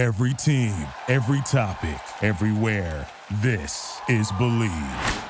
Every 0.00 0.32
team, 0.32 0.72
every 1.08 1.42
topic, 1.42 2.00
everywhere. 2.22 3.06
This 3.42 4.00
is 4.08 4.32
Bleav. 4.32 5.24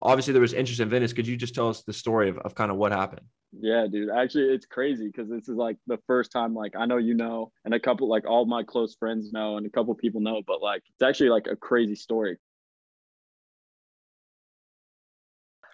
Obviously, 0.00 0.32
there 0.32 0.40
was 0.40 0.52
interest 0.52 0.78
in 0.78 0.88
Venice. 0.88 1.12
Could 1.12 1.26
you 1.26 1.36
just 1.36 1.52
tell 1.52 1.68
us 1.68 1.82
the 1.82 1.92
story 1.92 2.28
of, 2.28 2.38
of 2.38 2.54
kind 2.54 2.70
of 2.70 2.76
what 2.76 2.92
happened? 2.92 3.26
Yeah, 3.50 3.88
dude. 3.90 4.10
Actually, 4.10 4.54
it's 4.54 4.64
crazy 4.64 5.08
because 5.08 5.28
this 5.28 5.48
is 5.48 5.56
like 5.56 5.76
the 5.88 5.98
first 6.06 6.30
time, 6.30 6.54
like, 6.54 6.74
I 6.78 6.86
know 6.86 6.98
you 6.98 7.14
know, 7.14 7.50
and 7.64 7.74
a 7.74 7.80
couple, 7.80 8.08
like, 8.08 8.28
all 8.28 8.44
my 8.44 8.62
close 8.62 8.94
friends 8.94 9.32
know, 9.32 9.56
and 9.56 9.66
a 9.66 9.70
couple 9.70 9.92
people 9.96 10.20
know, 10.20 10.42
but 10.46 10.62
like, 10.62 10.84
it's 10.94 11.02
actually 11.02 11.30
like 11.30 11.48
a 11.48 11.56
crazy 11.56 11.96
story. 11.96 12.38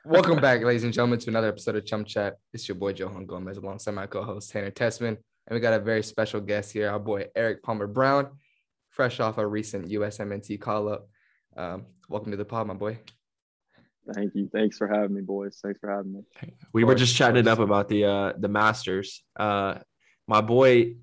Welcome 0.07 0.41
back, 0.41 0.63
ladies 0.63 0.85
and 0.85 0.93
gentlemen, 0.95 1.19
to 1.19 1.29
another 1.29 1.49
episode 1.49 1.77
of 1.77 1.85
Chum 1.85 2.07
Chat. 2.07 2.39
It's 2.55 2.67
your 2.67 2.77
boy 2.77 2.95
Johan 2.95 3.27
Gomez 3.27 3.59
alongside 3.59 3.91
my 3.91 4.07
co-host 4.07 4.51
Tanner 4.53 4.71
Tessmann. 4.71 5.19
And 5.49 5.55
we 5.55 5.61
got 5.61 5.73
a 5.73 5.79
very 5.79 6.03
special 6.03 6.43
guest 6.43 6.73
here, 6.73 6.91
our 6.91 6.99
boy 6.99 7.25
Erik 7.35 7.63
Palmer 7.63 7.87
Brown, 7.87 8.29
fresh 8.91 9.19
off 9.19 9.39
a 9.39 9.47
recent 9.47 9.89
USMNT 9.89 10.61
call 10.61 10.91
up. 10.91 11.09
Um, 11.57 11.87
welcome 12.07 12.33
to 12.33 12.37
the 12.37 12.45
pod, 12.45 12.67
my 12.67 12.75
boy. 12.75 12.99
Thank 14.13 14.35
you. 14.35 14.51
Thanks 14.53 14.77
for 14.77 14.87
having 14.87 15.15
me, 15.15 15.23
boys. 15.23 15.59
Thanks 15.63 15.81
for 15.81 15.91
having 15.91 16.13
me. 16.13 16.21
We 16.75 16.85
were 16.85 16.95
just 16.95 17.17
chatting 17.17 17.39
it 17.39 17.49
up 17.49 17.61
about 17.61 17.89
the 17.89 18.05
uh 18.05 18.33
the 18.39 18.49
Masters. 18.49 19.23
Uh 19.37 19.79
my 20.27 20.43
boy 20.43 20.97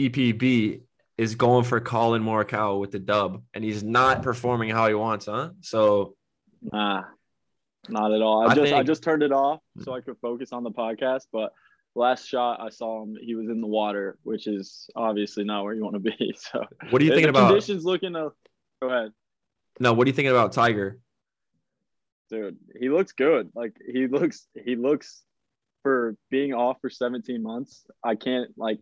EPB 0.00 0.80
is 1.18 1.34
going 1.34 1.64
for 1.64 1.78
Collin 1.80 2.22
Morikawa 2.22 2.80
with 2.80 2.90
the 2.90 2.98
dub, 2.98 3.42
and 3.52 3.62
he's 3.62 3.82
not 3.82 4.22
performing 4.22 4.70
how 4.70 4.88
he 4.88 4.94
wants, 4.94 5.26
huh? 5.26 5.50
So 5.60 6.16
Nah, 6.62 7.04
not 7.90 8.12
at 8.12 8.22
all. 8.22 8.48
I, 8.48 8.52
I 8.52 8.54
just 8.54 8.72
I 8.72 8.82
just 8.82 9.02
turned 9.02 9.22
it 9.22 9.32
off 9.32 9.60
so 9.82 9.92
I 9.92 10.00
could 10.00 10.16
focus 10.22 10.52
on 10.52 10.64
the 10.64 10.70
podcast. 10.70 11.26
But 11.30 11.52
last 11.94 12.26
shot 12.26 12.60
I 12.60 12.70
saw 12.70 13.02
him, 13.02 13.16
he 13.20 13.34
was 13.34 13.48
in 13.48 13.60
the 13.60 13.66
water, 13.66 14.18
which 14.22 14.46
is 14.46 14.88
obviously 14.96 15.44
not 15.44 15.64
where 15.64 15.74
you 15.74 15.82
want 15.82 15.94
to 15.94 16.00
be. 16.00 16.36
So 16.52 16.64
what 16.90 17.00
are 17.00 17.04
you 17.04 17.10
thinking 17.10 17.30
about? 17.30 17.48
conditions 17.48 17.84
looking 17.84 18.14
to 18.14 18.32
go 18.82 18.88
ahead. 18.88 19.12
No, 19.80 19.92
what 19.92 20.06
are 20.06 20.08
you 20.10 20.14
thinking 20.14 20.30
about 20.30 20.52
Tiger? 20.52 20.98
Dude, 22.30 22.56
he 22.78 22.88
looks 22.88 23.12
good. 23.12 23.50
Like 23.54 23.76
he 23.86 24.06
looks 24.06 24.46
he 24.64 24.76
looks 24.76 25.22
for 25.82 26.16
being 26.30 26.54
off 26.54 26.78
for 26.80 26.90
17 26.90 27.42
months. 27.42 27.86
I 28.02 28.14
can't 28.14 28.50
like 28.56 28.80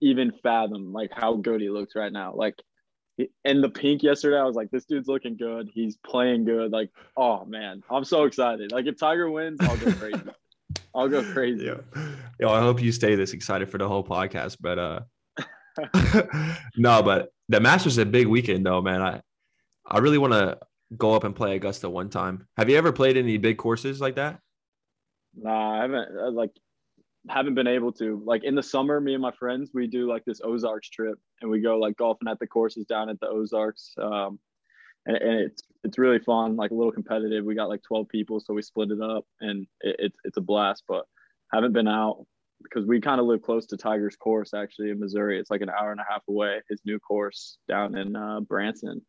even 0.00 0.32
fathom 0.42 0.92
like 0.92 1.10
how 1.12 1.34
good 1.34 1.60
he 1.60 1.70
looks 1.70 1.96
right 1.96 2.12
now. 2.12 2.34
Like 2.34 2.56
in 3.44 3.60
the 3.60 3.70
pink 3.70 4.02
yesterday, 4.02 4.38
I 4.38 4.44
was 4.44 4.56
like, 4.56 4.70
this 4.70 4.84
dude's 4.84 5.08
looking 5.08 5.36
good. 5.36 5.70
He's 5.72 5.96
playing 5.96 6.44
good. 6.44 6.72
Like, 6.72 6.90
oh 7.16 7.44
man, 7.44 7.82
I'm 7.90 8.04
so 8.04 8.24
excited. 8.24 8.72
Like 8.72 8.86
if 8.86 8.98
Tiger 8.98 9.30
wins, 9.30 9.60
I'll 9.60 9.76
go 9.76 9.92
crazy. 9.92 10.20
I'll 10.94 11.08
go 11.08 11.22
crazy. 11.32 11.66
Yo, 11.66 11.82
yo, 12.38 12.50
I 12.50 12.60
hope 12.60 12.80
you 12.80 12.92
stay 12.92 13.14
this 13.14 13.32
excited 13.32 13.68
for 13.68 13.78
the 13.78 13.88
whole 13.88 14.04
podcast. 14.04 14.56
But 14.60 14.78
uh 14.78 15.00
no, 16.76 17.02
but 17.02 17.30
the 17.48 17.60
Masters 17.60 17.94
is 17.94 17.98
a 17.98 18.06
big 18.06 18.28
weekend 18.28 18.64
though, 18.64 18.80
man. 18.80 19.02
I 19.02 19.20
I 19.86 19.98
really 19.98 20.18
want 20.18 20.32
to 20.32 20.58
go 20.96 21.14
up 21.14 21.24
and 21.24 21.34
play 21.34 21.56
Augusta 21.56 21.90
one 21.90 22.10
time. 22.10 22.46
Have 22.56 22.70
you 22.70 22.76
ever 22.76 22.92
played 22.92 23.16
any 23.16 23.38
big 23.38 23.58
courses 23.58 24.00
like 24.00 24.16
that? 24.16 24.38
Nah, 25.36 25.78
I 25.78 25.82
haven't 25.82 26.08
uh, 26.16 26.30
like 26.30 26.50
haven't 27.28 27.54
been 27.54 27.66
able 27.66 27.92
to. 27.94 28.22
Like 28.24 28.44
in 28.44 28.54
the 28.54 28.62
summer, 28.62 29.00
me 29.00 29.14
and 29.14 29.22
my 29.22 29.32
friends 29.32 29.70
we 29.74 29.86
do 29.86 30.08
like 30.08 30.24
this 30.24 30.40
Ozarks 30.44 30.90
trip, 30.90 31.18
and 31.40 31.50
we 31.50 31.60
go 31.60 31.78
like 31.78 31.96
golfing 31.96 32.28
at 32.28 32.38
the 32.38 32.46
courses 32.46 32.86
down 32.86 33.08
at 33.08 33.18
the 33.20 33.28
Ozarks. 33.28 33.94
Um, 33.98 34.38
and, 35.06 35.16
and 35.16 35.40
it's 35.40 35.62
it's 35.82 35.98
really 35.98 36.18
fun, 36.18 36.56
like 36.56 36.70
a 36.70 36.74
little 36.74 36.92
competitive. 36.92 37.44
We 37.44 37.54
got 37.54 37.68
like 37.68 37.82
twelve 37.82 38.08
people, 38.08 38.40
so 38.40 38.54
we 38.54 38.62
split 38.62 38.90
it 38.90 39.00
up, 39.00 39.24
and 39.40 39.66
it, 39.80 39.96
it's 39.98 40.18
it's 40.24 40.36
a 40.36 40.40
blast. 40.40 40.84
But 40.88 41.04
haven't 41.52 41.72
been 41.72 41.88
out 41.88 42.26
because 42.62 42.86
we 42.86 43.00
kind 43.00 43.20
of 43.20 43.26
live 43.26 43.42
close 43.42 43.66
to 43.66 43.76
Tiger's 43.76 44.16
course 44.16 44.54
actually 44.54 44.90
in 44.90 44.98
Missouri. 44.98 45.38
It's 45.38 45.50
like 45.50 45.60
an 45.60 45.70
hour 45.70 45.90
and 45.90 46.00
a 46.00 46.06
half 46.08 46.22
away. 46.28 46.60
His 46.68 46.80
new 46.84 46.98
course 46.98 47.58
down 47.68 47.96
in 47.96 48.16
uh, 48.16 48.40
Branson, 48.40 49.02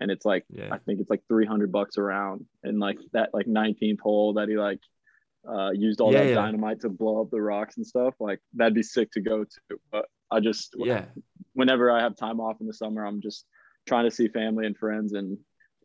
and 0.00 0.10
it's 0.10 0.24
like 0.24 0.44
Yeah. 0.50 0.68
I 0.72 0.78
think 0.78 1.00
it's 1.00 1.10
like 1.10 1.22
three 1.28 1.46
hundred 1.46 1.70
bucks 1.70 1.98
around, 1.98 2.46
and 2.64 2.80
like 2.80 2.98
that 3.12 3.30
like 3.32 3.46
nineteenth 3.46 4.00
hole 4.00 4.34
that 4.34 4.48
he 4.48 4.56
like 4.56 4.80
uh, 5.48 5.70
used 5.70 6.00
all 6.00 6.12
Yeah, 6.12 6.24
that 6.24 6.28
yeah. 6.30 6.34
dynamite 6.34 6.80
to 6.80 6.88
blow 6.88 7.22
up 7.22 7.30
the 7.30 7.40
rocks 7.40 7.76
and 7.76 7.86
stuff. 7.86 8.14
Like 8.18 8.40
that'd 8.54 8.74
be 8.74 8.82
sick 8.82 9.12
to 9.12 9.20
go 9.20 9.44
to. 9.44 9.78
But 9.92 10.06
I 10.28 10.40
just 10.40 10.74
Yeah. 10.76 11.04
whenever 11.52 11.88
I 11.88 12.00
have 12.02 12.16
time 12.16 12.40
off 12.40 12.60
in 12.60 12.66
the 12.66 12.74
summer, 12.74 13.06
I'm 13.06 13.20
just 13.20 13.46
trying 13.86 14.04
to 14.04 14.10
see 14.10 14.28
family 14.28 14.66
and 14.66 14.76
friends 14.76 15.12
and 15.12 15.38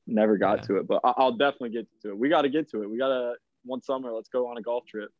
never 0.07 0.38
got 0.38 0.59
Yeah. 0.59 0.63
to 0.63 0.78
it. 0.78 0.88
But 0.88 1.01
I- 1.03 1.13
I'll 1.17 1.31
definitely 1.34 1.69
get 1.69 1.88
to 2.01 2.09
it. 2.09 2.17
We 2.17 2.29
got 2.29 2.41
to 2.41 2.50
get 2.50 2.69
to 2.72 2.84
it. 2.84 2.89
We 2.89 2.97
got 2.97 3.09
to 3.09 3.34
one 3.63 3.81
summer. 3.81 4.12
Let's 4.12 4.29
go 4.29 4.47
on 4.47 4.57
a 4.57 4.62
golf 4.62 4.85
trip. 4.88 5.12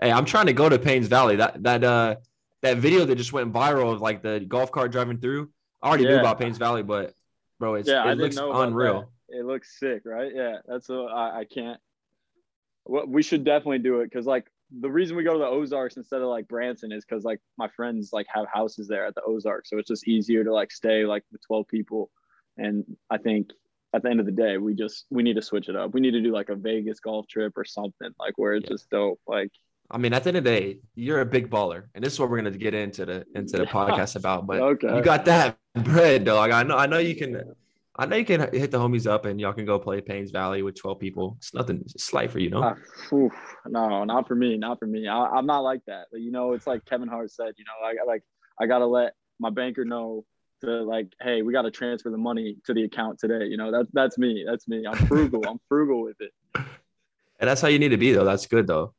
Hey, 0.00 0.10
I'm 0.10 0.24
trying 0.24 0.46
to 0.46 0.52
go 0.52 0.68
to 0.68 0.78
Paynes 0.78 1.04
Valley. 1.04 1.36
That 1.36 1.62
that 1.62 1.84
uh 1.84 2.16
that 2.62 2.78
video 2.78 3.04
that 3.04 3.16
just 3.16 3.32
went 3.32 3.52
viral 3.52 3.92
of 3.92 4.00
like 4.00 4.22
the 4.22 4.40
golf 4.40 4.72
cart 4.72 4.90
driving 4.92 5.18
through. 5.18 5.50
I 5.82 5.88
already 5.88 6.04
knew 6.04 6.18
about 6.18 6.40
Paynes 6.40 6.58
Valley, 6.58 6.82
but 6.82 7.14
bro, 7.58 7.74
it's 7.74 7.88
yeah, 7.88 8.04
it 8.04 8.16
didn't 8.16 8.36
looks 8.36 8.36
unreal. 8.38 9.10
It 9.28 9.44
looks 9.44 9.78
sick, 9.78 10.02
right? 10.04 10.32
Yeah, 10.34 10.58
that's 10.66 10.90
a, 10.90 10.94
I, 10.94 11.40
I 11.40 11.44
can't. 11.44 11.80
Well, 12.84 13.06
we 13.06 13.22
should 13.22 13.44
definitely 13.44 13.78
do 13.78 14.00
it 14.00 14.04
because 14.10 14.26
like 14.26 14.46
the 14.80 14.90
reason 14.90 15.16
we 15.16 15.22
go 15.22 15.32
to 15.34 15.38
the 15.38 15.46
Ozarks 15.46 15.96
instead 15.96 16.20
of 16.22 16.28
like 16.28 16.48
Branson 16.48 16.92
is 16.92 17.04
because 17.04 17.24
like 17.24 17.40
my 17.58 17.68
friends 17.68 18.10
like 18.12 18.26
have 18.32 18.46
houses 18.52 18.88
there 18.88 19.06
at 19.06 19.14
the 19.14 19.22
Ozarks, 19.22 19.70
so 19.70 19.78
it's 19.78 19.88
just 19.88 20.08
easier 20.08 20.44
to 20.44 20.52
like 20.52 20.70
stay 20.72 21.04
like 21.04 21.24
the 21.32 21.38
twelve 21.38 21.68
people. 21.68 22.10
And 22.56 22.84
I 23.10 23.18
think 23.18 23.50
at 23.94 24.02
the 24.02 24.10
end 24.10 24.20
of 24.20 24.26
the 24.26 24.32
day, 24.32 24.58
we 24.58 24.74
just 24.74 25.06
we 25.10 25.22
need 25.22 25.36
to 25.36 25.42
switch 25.42 25.68
it 25.68 25.76
up. 25.76 25.92
We 25.94 26.00
need 26.00 26.12
to 26.12 26.20
do 26.22 26.32
like 26.32 26.48
a 26.48 26.54
Vegas 26.56 27.00
golf 27.00 27.26
trip 27.28 27.52
or 27.56 27.64
something 27.64 28.10
like 28.18 28.34
where 28.36 28.54
it's 28.54 28.64
Yeah. 28.64 28.74
just 28.74 28.90
dope. 28.90 29.20
Like 29.26 29.50
I 29.90 29.98
mean, 29.98 30.14
at 30.14 30.24
the 30.24 30.28
end 30.28 30.38
of 30.38 30.44
the 30.44 30.50
day, 30.50 30.78
you're 30.94 31.20
a 31.20 31.26
big 31.26 31.50
baller, 31.50 31.84
and 31.94 32.02
this 32.02 32.14
is 32.14 32.20
what 32.20 32.30
we're 32.30 32.38
gonna 32.38 32.50
get 32.52 32.72
into 32.74 33.04
the 33.04 33.26
into 33.34 33.58
the 33.58 33.64
Yeah. 33.64 33.72
podcast 33.72 34.16
about. 34.20 34.46
But 34.46 34.60
okay, 34.60 34.94
you 34.96 35.02
got 35.02 35.24
that 35.26 35.58
bread, 35.84 36.24
dog. 36.24 36.50
I 36.50 36.62
know. 36.62 36.76
I 36.76 36.86
know 36.86 36.98
you 36.98 37.14
can. 37.16 37.54
I 37.94 38.06
know 38.06 38.16
you 38.16 38.24
can 38.24 38.40
hit 38.54 38.70
the 38.70 38.78
homies 38.78 39.06
up, 39.06 39.26
and 39.26 39.38
y'all 39.38 39.52
can 39.52 39.66
go 39.66 39.78
play 39.78 40.00
Paynes 40.00 40.32
Valley 40.32 40.62
with 40.62 40.76
12 40.80 40.98
people. 40.98 41.34
It's 41.36 41.52
nothing. 41.52 41.82
It's 41.84 42.02
slight 42.02 42.30
for 42.30 42.38
you, 42.38 42.48
know. 42.48 42.62
Uh, 42.62 42.74
phew, 43.10 43.30
no, 43.68 44.02
not 44.04 44.26
for 44.26 44.34
me. 44.34 44.56
Not 44.56 44.78
for 44.78 44.86
me. 44.86 45.06
I, 45.08 45.26
I'm 45.26 45.44
not 45.44 45.60
like 45.60 45.82
that. 45.88 46.06
But, 46.10 46.22
You 46.22 46.30
know, 46.32 46.54
it's 46.54 46.66
like 46.66 46.86
Kevin 46.86 47.06
Hart 47.08 47.30
said. 47.30 47.52
You 47.58 47.64
know, 47.66 47.86
I 47.86 48.02
like 48.06 48.22
I 48.58 48.64
gotta 48.66 48.86
let 48.86 49.12
my 49.38 49.50
banker 49.50 49.84
know 49.84 50.24
to 50.62 50.82
like, 50.82 51.12
hey, 51.20 51.42
we 51.42 51.52
gotta 51.52 51.70
transfer 51.70 52.10
the 52.10 52.18
money 52.18 52.56
to 52.64 52.74
the 52.74 52.84
account 52.84 53.18
today. 53.18 53.46
You 53.46 53.56
know, 53.56 53.70
that's 53.70 53.88
that's 53.92 54.18
me. 54.18 54.44
That's 54.46 54.66
me. 54.68 54.86
I'm 54.86 55.06
frugal. 55.06 55.42
I'm 55.46 55.60
frugal 55.68 56.02
with 56.02 56.20
it. 56.20 56.32
and 56.54 57.48
that's 57.48 57.60
how 57.60 57.68
you 57.68 57.78
need 57.78 57.90
to 57.90 57.96
be, 57.96 58.12
though. 58.12 58.24
That's 58.24 58.46
good, 58.46 58.66
though. 58.66 58.94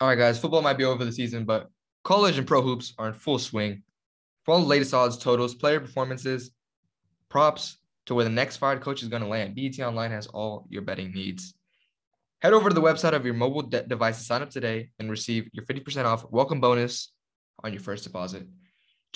All 0.00 0.08
right, 0.08 0.18
guys, 0.18 0.38
football 0.38 0.62
might 0.62 0.78
be 0.78 0.84
over 0.84 1.04
the 1.04 1.12
season, 1.12 1.44
but 1.44 1.70
college 2.04 2.38
and 2.38 2.46
pro 2.46 2.62
hoops 2.62 2.94
are 2.98 3.08
in 3.08 3.14
full 3.14 3.38
swing. 3.38 3.82
For 4.44 4.54
all 4.54 4.60
the 4.60 4.66
latest 4.66 4.94
odds, 4.94 5.18
totals, 5.18 5.54
player 5.54 5.80
performances, 5.80 6.52
props 7.28 7.78
to 8.06 8.14
where 8.14 8.24
the 8.24 8.30
next 8.30 8.58
fired 8.58 8.80
coach 8.80 9.02
is 9.02 9.08
going 9.08 9.22
to 9.22 9.28
land, 9.28 9.54
BET 9.56 9.78
Online 9.80 10.10
has 10.12 10.26
all 10.28 10.66
your 10.68 10.82
betting 10.82 11.12
needs. 11.12 11.54
Head 12.40 12.52
over 12.52 12.68
to 12.68 12.74
the 12.74 12.82
website 12.82 13.12
of 13.12 13.24
your 13.24 13.34
mobile 13.34 13.62
de- 13.62 13.82
device 13.82 14.18
to 14.18 14.24
sign 14.24 14.42
up 14.42 14.50
today 14.50 14.90
and 14.98 15.10
receive 15.10 15.48
your 15.52 15.64
50% 15.64 16.04
off 16.04 16.24
welcome 16.30 16.60
bonus 16.60 17.10
on 17.64 17.72
your 17.72 17.82
first 17.82 18.04
deposit. 18.04 18.46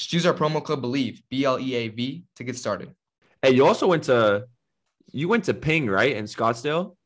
Just 0.00 0.14
use 0.14 0.24
our 0.24 0.32
promo 0.32 0.64
code 0.64 0.80
BLEAV, 0.80 1.22
B 1.28 1.44
L 1.44 1.60
E 1.60 1.74
A 1.74 1.88
V, 1.88 2.24
to 2.36 2.42
get 2.42 2.56
started. 2.56 2.94
Hey, 3.42 3.50
you 3.50 3.66
also 3.66 3.86
went 3.86 4.04
to 4.04 4.46
you 5.12 5.28
went 5.28 5.44
to 5.44 5.52
Ping, 5.52 5.90
right, 5.90 6.16
in 6.16 6.24
Scottsdale. 6.24 6.96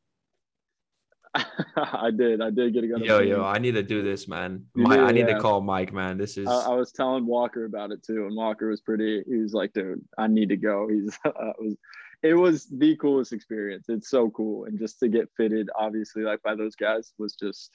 I 1.75 2.09
did. 2.15 2.39
I 2.41 2.51
did 2.51 2.73
get 2.73 2.85
a 2.85 2.87
go. 2.87 2.95
Yo, 2.95 3.19
yo, 3.19 3.43
I 3.43 3.57
need 3.57 3.73
to 3.73 3.83
do 3.83 4.01
this, 4.01 4.29
man. 4.29 4.63
My, 4.73 4.95
do, 4.95 5.05
I 5.07 5.11
need 5.11 5.27
to 5.27 5.37
call 5.41 5.59
Mike, 5.59 5.91
man. 5.91 6.17
This 6.17 6.37
is 6.37 6.47
I, 6.47 6.67
I 6.67 6.69
was 6.69 6.93
telling 6.93 7.25
Walker 7.25 7.65
about 7.65 7.91
it 7.91 8.01
too, 8.01 8.27
and 8.27 8.35
Walker 8.37 8.69
was 8.69 8.79
pretty. 8.79 9.23
He 9.27 9.39
was 9.39 9.53
like, 9.53 9.73
"Dude, 9.73 10.01
I 10.17 10.27
need 10.27 10.47
to 10.47 10.57
go." 10.57 10.87
He's 10.89 11.19
uh, 11.25 11.31
was, 11.59 11.75
it 12.23 12.33
was 12.33 12.65
the 12.67 12.95
coolest 12.95 13.33
experience. 13.33 13.87
It's 13.89 14.09
so 14.09 14.29
cool, 14.29 14.63
and 14.63 14.79
just 14.79 14.99
to 14.99 15.09
get 15.09 15.27
fitted, 15.35 15.69
obviously, 15.77 16.23
like 16.23 16.41
by 16.43 16.55
those 16.55 16.77
guys, 16.77 17.11
was 17.17 17.35
just 17.35 17.71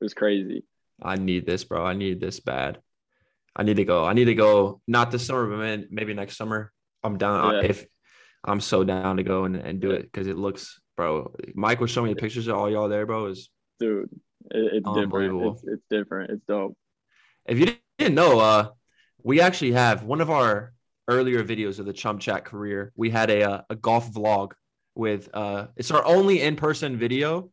it 0.00 0.04
was 0.04 0.14
crazy. 0.14 0.62
I 1.02 1.16
need 1.16 1.44
this, 1.44 1.64
bro. 1.64 1.84
I 1.84 1.94
need 1.94 2.20
this 2.20 2.38
bad. 2.38 2.78
I 3.56 3.62
need 3.64 3.76
to 3.76 3.84
go. 3.84 4.04
I 4.04 4.12
need 4.12 4.26
to 4.26 4.34
go. 4.34 4.80
Not 4.86 5.10
this 5.10 5.26
summer, 5.26 5.46
but 5.48 5.58
man, 5.58 5.88
maybe 5.90 6.14
next 6.14 6.36
summer. 6.36 6.72
I'm 7.02 7.18
down. 7.18 7.54
Yeah. 7.54 7.70
If 7.70 7.86
I'm 8.44 8.60
so 8.60 8.84
down 8.84 9.16
to 9.18 9.22
go 9.22 9.44
and, 9.44 9.56
and 9.56 9.80
do 9.80 9.90
it 9.90 10.02
because 10.02 10.26
it 10.26 10.36
looks, 10.36 10.80
bro. 10.96 11.34
Mike 11.54 11.80
was 11.80 11.90
showing 11.90 12.08
me 12.08 12.14
the 12.14 12.20
pictures 12.20 12.46
of 12.46 12.56
all 12.56 12.70
y'all 12.70 12.88
there, 12.88 13.06
bro. 13.06 13.26
Is 13.26 13.50
Dude, 13.78 14.08
it, 14.50 14.84
it's 14.84 14.88
different. 14.94 15.42
It's, 15.42 15.64
it's 15.64 15.82
different. 15.90 16.30
It's 16.30 16.42
dope. 16.46 16.76
if 17.46 17.58
you 17.58 17.74
didn't 17.98 18.14
know, 18.14 18.38
uh, 18.40 18.68
we 19.22 19.40
actually 19.40 19.72
have 19.72 20.04
one 20.04 20.20
of 20.20 20.30
our 20.30 20.72
earlier 21.08 21.42
videos 21.42 21.78
of 21.78 21.86
the 21.86 21.92
Chum 21.92 22.18
Chat 22.18 22.44
career. 22.44 22.92
We 22.96 23.10
had 23.10 23.30
a 23.30 23.42
uh, 23.42 23.62
a 23.68 23.76
golf 23.76 24.12
vlog 24.12 24.52
with 24.94 25.28
uh, 25.34 25.66
it's 25.76 25.90
our 25.90 26.04
only 26.04 26.40
in 26.40 26.56
person 26.56 26.96
video, 26.96 27.50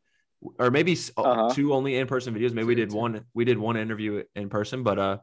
or 0.60 0.70
maybe 0.72 0.96
uh, 1.18 1.22
Uh-huh. 1.22 1.54
two 1.54 1.74
only 1.74 1.98
in 1.98 2.08
person 2.08 2.34
videos. 2.36 2.54
Maybe 2.54 2.68
we 2.68 2.76
did 2.76 2.92
one. 2.92 3.26
We 3.34 3.46
did 3.46 3.58
one 3.58 3.78
interview 3.78 4.24
in 4.36 4.50
person, 4.50 4.84
but 4.84 5.00
uh, 5.00 5.18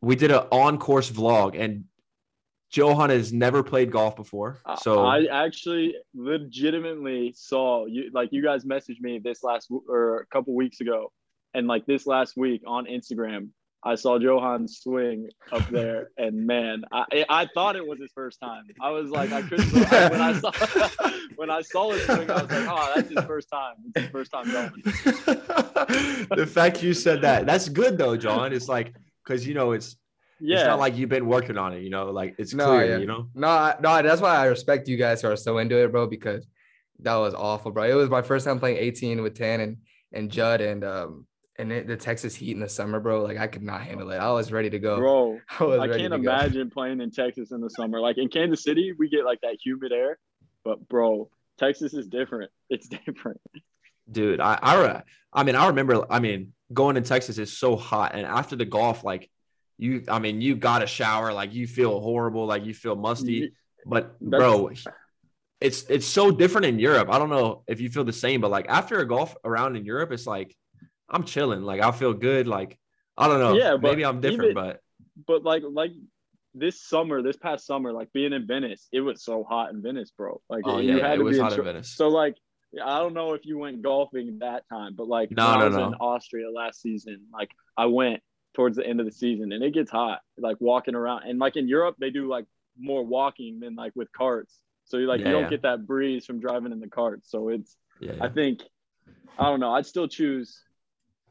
we 0.00 0.16
did 0.16 0.30
an 0.30 0.46
on 0.50 0.78
course 0.78 1.10
vlog, 1.10 1.58
and 1.58 1.84
Johan 2.70 3.10
has 3.10 3.32
never 3.32 3.62
played 3.62 3.90
golf 3.90 4.16
before, 4.16 4.60
so 4.80 5.04
I 5.04 5.24
actually 5.24 5.96
legitimately 6.14 7.32
saw 7.36 7.86
you 7.86 8.10
like 8.12 8.30
you 8.32 8.42
guys 8.42 8.64
messaged 8.64 9.00
me 9.00 9.18
this 9.18 9.42
last 9.42 9.70
or 9.88 10.20
a 10.20 10.26
couple 10.26 10.54
weeks 10.54 10.80
ago, 10.80 11.12
and 11.54 11.66
like 11.66 11.86
this 11.86 12.06
last 12.06 12.36
week 12.36 12.62
on 12.66 12.86
Instagram, 12.86 13.48
I 13.82 13.94
saw 13.94 14.18
Johan 14.18 14.66
swing 14.66 15.30
up 15.52 15.66
there, 15.68 16.10
and 16.18 16.46
man, 16.46 16.84
I 16.92 17.24
I 17.28 17.48
thought 17.54 17.76
it 17.76 17.86
was 17.86 18.00
his 18.00 18.10
first 18.12 18.40
time. 18.40 18.64
I 18.80 18.90
was 18.90 19.10
like, 19.10 19.32
I 19.32 19.42
couldn't 19.42 19.72
when 19.72 20.20
I 20.20 20.38
saw 20.38 20.52
when 21.36 21.50
I 21.50 21.62
saw 21.62 21.90
his 21.92 22.02
swing, 22.04 22.30
I 22.30 22.42
was 22.42 22.50
like, 22.50 22.68
oh, 22.68 22.92
that's 22.94 23.08
his 23.08 23.24
first 23.24 23.48
time. 23.50 23.74
It's 23.86 24.02
his 24.02 24.10
first 24.10 24.32
time 24.32 24.50
going. 24.50 24.82
the 24.84 26.48
fact 26.50 26.82
you 26.82 26.92
said 26.92 27.22
that, 27.22 27.46
that's 27.46 27.68
good 27.68 27.96
though, 27.96 28.16
John. 28.16 28.52
It's 28.52 28.68
like 28.68 28.94
because 29.28 29.46
you 29.46 29.54
know 29.54 29.72
it's 29.72 29.96
Yeah, 30.40 30.56
it's 30.58 30.66
not 30.66 30.78
like 30.78 30.96
you've 30.96 31.08
been 31.10 31.26
working 31.26 31.58
on 31.58 31.72
it, 31.74 31.82
you 31.82 31.90
know, 31.90 32.10
like 32.10 32.34
it's 32.38 32.54
No, 32.54 32.66
clear, 32.66 32.92
yeah. 32.92 32.98
you 32.98 33.06
know. 33.06 33.28
No, 33.34 33.74
no, 33.80 34.02
that's 34.02 34.20
why 34.22 34.36
I 34.36 34.46
respect 34.46 34.88
you 34.88 34.96
guys 34.96 35.22
who 35.22 35.28
are 35.28 35.36
so 35.36 35.58
into 35.58 35.76
it, 35.82 35.92
bro, 35.92 36.06
because 36.06 36.46
that 37.00 37.16
was 37.16 37.34
awful, 37.34 37.70
bro. 37.72 37.84
It 37.84 37.94
was 37.94 38.10
my 38.10 38.22
first 38.22 38.46
time 38.46 38.58
playing 38.58 38.78
18 38.78 39.22
with 39.22 39.36
Tan 39.36 39.60
and 39.60 39.76
and 40.12 40.30
Judd 40.30 40.60
and 40.60 40.84
um 40.84 41.26
and 41.58 41.72
it, 41.72 41.86
the 41.88 41.96
Texas 41.96 42.34
Heat 42.36 42.52
in 42.52 42.60
the 42.60 42.68
summer, 42.68 43.00
bro. 43.00 43.22
Like 43.22 43.36
I 43.38 43.48
could 43.48 43.62
not 43.62 43.82
handle 43.82 44.10
it. 44.12 44.18
I 44.18 44.30
was 44.32 44.52
ready 44.52 44.70
to 44.70 44.78
go. 44.78 44.96
bro. 44.96 45.40
I 45.60 45.64
was 45.64 45.80
I 45.80 45.86
ready 45.86 46.02
can't 46.02 46.12
to 46.14 46.18
go. 46.20 46.30
imagine 46.30 46.70
playing 46.70 47.00
in 47.00 47.10
Texas 47.10 47.50
in 47.52 47.60
the 47.60 47.70
summer. 47.70 48.00
Like 48.00 48.18
in 48.18 48.28
Kansas 48.28 48.62
City, 48.62 48.92
we 48.98 49.08
get 49.08 49.24
like 49.24 49.40
that 49.42 49.56
humid 49.64 49.92
air, 49.92 50.18
but 50.64 50.88
bro, 50.88 51.30
Texas 51.58 51.94
is 51.94 52.06
different. 52.06 52.50
It's 52.70 52.88
different. 53.06 53.40
Dude, 54.10 54.40
I 54.40 54.58
I, 54.62 55.02
I 55.32 55.42
mean, 55.42 55.54
I 55.56 55.68
remember. 55.68 56.04
I 56.10 56.18
mean, 56.20 56.52
going 56.72 56.94
to 56.96 57.00
Texas 57.02 57.38
is 57.38 57.56
so 57.56 57.76
hot, 57.76 58.14
and 58.14 58.26
after 58.26 58.56
the 58.56 58.64
golf, 58.64 59.04
like 59.04 59.30
you, 59.76 60.04
I 60.08 60.18
mean, 60.18 60.40
you 60.40 60.56
got 60.56 60.82
a 60.82 60.86
shower, 60.86 61.32
like 61.32 61.52
you 61.54 61.66
feel 61.66 62.00
horrible, 62.00 62.46
like 62.46 62.64
you 62.64 62.74
feel 62.74 62.96
musty. 62.96 63.52
But 63.86 64.16
That's- 64.20 64.40
bro, 64.40 64.70
it's 65.60 65.84
it's 65.88 66.06
so 66.06 66.30
different 66.30 66.66
in 66.66 66.78
Europe. 66.78 67.08
I 67.10 67.18
don't 67.18 67.30
know 67.30 67.62
if 67.66 67.80
you 67.80 67.88
feel 67.90 68.04
the 68.04 68.12
same, 68.12 68.40
but 68.40 68.50
like 68.50 68.66
after 68.68 69.00
a 69.00 69.06
golf 69.06 69.36
around 69.44 69.76
in 69.76 69.84
Europe, 69.84 70.12
it's 70.12 70.26
like 70.26 70.56
I'm 71.08 71.24
chilling. 71.24 71.62
Like 71.62 71.80
I 71.80 71.90
feel 71.92 72.12
good. 72.14 72.46
Like 72.46 72.78
I 73.16 73.28
don't 73.28 73.40
know. 73.40 73.54
Yeah, 73.54 73.72
but 73.72 73.82
maybe 73.82 74.04
I'm 74.04 74.20
different, 74.20 74.52
even- 74.52 74.54
but 74.54 74.80
but 75.26 75.42
like 75.44 75.62
like 75.68 75.92
this 76.54 76.80
summer, 76.82 77.22
this 77.22 77.36
past 77.36 77.66
summer, 77.66 77.92
like 77.92 78.12
being 78.12 78.32
in 78.32 78.46
Venice, 78.46 78.88
it 78.92 79.00
was 79.00 79.22
so 79.22 79.44
hot 79.44 79.70
in 79.70 79.82
Venice, 79.82 80.10
bro. 80.16 80.40
Like 80.48 80.62
oh 80.64 80.78
you 80.78 80.96
yeah, 80.96 81.06
had 81.08 81.14
it 81.14 81.18
to 81.18 81.24
was 81.24 81.36
be 81.36 81.42
hot 81.42 81.52
in 81.52 81.56
shor- 81.56 81.64
Venice. 81.64 81.88
So 81.90 82.08
like 82.08 82.36
I 82.84 82.98
don't 82.98 83.14
know 83.14 83.32
if 83.34 83.46
you 83.46 83.58
went 83.58 83.82
golfing 83.82 84.38
that 84.40 84.68
time, 84.68 84.94
but 84.94 85.08
like 85.08 85.30
No, 85.30 85.50
when 85.50 85.58
no, 85.58 85.64
I 85.64 85.68
was 85.68 85.76
no. 85.76 85.86
in 85.86 85.94
Austria 85.94 86.50
last 86.50 86.82
season, 86.82 87.26
like 87.32 87.50
I 87.76 87.86
went 87.86 88.22
towards 88.54 88.76
the 88.76 88.86
end 88.86 89.00
of 89.00 89.06
the 89.06 89.12
season 89.12 89.52
and 89.52 89.62
it 89.62 89.72
gets 89.72 89.90
hot, 89.90 90.20
like 90.36 90.56
walking 90.60 90.94
around. 90.94 91.22
And 91.28 91.38
like 91.38 91.56
in 91.56 91.68
Europe, 91.68 91.96
they 91.98 92.10
do 92.10 92.28
like 92.28 92.46
more 92.78 93.04
walking 93.04 93.60
than 93.60 93.74
like 93.74 93.92
with 93.96 94.12
carts. 94.12 94.58
So 94.84 94.98
you 94.98 95.06
like 95.06 95.20
Yeah, 95.20 95.26
you 95.28 95.32
don't 95.32 95.42
yeah. 95.44 95.50
get 95.50 95.62
that 95.62 95.86
breeze 95.86 96.26
from 96.26 96.40
driving 96.40 96.72
in 96.72 96.80
the 96.80 96.88
cart. 96.88 97.22
So 97.26 97.48
it's 97.48 97.76
yeah, 98.00 98.12
I 98.20 98.28
think 98.28 98.62
I 99.38 99.44
don't 99.44 99.60
know. 99.60 99.72
I'd 99.72 99.86
still 99.86 100.08
choose. 100.08 100.62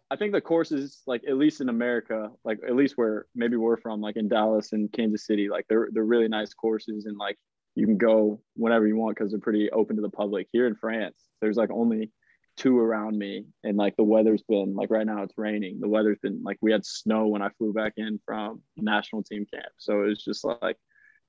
I 0.10 0.16
think 0.16 0.32
the 0.32 0.42
courses, 0.42 1.02
like 1.06 1.24
at 1.28 1.36
least 1.38 1.60
in 1.60 1.70
America, 1.70 2.32
like 2.46 2.60
at 2.66 2.76
least 2.76 2.98
where 2.98 3.26
maybe 3.36 3.58
we're 3.58 3.78
from, 3.78 4.00
like 4.00 4.16
in 4.16 4.30
Dallas 4.30 4.72
and 4.72 4.92
Kansas 4.92 5.26
City, 5.26 5.50
like 5.50 5.66
they're 5.68 5.90
they're 5.92 6.04
really 6.04 6.30
nice 6.30 6.54
courses, 6.54 7.06
and 7.06 7.18
like 7.18 7.38
you 7.78 7.86
can 7.86 7.98
go 7.98 8.42
whenever 8.56 8.88
you 8.88 8.96
want 8.96 9.16
because 9.16 9.32
they're 9.32 9.40
pretty 9.40 9.70
open 9.70 9.96
to 9.98 10.02
the 10.02 10.10
public. 10.10 10.48
Here 10.52 10.66
in 10.66 10.76
France, 10.76 11.16
there's 11.42 11.58
like 11.58 11.70
only 11.70 12.12
two 12.56 12.80
around 12.80 13.16
me, 13.16 13.46
and 13.64 13.78
like 13.78 13.96
the 13.96 14.04
weather's 14.04 14.42
been 14.42 14.74
like 14.74 14.90
right 14.90 15.06
now 15.06 15.22
it's 15.22 15.38
raining. 15.38 15.80
The 15.80 15.88
weather's 15.88 16.18
been 16.22 16.42
like 16.44 16.58
we 16.60 16.72
had 16.72 16.86
snow 16.86 17.28
when 17.28 17.44
I 17.44 17.50
flew 17.50 17.74
back 17.74 17.94
in 17.98 18.20
from 18.26 18.64
national 18.76 19.24
team 19.24 19.46
camp, 19.54 19.72
so 19.78 20.02
it's 20.04 20.26
just 20.26 20.44
like, 20.44 20.76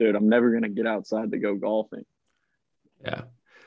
dude, 0.01 0.17
I'm 0.17 0.31
never 0.31 0.51
gonna 0.51 0.71
get 0.71 0.87
outside 0.87 1.33
to 1.33 1.39
go 1.39 1.55
golfing. 1.55 2.05
Yeah. 3.05 3.23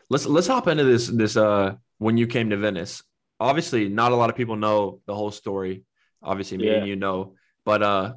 Let's 0.09 0.25
let's 0.25 0.47
hop 0.47 0.67
into 0.67 0.83
this 0.83 1.07
this 1.07 1.37
uh 1.37 1.75
when 1.99 2.17
you 2.17 2.25
came 2.25 2.49
to 2.49 2.57
Venice. 2.57 3.03
Obviously, 3.39 3.89
not 3.89 4.11
a 4.11 4.15
lot 4.15 4.31
of 4.31 4.35
people 4.35 4.55
know 4.55 5.01
the 5.05 5.13
whole 5.13 5.31
story. 5.31 5.83
Obviously, 6.23 6.57
me 6.57 6.69
and 6.69 6.87
you 6.87 6.95
know, 6.95 7.35
but 7.63 7.83
uh 7.83 8.13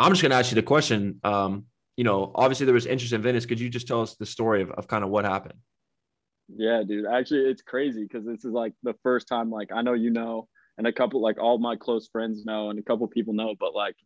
I'm 0.00 0.12
just 0.12 0.22
gonna 0.22 0.36
ask 0.36 0.50
you 0.50 0.54
the 0.54 0.62
question. 0.62 1.20
Um, 1.22 1.66
you 2.00 2.04
know, 2.04 2.32
obviously 2.34 2.64
there 2.64 2.72
was 2.72 2.86
interest 2.86 3.12
in 3.12 3.20
Venice. 3.20 3.44
Could 3.44 3.60
you 3.60 3.68
just 3.68 3.86
tell 3.86 4.00
us 4.00 4.14
the 4.14 4.24
story 4.24 4.62
of, 4.62 4.70
of 4.70 4.88
kind 4.88 5.04
of 5.04 5.10
what 5.10 5.26
happened? 5.26 5.58
Yeah, 6.48 6.82
dude. 6.82 7.04
Actually, 7.04 7.50
it's 7.50 7.60
crazy 7.60 8.04
because 8.04 8.24
this 8.24 8.42
is 8.42 8.52
like 8.52 8.72
the 8.82 8.94
first 9.02 9.28
time, 9.28 9.50
like, 9.50 9.68
I 9.70 9.82
know 9.82 9.92
you 9.92 10.08
know, 10.08 10.48
and 10.78 10.86
a 10.86 10.92
couple, 10.94 11.20
like, 11.20 11.38
all 11.38 11.58
my 11.58 11.76
close 11.76 12.08
friends 12.08 12.46
know, 12.46 12.70
and 12.70 12.78
a 12.78 12.82
couple 12.82 13.06
people 13.06 13.34
know, 13.34 13.54
but 13.60 13.74
like, 13.74 13.96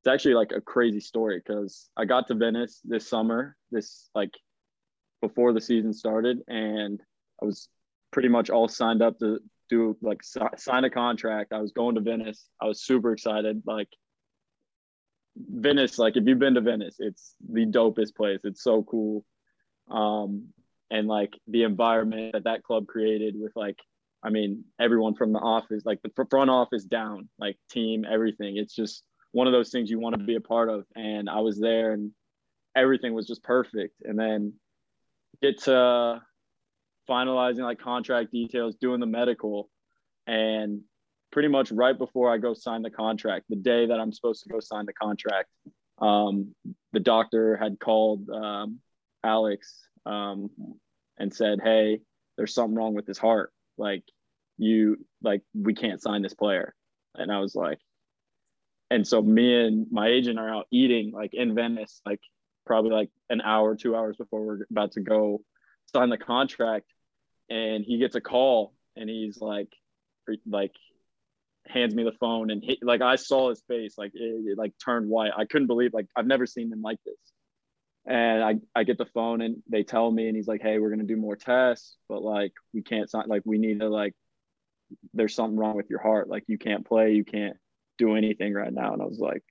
it's 0.00 0.06
actually 0.10 0.32
like 0.32 0.52
a 0.56 0.62
crazy 0.62 1.00
story 1.00 1.42
because 1.44 1.90
I 1.94 2.06
got 2.06 2.26
to 2.28 2.34
Venice 2.34 2.80
this 2.84 3.06
summer, 3.06 3.54
this 3.70 4.08
like 4.14 4.32
before 5.20 5.52
the 5.52 5.60
season 5.60 5.92
started, 5.92 6.38
and 6.48 7.02
I 7.42 7.44
was 7.44 7.68
pretty 8.12 8.30
much 8.30 8.48
all 8.48 8.66
signed 8.66 9.02
up 9.02 9.18
to 9.18 9.40
do 9.68 9.94
like 10.00 10.22
si- 10.22 10.56
sign 10.56 10.84
a 10.84 10.90
contract. 10.90 11.52
I 11.52 11.58
was 11.58 11.72
going 11.72 11.96
to 11.96 12.00
Venice. 12.00 12.48
I 12.62 12.64
was 12.64 12.82
super 12.82 13.12
excited. 13.12 13.62
Like, 13.66 13.88
Venice, 15.36 15.98
like, 15.98 16.16
if 16.16 16.24
you've 16.26 16.38
been 16.38 16.54
to 16.54 16.60
Venice, 16.60 16.96
it's 16.98 17.34
the 17.48 17.66
dopest 17.66 18.14
place. 18.14 18.40
It's 18.44 18.62
so 18.62 18.82
cool. 18.82 19.24
Um, 19.90 20.52
and 20.92 21.08
like 21.08 21.32
the 21.48 21.64
environment 21.64 22.34
that 22.34 22.44
that 22.44 22.62
club 22.62 22.86
created 22.86 23.34
with 23.36 23.52
like 23.56 23.78
i 24.22 24.30
mean 24.30 24.62
everyone 24.78 25.14
from 25.14 25.32
the 25.32 25.38
office 25.40 25.82
like 25.84 26.00
the 26.02 26.26
front 26.30 26.50
office 26.50 26.84
down 26.84 27.28
like 27.38 27.56
team 27.70 28.04
everything 28.08 28.56
it's 28.56 28.74
just 28.74 29.02
one 29.32 29.46
of 29.46 29.52
those 29.52 29.70
things 29.70 29.90
you 29.90 29.98
want 29.98 30.16
to 30.16 30.22
be 30.22 30.36
a 30.36 30.40
part 30.40 30.68
of 30.68 30.84
and 30.94 31.28
i 31.28 31.40
was 31.40 31.58
there 31.58 31.92
and 31.92 32.12
everything 32.76 33.14
was 33.14 33.26
just 33.26 33.42
perfect 33.42 33.94
and 34.02 34.18
then 34.18 34.52
get 35.40 35.58
to 35.62 36.20
finalizing 37.08 37.62
like 37.62 37.80
contract 37.80 38.30
details 38.30 38.76
doing 38.76 39.00
the 39.00 39.06
medical 39.06 39.68
and 40.26 40.82
pretty 41.32 41.48
much 41.48 41.72
right 41.72 41.98
before 41.98 42.32
i 42.32 42.38
go 42.38 42.54
sign 42.54 42.82
the 42.82 42.90
contract 42.90 43.46
the 43.48 43.56
day 43.56 43.86
that 43.86 43.98
i'm 43.98 44.12
supposed 44.12 44.42
to 44.42 44.48
go 44.48 44.60
sign 44.60 44.86
the 44.86 44.92
contract 44.92 45.48
um, 45.98 46.54
the 46.92 47.00
doctor 47.00 47.56
had 47.56 47.78
called 47.78 48.28
um, 48.30 48.78
alex 49.24 49.88
um, 50.06 50.50
and 51.18 51.32
said, 51.32 51.60
"Hey, 51.62 52.00
there's 52.36 52.54
something 52.54 52.76
wrong 52.76 52.94
with 52.94 53.06
his 53.06 53.18
heart. 53.18 53.52
Like 53.78 54.04
you, 54.58 55.04
like 55.22 55.42
we 55.54 55.74
can't 55.74 56.02
sign 56.02 56.22
this 56.22 56.34
player." 56.34 56.74
And 57.14 57.30
I 57.30 57.40
was 57.40 57.54
like, 57.54 57.78
and 58.90 59.06
so 59.06 59.22
me 59.22 59.66
and 59.66 59.86
my 59.90 60.08
agent 60.08 60.38
are 60.38 60.48
out 60.48 60.66
eating 60.70 61.12
like 61.12 61.34
in 61.34 61.54
Venice, 61.54 62.00
like 62.06 62.20
probably 62.66 62.92
like 62.92 63.10
an 63.30 63.40
hour, 63.40 63.76
two 63.76 63.96
hours 63.96 64.16
before 64.16 64.44
we're 64.44 64.66
about 64.70 64.92
to 64.92 65.00
go 65.00 65.42
sign 65.94 66.08
the 66.08 66.18
contract, 66.18 66.86
and 67.50 67.84
he 67.84 67.98
gets 67.98 68.14
a 68.14 68.20
call 68.20 68.74
and 68.96 69.08
he's 69.08 69.40
like, 69.40 69.72
like 70.46 70.74
hands 71.68 71.94
me 71.94 72.04
the 72.04 72.12
phone 72.12 72.50
and 72.50 72.62
he, 72.62 72.78
like 72.82 73.00
I 73.00 73.16
saw 73.16 73.50
his 73.50 73.62
face 73.68 73.94
like 73.96 74.12
it, 74.14 74.18
it 74.20 74.58
like 74.58 74.72
turned 74.84 75.08
white. 75.08 75.32
I 75.36 75.44
couldn't 75.44 75.68
believe 75.68 75.94
like 75.94 76.06
I've 76.16 76.26
never 76.26 76.46
seen 76.46 76.72
him 76.72 76.82
like 76.82 76.98
this. 77.04 77.16
And 78.04 78.42
I, 78.42 78.56
I 78.74 78.82
get 78.82 78.98
the 78.98 79.06
phone 79.06 79.40
and 79.40 79.62
they 79.68 79.84
tell 79.84 80.10
me 80.10 80.26
and 80.26 80.36
he's 80.36 80.48
like 80.48 80.62
hey 80.62 80.78
we're 80.78 80.94
to 80.96 81.04
do 81.04 81.16
more 81.16 81.36
tests 81.36 81.96
but 82.08 82.22
like 82.22 82.52
we 82.74 82.82
can't 82.82 83.08
sign 83.08 83.28
like 83.28 83.42
we 83.44 83.58
need 83.58 83.80
to 83.80 83.88
like 83.88 84.14
there's 85.14 85.34
something 85.34 85.56
wrong 85.56 85.76
with 85.76 85.88
your 85.88 86.00
heart. 86.00 86.28
Like 86.28 86.44
you 86.48 86.58
can't 86.58 86.86
play 86.86 87.12
you 87.12 87.24
can't 87.24 87.56
do 87.98 88.16
anything 88.16 88.54
right 88.54 88.72
now. 88.72 88.92
And 88.92 89.02
i 89.02 89.04
was 89.04 89.18
like 89.18 89.42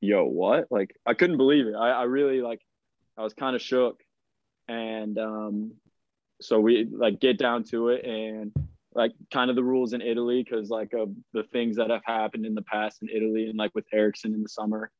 yo 0.00 0.24
what? 0.24 0.66
Like 0.70 0.96
i 1.06 1.14
couldn't 1.14 1.36
believe 1.36 1.66
it. 1.66 1.74
I, 1.74 1.90
I 1.90 2.02
really 2.04 2.40
like 2.40 2.60
i 3.16 3.22
was 3.22 3.34
kind 3.34 3.54
of 3.54 3.62
shook. 3.62 4.02
And 4.68 5.16
um 5.18 5.72
so 6.40 6.60
we 6.60 6.88
like 6.90 7.20
get 7.20 7.38
down 7.38 7.64
to 7.64 7.90
it 7.90 8.04
and 8.04 8.52
like 8.96 9.12
kind 9.32 9.50
of 9.50 9.56
the 9.56 9.62
rules 9.64 9.92
in 9.92 10.00
italy 10.02 10.42
because 10.42 10.70
like 10.70 10.92
uh, 10.94 11.06
the 11.32 11.44
things 11.52 11.76
that 11.76 11.90
have 11.90 12.04
happened 12.04 12.44
in 12.44 12.54
the 12.54 12.62
past 12.62 13.02
in 13.02 13.08
italy 13.08 13.48
and 13.48 13.58
like 13.58 13.70
with 13.74 13.84
Eriksen 13.92 14.34
in 14.34 14.42
the 14.42 14.48
summer 14.48 14.90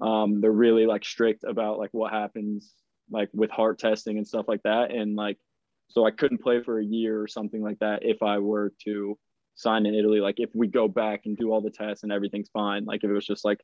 um, 0.00 0.40
they're 0.40 0.52
really 0.52 0.86
like 0.86 1.04
strict 1.04 1.44
about 1.44 1.78
like 1.78 1.90
what 1.92 2.12
happens 2.12 2.72
like 3.10 3.30
with 3.32 3.50
heart 3.50 3.78
testing 3.78 4.18
and 4.18 4.26
stuff 4.26 4.46
like 4.48 4.62
that. 4.64 4.90
And 4.90 5.14
like 5.14 5.38
so 5.88 6.04
i 6.04 6.10
couldn't 6.10 6.42
play 6.42 6.62
for 6.62 6.78
a 6.78 6.84
year 6.84 7.20
or 7.20 7.28
something 7.28 7.62
like 7.62 7.78
that 7.78 8.00
if 8.02 8.20
i 8.22 8.38
were 8.38 8.72
to 8.84 9.16
sign 9.54 9.86
in 9.86 9.94
italy. 9.94 10.20
Like 10.20 10.38
if 10.38 10.50
we 10.54 10.66
go 10.66 10.88
back 10.88 11.22
and 11.24 11.36
do 11.36 11.52
all 11.52 11.60
the 11.60 11.70
tests 11.70 12.02
and 12.02 12.12
everything's 12.12 12.50
fine 12.50 12.84
like 12.84 13.04
if 13.04 13.10
it 13.10 13.14
was 13.14 13.26
just 13.26 13.44
like 13.44 13.60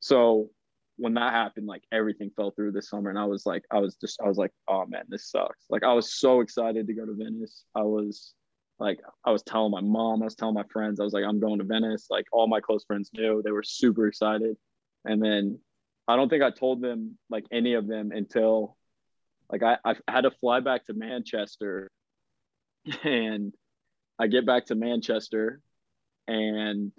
so 0.00 0.48
when 0.96 1.14
that 1.14 1.32
happened 1.32 1.66
like 1.66 1.82
everything 1.92 2.30
fell 2.34 2.50
through 2.52 2.72
this 2.72 2.88
summer 2.88 3.10
and 3.10 3.18
i 3.18 3.24
was 3.24 3.46
like 3.46 3.62
i 3.70 3.78
was 3.78 3.96
just 3.96 4.20
i 4.24 4.28
was 4.28 4.38
like 4.38 4.52
oh 4.68 4.84
man 4.86 5.04
this 5.08 5.30
sucks. 5.30 5.66
Like 5.68 5.82
i 5.82 5.92
was 5.92 6.18
so 6.18 6.40
excited 6.40 6.86
to 6.86 6.94
go 6.94 7.04
to 7.04 7.14
venice. 7.14 7.64
I 7.74 7.82
was 7.82 8.34
like 8.78 9.00
i 9.24 9.30
was 9.30 9.42
telling 9.42 9.72
my 9.72 9.80
mom 9.80 10.22
i 10.22 10.24
was 10.24 10.34
telling 10.34 10.54
my 10.54 10.64
friends 10.72 11.00
i 11.00 11.04
was 11.04 11.12
like 11.12 11.24
i'm 11.24 11.40
going 11.40 11.58
to 11.58 11.64
venice. 11.64 12.06
Like 12.10 12.26
all 12.32 12.46
my 12.48 12.60
close 12.60 12.84
friends 12.84 13.10
knew. 13.12 13.42
They 13.42 13.52
were 13.52 13.62
super 13.62 14.06
excited. 14.06 14.56
And 15.04 15.22
then 15.22 15.60
I 16.06 16.16
don't 16.16 16.28
think 16.28 16.42
I 16.42 16.50
told 16.50 16.80
them 16.80 17.18
like 17.30 17.44
any 17.52 17.74
of 17.74 17.86
them 17.86 18.10
until 18.12 18.76
like 19.50 19.62
I, 19.62 19.76
I 19.84 19.94
had 20.08 20.22
to 20.22 20.30
fly 20.30 20.60
back 20.60 20.86
to 20.86 20.94
Manchester. 20.94 21.88
And 23.04 23.52
I 24.18 24.28
get 24.28 24.46
back 24.46 24.66
to 24.66 24.74
Manchester 24.74 25.60
and 26.26 26.90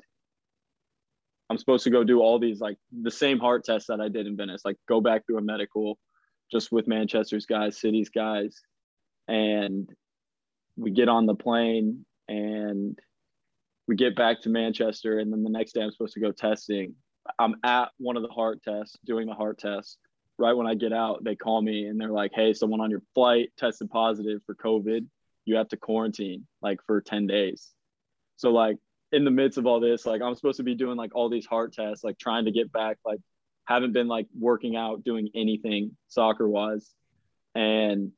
I'm 1.50 1.58
supposed 1.58 1.84
to 1.86 1.90
go 1.90 2.04
do 2.04 2.22
all 2.22 2.38
these 2.38 2.62
like 2.62 2.78
the 2.92 3.10
same 3.10 3.40
heart 3.40 3.64
tests 3.64 3.88
that 3.88 4.00
I 4.00 4.08
did 4.08 4.28
in 4.28 4.38
Venice, 4.38 4.62
like 4.64 4.78
go 4.88 5.02
back 5.02 5.26
through 5.26 5.40
a 5.40 5.42
medical 5.42 5.98
just 6.52 6.72
with 6.72 6.88
Manchester's 6.88 7.48
guys, 7.48 7.80
city's 7.80 8.10
guys. 8.10 8.62
And 9.28 9.90
we 10.80 10.92
get 10.92 11.10
on 11.10 11.26
the 11.26 11.36
plane 11.36 12.06
and 12.28 12.98
we 13.88 13.96
get 13.96 14.16
back 14.16 14.42
to 14.42 14.50
Manchester, 14.50 15.20
and 15.20 15.32
then 15.32 15.44
the 15.44 15.50
next 15.50 15.74
day 15.74 15.82
I'm 15.82 15.92
supposed 15.92 16.14
to 16.14 16.20
go 16.20 16.32
testing. 16.32 16.96
I'm 17.38 17.56
at 17.64 17.90
one 17.98 18.18
of 18.18 18.24
the 18.24 18.30
heart 18.30 18.64
tests, 18.64 18.98
doing 19.06 19.28
the 19.28 19.34
heart 19.34 19.60
test. 19.60 19.98
Right 20.38 20.54
when 20.54 20.68
I 20.68 20.76
get 20.76 20.94
out, 20.94 21.24
they 21.24 21.36
call 21.36 21.62
me 21.62 21.86
and 21.86 22.00
they're 22.00 22.12
like, 22.12 22.32
"Hey, 22.34 22.54
someone 22.54 22.80
on 22.80 22.92
your 22.92 23.02
flight 23.14 23.50
tested 23.58 23.90
positive 23.90 24.42
for 24.46 24.56
COVID. 24.56 25.06
You 25.46 25.56
have 25.58 25.68
to 25.70 25.78
quarantine 25.78 26.48
like 26.62 26.80
for 26.86 27.02
10 27.02 27.28
days." 27.28 27.72
So 28.38 28.52
like 28.52 28.78
in 29.12 29.26
the 29.26 29.32
midst 29.32 29.58
of 29.58 29.66
all 29.66 29.80
this, 29.80 30.06
like 30.06 30.22
I'm 30.22 30.36
supposed 30.36 30.58
to 30.58 30.64
be 30.64 30.76
doing 30.76 30.96
like 30.96 31.14
all 31.14 31.30
these 31.30 31.46
heart 31.46 31.74
tests, 31.74 32.04
like 32.04 32.18
trying 32.18 32.46
to 32.46 32.52
get 32.52 32.72
back, 32.72 32.98
like 33.04 33.20
haven't 33.66 33.92
been 33.92 34.08
like 34.08 34.28
working 34.38 34.76
out, 34.76 35.04
doing 35.04 35.30
anything 35.36 35.98
soccer 36.08 36.48
wise. 36.48 36.94
And 37.54 38.12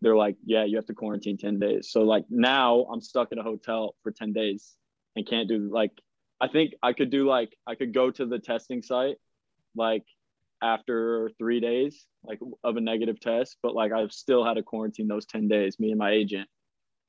they're 0.00 0.16
like, 0.16 0.36
yeah, 0.44 0.64
you 0.64 0.76
have 0.76 0.86
to 0.86 0.94
quarantine 0.94 1.36
10 1.36 1.58
days. 1.58 1.90
So 1.90 2.02
like 2.02 2.24
now 2.30 2.86
I'm 2.92 3.00
stuck 3.00 3.32
in 3.32 3.38
a 3.38 3.42
hotel 3.42 3.94
for 4.02 4.12
10 4.12 4.32
days 4.32 4.74
and 5.16 5.26
can't 5.26 5.48
do 5.48 5.70
like, 5.72 5.92
I 6.40 6.48
think 6.48 6.74
I 6.82 6.92
could 6.92 7.10
do 7.10 7.26
like, 7.26 7.56
I 7.66 7.74
could 7.74 7.92
go 7.92 8.10
to 8.10 8.26
the 8.26 8.38
testing 8.38 8.82
site 8.82 9.16
like 9.74 10.04
after 10.62 11.30
three 11.38 11.60
days 11.60 12.06
like 12.24 12.38
of 12.62 12.76
a 12.76 12.80
negative 12.80 13.18
test, 13.20 13.56
but 13.62 13.74
like 13.74 13.92
I've 13.92 14.12
still 14.12 14.44
had 14.44 14.54
to 14.54 14.62
quarantine 14.62 15.08
those 15.08 15.26
10 15.26 15.48
days, 15.48 15.80
me 15.80 15.90
and 15.90 15.98
my 15.98 16.12
agent. 16.12 16.48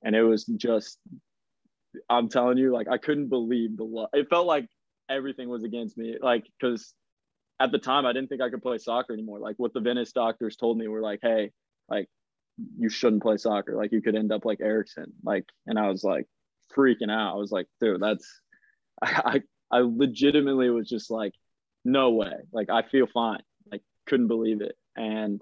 And 0.03 0.15
it 0.15 0.23
was 0.23 0.45
just, 0.45 0.97
I'm 2.09 2.29
telling 2.29 2.57
you, 2.57 2.71
like 2.73 2.87
I 2.87 2.97
couldn't 2.97 3.29
believe 3.29 3.77
the 3.77 3.83
love. 3.83 4.09
It 4.13 4.29
felt 4.29 4.47
like 4.47 4.67
everything 5.09 5.49
was 5.49 5.63
against 5.63 5.97
me. 5.97 6.15
Like, 6.19 6.45
cause 6.61 6.93
at 7.59 7.71
the 7.71 7.79
time 7.79 8.05
I 8.05 8.13
didn't 8.13 8.29
think 8.29 8.41
I 8.41 8.49
could 8.49 8.61
play 8.63 8.77
soccer 8.77 9.13
anymore. 9.13 9.39
Like 9.39 9.57
what 9.57 9.73
the 9.73 9.81
Venice 9.81 10.11
doctors 10.11 10.55
told 10.55 10.77
me 10.77 10.87
were 10.87 11.01
like, 11.01 11.19
hey, 11.21 11.51
like 11.89 12.07
you 12.77 12.89
shouldn't 12.89 13.21
play 13.21 13.37
soccer. 13.37 13.75
Like 13.75 13.91
you 13.91 14.01
could 14.01 14.15
end 14.15 14.31
up 14.31 14.45
like 14.45 14.59
Eriksen. 14.61 15.13
Like, 15.23 15.45
and 15.67 15.77
I 15.77 15.89
was 15.89 16.03
like 16.03 16.27
freaking 16.75 17.11
out. 17.11 17.33
I 17.33 17.37
was 17.37 17.51
like, 17.51 17.67
dude, 17.81 18.01
that's 18.01 18.27
I 19.01 19.41
I, 19.71 19.77
I 19.77 19.81
legitimately 19.81 20.69
was 20.69 20.89
just 20.89 21.11
like, 21.11 21.33
no 21.85 22.11
way. 22.11 22.33
Like 22.51 22.69
I 22.69 22.83
feel 22.83 23.07
fine. 23.07 23.41
Like 23.71 23.81
couldn't 24.07 24.27
believe 24.27 24.61
it. 24.61 24.75
And 24.95 25.41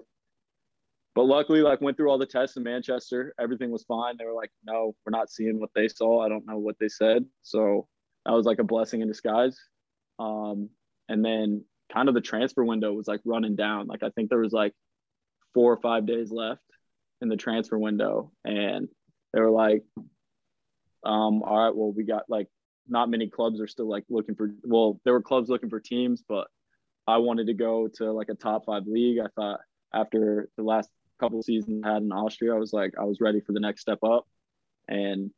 but 1.14 1.24
luckily, 1.24 1.62
like 1.62 1.80
went 1.80 1.96
through 1.96 2.10
all 2.10 2.18
the 2.18 2.26
tests 2.26 2.56
in 2.56 2.62
Manchester. 2.62 3.34
Everything 3.40 3.70
was 3.70 3.84
fine. 3.84 4.16
They 4.16 4.24
were 4.24 4.34
like, 4.34 4.52
no, 4.64 4.94
we're 5.04 5.18
not 5.18 5.30
seeing 5.30 5.58
what 5.58 5.70
they 5.74 5.88
saw. 5.88 6.24
I 6.24 6.28
don't 6.28 6.46
know 6.46 6.58
what 6.58 6.76
they 6.78 6.88
said. 6.88 7.24
So 7.42 7.88
that 8.24 8.32
was 8.32 8.46
like 8.46 8.60
a 8.60 8.64
blessing 8.64 9.00
in 9.00 9.08
disguise. 9.08 9.58
Um, 10.20 10.70
and 11.08 11.24
then 11.24 11.64
kind 11.92 12.08
of 12.08 12.14
the 12.14 12.20
transfer 12.20 12.64
window 12.64 12.92
was 12.92 13.08
like 13.08 13.20
running 13.24 13.56
down. 13.56 13.88
Like 13.88 14.02
I 14.02 14.10
think 14.10 14.28
there 14.28 14.38
was 14.38 14.52
like 14.52 14.74
four 15.54 15.72
or 15.72 15.80
five 15.80 16.06
days 16.06 16.30
left 16.30 16.62
in 17.20 17.28
the 17.28 17.36
transfer 17.36 17.78
window, 17.78 18.32
and 18.44 18.88
they 19.32 19.40
were 19.40 19.50
like, 19.50 19.84
um, 21.04 21.42
all 21.42 21.58
right, 21.58 21.74
well, 21.74 21.92
we 21.92 22.04
got 22.04 22.24
like 22.28 22.48
not 22.88 23.10
many 23.10 23.28
clubs 23.28 23.60
are 23.60 23.66
still 23.66 23.88
like 23.88 24.04
looking 24.08 24.34
for. 24.34 24.50
Well, 24.64 25.00
there 25.04 25.12
were 25.12 25.22
clubs 25.22 25.48
looking 25.48 25.70
for 25.70 25.80
teams, 25.80 26.22
but 26.26 26.48
I 27.06 27.18
wanted 27.18 27.46
to 27.48 27.54
go 27.54 27.88
to 27.96 28.12
like 28.12 28.28
a 28.28 28.34
top 28.34 28.64
five 28.66 28.86
league. 28.86 29.18
I 29.18 29.28
thought 29.34 29.60
after 29.92 30.48
the 30.56 30.62
last 30.62 30.90
couple 31.20 31.42
seasons 31.42 31.82
I 31.84 31.94
had 31.94 32.02
in 32.02 32.12
Austria, 32.12 32.54
I 32.54 32.58
was 32.58 32.72
like 32.72 32.94
I 32.98 33.04
was 33.04 33.20
ready 33.20 33.40
for 33.40 33.52
the 33.52 33.60
next 33.60 33.82
step 33.82 33.98
up, 34.02 34.26
and 34.88 35.30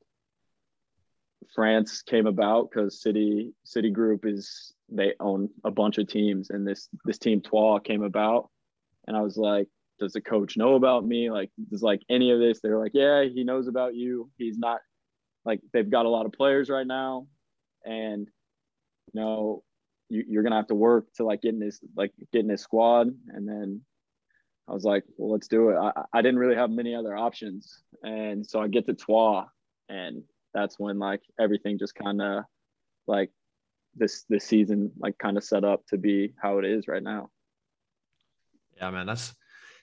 France 1.54 2.02
came 2.02 2.26
about 2.26 2.70
because 2.70 3.02
City 3.02 3.52
City 3.64 3.90
Group 3.90 4.25
is 4.25 4.72
they 4.88 5.14
own 5.20 5.49
a 5.64 5.70
bunch 5.70 5.99
of 5.99 6.08
teams, 6.08 6.50
and 6.50 6.66
this 6.66 6.88
this 7.04 7.18
team 7.18 7.40
Troyes 7.40 7.82
came 7.84 8.02
about, 8.02 8.50
and 9.06 9.16
I 9.16 9.22
was 9.22 9.37
like, 9.37 9.68
does 10.00 10.12
the 10.14 10.21
coach 10.21 10.57
know 10.57 10.75
about 10.75 11.07
me? 11.07 11.30
Like, 11.30 11.50
does 11.71 11.83
like 11.83 12.02
any 12.09 12.33
of 12.33 12.40
this? 12.40 12.61
They're 12.61 12.78
like, 12.78 12.92
yeah, 12.95 13.25
he 13.25 13.45
knows 13.45 13.69
about 13.69 13.95
you. 13.95 14.30
He's 14.38 14.59
not 14.59 14.80
like 15.45 15.61
they've 15.73 15.88
got 15.88 16.07
a 16.07 16.11
lot 16.11 16.26
of 16.26 16.33
players 16.33 16.71
right 16.71 16.87
now, 16.87 17.26
and 17.85 18.26
you 19.12 19.21
know 19.21 19.62
you, 20.09 20.25
you're 20.28 20.42
gonna 20.42 20.57
have 20.57 20.69
to 20.69 20.75
work 20.75 21.07
to 21.16 21.25
like 21.25 21.42
get 21.42 21.54
in 21.54 21.61
this 21.61 21.80
like 21.97 22.12
get 22.33 22.45
in 22.45 22.57
squad, 22.57 23.09
and 23.28 23.47
then 23.47 23.83
I 24.69 24.73
was 24.73 24.85
like, 24.85 25.04
well, 25.16 25.33
let's 25.33 25.49
do 25.49 25.71
it. 25.71 25.76
I, 25.76 25.92
I 26.12 26.23
didn't 26.23 26.38
really 26.38 26.57
have 26.57 26.71
many 26.71 26.95
other 26.95 27.16
options, 27.16 27.83
and 28.02 28.45
so 28.47 28.61
I 28.61 28.69
get 28.69 28.87
to 28.87 28.95
Troyes, 28.95 29.47
and 29.88 30.23
that's 30.54 30.78
when 30.78 30.99
like 30.99 31.23
everything 31.38 31.78
just 31.78 31.95
kind 31.95 32.21
of 32.21 32.45
like 33.07 33.30
this 33.95 34.25
this 34.28 34.45
season 34.45 34.92
like 34.99 35.19
kind 35.19 35.37
of 35.37 35.45
set 35.45 35.64
up 35.64 35.85
to 35.88 35.99
be 35.99 36.33
how 36.40 36.59
it 36.59 36.64
is 36.64 36.88
right 36.88 37.02
now. 37.02 37.30
Yeah, 38.76 38.90
man, 38.90 39.07
that's 39.07 39.35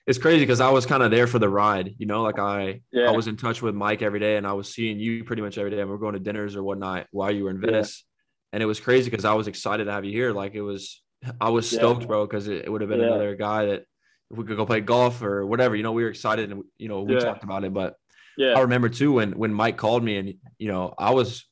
it's 0.07 0.17
crazy 0.17 0.39
because 0.39 0.61
I 0.61 0.69
was 0.71 0.85
kind 0.85 1.03
of 1.03 1.11
there 1.11 1.27
for 1.27 1.37
the 1.37 1.49
ride, 1.49 1.93
you 1.97 2.05
know, 2.05 2.23
like 2.23 2.39
I 2.39 2.81
Yeah. 2.91 3.09
I 3.09 3.11
was 3.11 3.27
in 3.27 3.35
touch 3.37 3.61
with 3.61 3.75
Mike 3.75 4.01
every 4.01 4.19
day 4.19 4.37
and 4.37 4.47
I 4.47 4.53
was 4.53 4.73
seeing 4.73 4.99
you 4.99 5.23
pretty 5.25 5.41
much 5.41 5.57
every 5.57 5.69
day 5.71 5.81
and 5.81 5.89
we 5.89 5.95
are 5.95 5.99
going 5.99 6.13
to 6.13 6.19
dinners 6.19 6.55
or 6.55 6.63
whatnot 6.63 7.07
while 7.11 7.29
you 7.31 7.43
were 7.43 7.49
in 7.49 7.57
Yeah. 7.61 7.67
Venice. 7.71 8.05
And 8.53 8.63
it 8.63 8.65
was 8.65 8.79
crazy 8.79 9.09
because 9.09 9.25
I 9.25 9.33
was 9.33 9.47
excited 9.47 9.85
to 9.85 9.91
have 9.91 10.05
you 10.05 10.13
here. 10.13 10.31
Like 10.31 10.55
it 10.55 10.61
was 10.61 11.03
I 11.41 11.49
was 11.49 11.71
Yeah. 11.71 11.79
stoked, 11.79 12.07
bro, 12.07 12.25
because 12.25 12.47
it, 12.47 12.65
it 12.65 12.71
would 12.71 12.81
have 12.81 12.89
been 12.89 13.01
Yeah. 13.01 13.07
another 13.07 13.35
guy 13.35 13.65
that 13.65 13.83
if 14.31 14.37
we 14.37 14.45
could 14.45 14.55
go 14.57 14.65
play 14.65 14.79
golf 14.81 15.21
or 15.21 15.45
whatever, 15.45 15.75
you 15.75 15.83
know, 15.83 15.91
we 15.91 16.03
were 16.03 16.09
excited 16.09 16.51
and 16.51 16.63
you 16.77 16.87
know, 16.87 17.01
we 17.01 17.13
Yeah. 17.13 17.19
talked 17.19 17.43
about 17.43 17.65
it. 17.65 17.73
But 17.73 17.95
Yeah, 18.37 18.53
I 18.57 18.61
remember 18.61 18.87
too 18.89 19.11
when 19.11 19.33
when 19.33 19.53
Mike 19.53 19.77
called 19.77 20.03
me 20.03 20.17
and 20.17 20.33
you 20.57 20.69
know, 20.69 20.93
I 20.97 21.11
was 21.11 21.45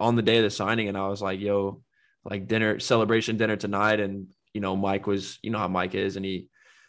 on 0.00 0.16
the 0.16 0.22
day 0.22 0.38
of 0.38 0.42
the 0.44 0.50
signing 0.50 0.88
and 0.88 0.98
I 0.98 1.06
was 1.06 1.22
like, 1.22 1.38
yo, 1.38 1.82
like 2.24 2.48
dinner 2.48 2.80
celebration 2.80 3.36
dinner 3.36 3.54
tonight. 3.56 4.00
And 4.00 4.28
you 4.52 4.60
know, 4.60 4.74
Mike 4.74 5.06
was, 5.06 5.38
you 5.42 5.50
know 5.50 5.58
how 5.58 5.68
Mike 5.68 5.94
is, 5.94 6.16
and 6.16 6.24
he 6.24 6.48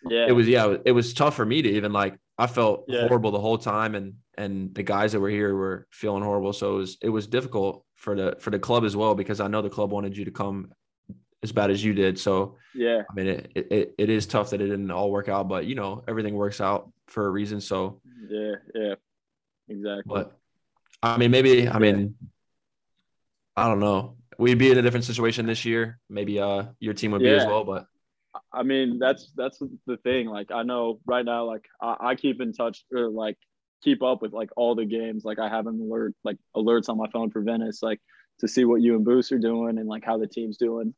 yeah, 0.09 0.25
it 0.27 0.31
was 0.31 0.47
yeah 0.47 0.75
it 0.85 0.91
was 0.91 1.13
tough 1.13 1.35
for 1.35 1.45
me 1.45 1.61
to 1.61 1.69
even 1.69 1.91
like 1.93 2.17
i 2.37 2.47
felt 2.47 2.85
Yeah. 2.87 3.07
horrible 3.07 3.31
the 3.31 3.39
whole 3.39 3.57
time 3.57 3.95
and 3.95 4.13
and 4.37 4.73
the 4.75 4.83
guys 4.83 5.13
that 5.13 5.19
were 5.19 5.29
here 5.29 5.55
were 5.55 5.87
feeling 5.91 6.21
horrible. 6.23 6.53
So 6.53 6.75
it 6.75 6.77
was 6.77 6.97
it 7.01 7.09
was 7.09 7.25
difficult 7.27 7.83
for 7.95 8.15
the 8.15 8.35
for 8.39 8.51
the 8.51 8.59
club 8.59 8.83
as 8.85 8.95
well 8.95 9.15
because 9.15 9.39
i 9.39 9.47
know 9.47 9.63
the 9.63 9.69
club 9.71 9.91
wanted 9.91 10.15
you 10.15 10.25
to 10.25 10.31
come 10.31 10.71
as 11.41 11.51
bad 11.51 11.71
as 11.71 11.83
you 11.83 11.93
did. 11.93 12.19
So 12.19 12.57
yeah, 12.75 13.01
i 13.09 13.13
mean 13.15 13.27
it 13.27 13.51
it, 13.55 13.95
it 13.97 14.09
is 14.09 14.27
tough 14.27 14.51
that 14.51 14.61
it 14.61 14.67
didn't 14.67 14.91
all 14.91 15.09
work 15.11 15.27
out 15.29 15.47
but 15.47 15.65
you 15.65 15.73
know 15.75 16.03
everything 16.07 16.35
works 16.35 16.61
out 16.61 16.91
for 17.07 17.25
a 17.25 17.29
reason. 17.31 17.59
So 17.61 18.01
yeah, 18.29 18.55
yeah, 18.75 18.95
exactly. 19.69 20.03
but 20.05 20.37
i 21.01 21.17
mean 21.17 21.31
maybe 21.31 21.67
i 21.67 21.79
mean 21.79 22.15
i 23.55 23.67
don't 23.67 23.79
know. 23.79 24.15
We'd 24.39 24.59
be 24.59 24.69
in 24.69 24.77
a 24.77 24.83
different 24.83 25.05
situation 25.05 25.47
this 25.47 25.65
year. 25.65 25.99
Maybe 26.09 26.39
uh 26.39 26.65
your 26.79 26.93
team 26.93 27.11
would 27.11 27.23
be 27.23 27.29
as 27.29 27.45
well 27.47 27.63
but 27.63 27.87
I 28.51 28.63
mean, 28.63 28.99
that's 28.99 29.31
that's 29.35 29.61
the 29.85 29.97
thing. 29.97 30.27
Like, 30.27 30.51
I 30.51 30.63
know 30.63 30.99
right 31.05 31.25
now, 31.25 31.45
like 31.45 31.65
I, 31.81 31.95
I 31.99 32.15
keep 32.15 32.41
in 32.41 32.53
touch 32.53 32.83
or 32.93 33.09
like 33.09 33.37
keep 33.83 34.01
up 34.03 34.21
with 34.21 34.33
like 34.33 34.49
all 34.57 34.75
the 34.75 34.85
games. 34.85 35.23
Like, 35.23 35.39
I 35.39 35.49
have 35.49 35.67
an 35.67 35.79
alert, 35.79 36.13
like 36.23 36.37
alerts 36.55 36.89
on 36.89 36.97
my 36.97 37.09
phone 37.11 37.31
for 37.31 37.41
Venice, 37.41 37.81
like 37.81 38.01
to 38.39 38.47
see 38.47 38.65
what 38.65 38.81
you 38.81 38.95
and 38.95 39.05
Boost 39.05 39.31
are 39.31 39.39
doing 39.39 39.77
and 39.77 39.87
like 39.87 40.05
how 40.05 40.17
the 40.17 40.27
team's 40.27 40.57
doing. 40.57 40.93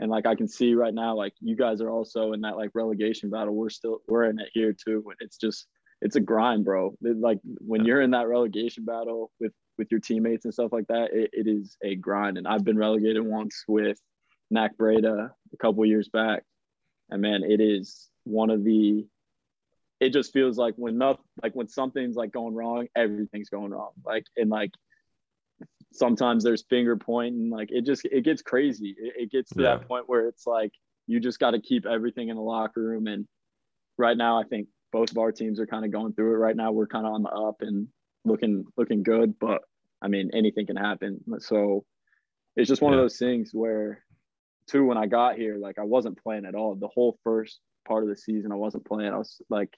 And 0.00 0.10
like 0.10 0.26
I 0.26 0.34
can 0.34 0.48
see 0.48 0.74
right 0.74 0.92
now, 0.94 1.14
like 1.14 1.34
you 1.40 1.56
guys 1.56 1.80
are 1.80 1.90
also 1.90 2.32
in 2.32 2.40
that 2.42 2.56
like 2.56 2.70
relegation 2.74 3.30
battle. 3.30 3.54
We're 3.54 3.70
still 3.70 3.98
we're 4.08 4.24
in 4.24 4.40
it 4.40 4.48
here 4.52 4.72
too. 4.72 5.04
And 5.06 5.16
it's 5.20 5.36
just 5.36 5.66
it's 6.00 6.16
a 6.16 6.20
grind, 6.20 6.64
bro. 6.64 6.94
It- 7.02 7.20
like 7.20 7.38
when 7.44 7.84
you're 7.84 8.00
in 8.00 8.10
that 8.10 8.28
relegation 8.28 8.84
battle 8.84 9.30
with 9.40 9.52
with 9.78 9.90
your 9.90 10.00
teammates 10.00 10.44
and 10.44 10.54
stuff 10.54 10.72
like 10.72 10.86
that, 10.88 11.12
it, 11.12 11.30
it 11.32 11.46
is 11.46 11.76
a 11.82 11.94
grind. 11.96 12.38
And 12.38 12.46
I've 12.46 12.64
been 12.64 12.78
relegated 12.78 13.24
once 13.24 13.64
with 13.68 13.98
NAC 14.50 14.76
Breda 14.76 15.32
a 15.52 15.56
couple 15.56 15.84
years 15.86 16.08
back 16.08 16.44
and 17.10 17.20
man 17.22 17.42
it 17.42 17.60
is 17.60 18.08
one 18.24 18.50
of 18.50 18.64
the 18.64 19.06
it 20.00 20.10
just 20.12 20.32
feels 20.32 20.58
like 20.58 20.74
when 20.76 20.98
nothing 20.98 21.24
like 21.42 21.54
when 21.54 21.68
something's 21.68 22.16
like 22.16 22.32
going 22.32 22.54
wrong 22.54 22.86
everything's 22.96 23.48
going 23.48 23.70
wrong. 23.70 23.92
Like 24.04 24.26
and 24.36 24.50
like 24.50 24.72
sometimes 25.92 26.42
there's 26.42 26.64
finger 26.68 26.96
pointing 26.96 27.50
like 27.50 27.70
it 27.70 27.86
just 27.86 28.04
it 28.04 28.22
gets 28.24 28.42
crazy. 28.42 28.94
It, 28.98 29.14
it 29.16 29.30
gets 29.30 29.50
to 29.52 29.62
Yeah. 29.62 29.76
that 29.76 29.88
point 29.88 30.08
where 30.08 30.26
it's 30.28 30.46
like 30.46 30.72
you 31.06 31.20
just 31.20 31.38
got 31.38 31.52
to 31.52 31.60
keep 31.60 31.86
everything 31.86 32.28
in 32.28 32.36
the 32.36 32.42
locker 32.42 32.82
room. 32.82 33.06
And 33.06 33.26
right 33.96 34.16
now 34.16 34.40
i 34.40 34.42
think 34.44 34.66
both 34.92 35.10
of 35.10 35.18
our 35.18 35.32
teams 35.32 35.58
are 35.60 35.66
kind 35.66 35.84
of 35.84 35.90
going 35.92 36.12
through 36.14 36.34
it. 36.34 36.38
Right 36.38 36.56
now 36.56 36.72
we're 36.72 36.86
kind 36.86 37.06
of 37.06 37.12
on 37.12 37.22
the 37.22 37.30
up 37.30 37.56
and 37.60 37.88
looking 38.24 38.64
looking 38.76 39.02
good 39.02 39.38
but 39.38 39.62
i 40.02 40.08
mean 40.08 40.30
anything 40.34 40.66
can 40.66 40.76
happen. 40.76 41.20
So 41.38 41.84
it's 42.56 42.68
just 42.68 42.82
one 42.82 42.92
of 42.92 42.98
those 43.00 43.16
things 43.18 43.50
where 43.52 44.03
too 44.68 44.84
when 44.84 44.98
I 44.98 45.06
got 45.06 45.36
here, 45.36 45.56
like 45.56 45.78
I 45.78 45.84
wasn't 45.84 46.22
playing 46.22 46.46
at 46.46 46.54
all. 46.54 46.74
The 46.74 46.88
whole 46.88 47.18
first 47.24 47.60
part 47.86 48.02
of 48.02 48.08
the 48.08 48.16
season, 48.16 48.52
I 48.52 48.56
wasn't 48.56 48.86
playing. 48.86 49.12
I 49.12 49.18
was 49.18 49.40
like 49.48 49.74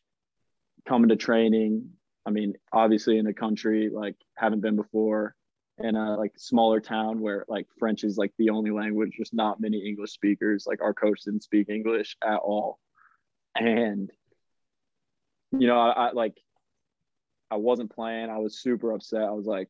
coming 0.86 1.08
to 1.08 1.16
training. 1.16 1.90
I 2.24 2.30
mean, 2.30 2.54
obviously 2.72 3.18
in 3.18 3.24
the 3.24 3.32
country, 3.32 3.90
like 3.92 4.16
haven't 4.36 4.60
been 4.60 4.76
before 4.76 5.34
in 5.78 5.94
a 5.94 6.16
like 6.16 6.32
smaller 6.36 6.80
town 6.80 7.20
where 7.20 7.44
like 7.48 7.66
French 7.78 8.04
is 8.04 8.16
like 8.16 8.32
the 8.38 8.50
only 8.50 8.70
language, 8.70 9.12
just 9.16 9.34
not 9.34 9.60
many 9.60 9.78
English 9.86 10.12
speakers. 10.12 10.64
Like 10.66 10.82
our 10.82 10.94
coach 10.94 11.20
didn't 11.24 11.42
speak 11.42 11.68
English 11.68 12.16
at 12.24 12.38
all. 12.38 12.78
And 13.54 14.10
you 15.52 15.66
know, 15.66 15.78
I, 15.78 16.08
I 16.08 16.12
like 16.12 16.36
I 17.50 17.56
wasn't 17.56 17.94
playing. 17.94 18.30
I 18.30 18.38
was 18.38 18.60
super 18.60 18.92
upset. 18.92 19.22
I 19.22 19.32
was 19.32 19.46
like 19.46 19.68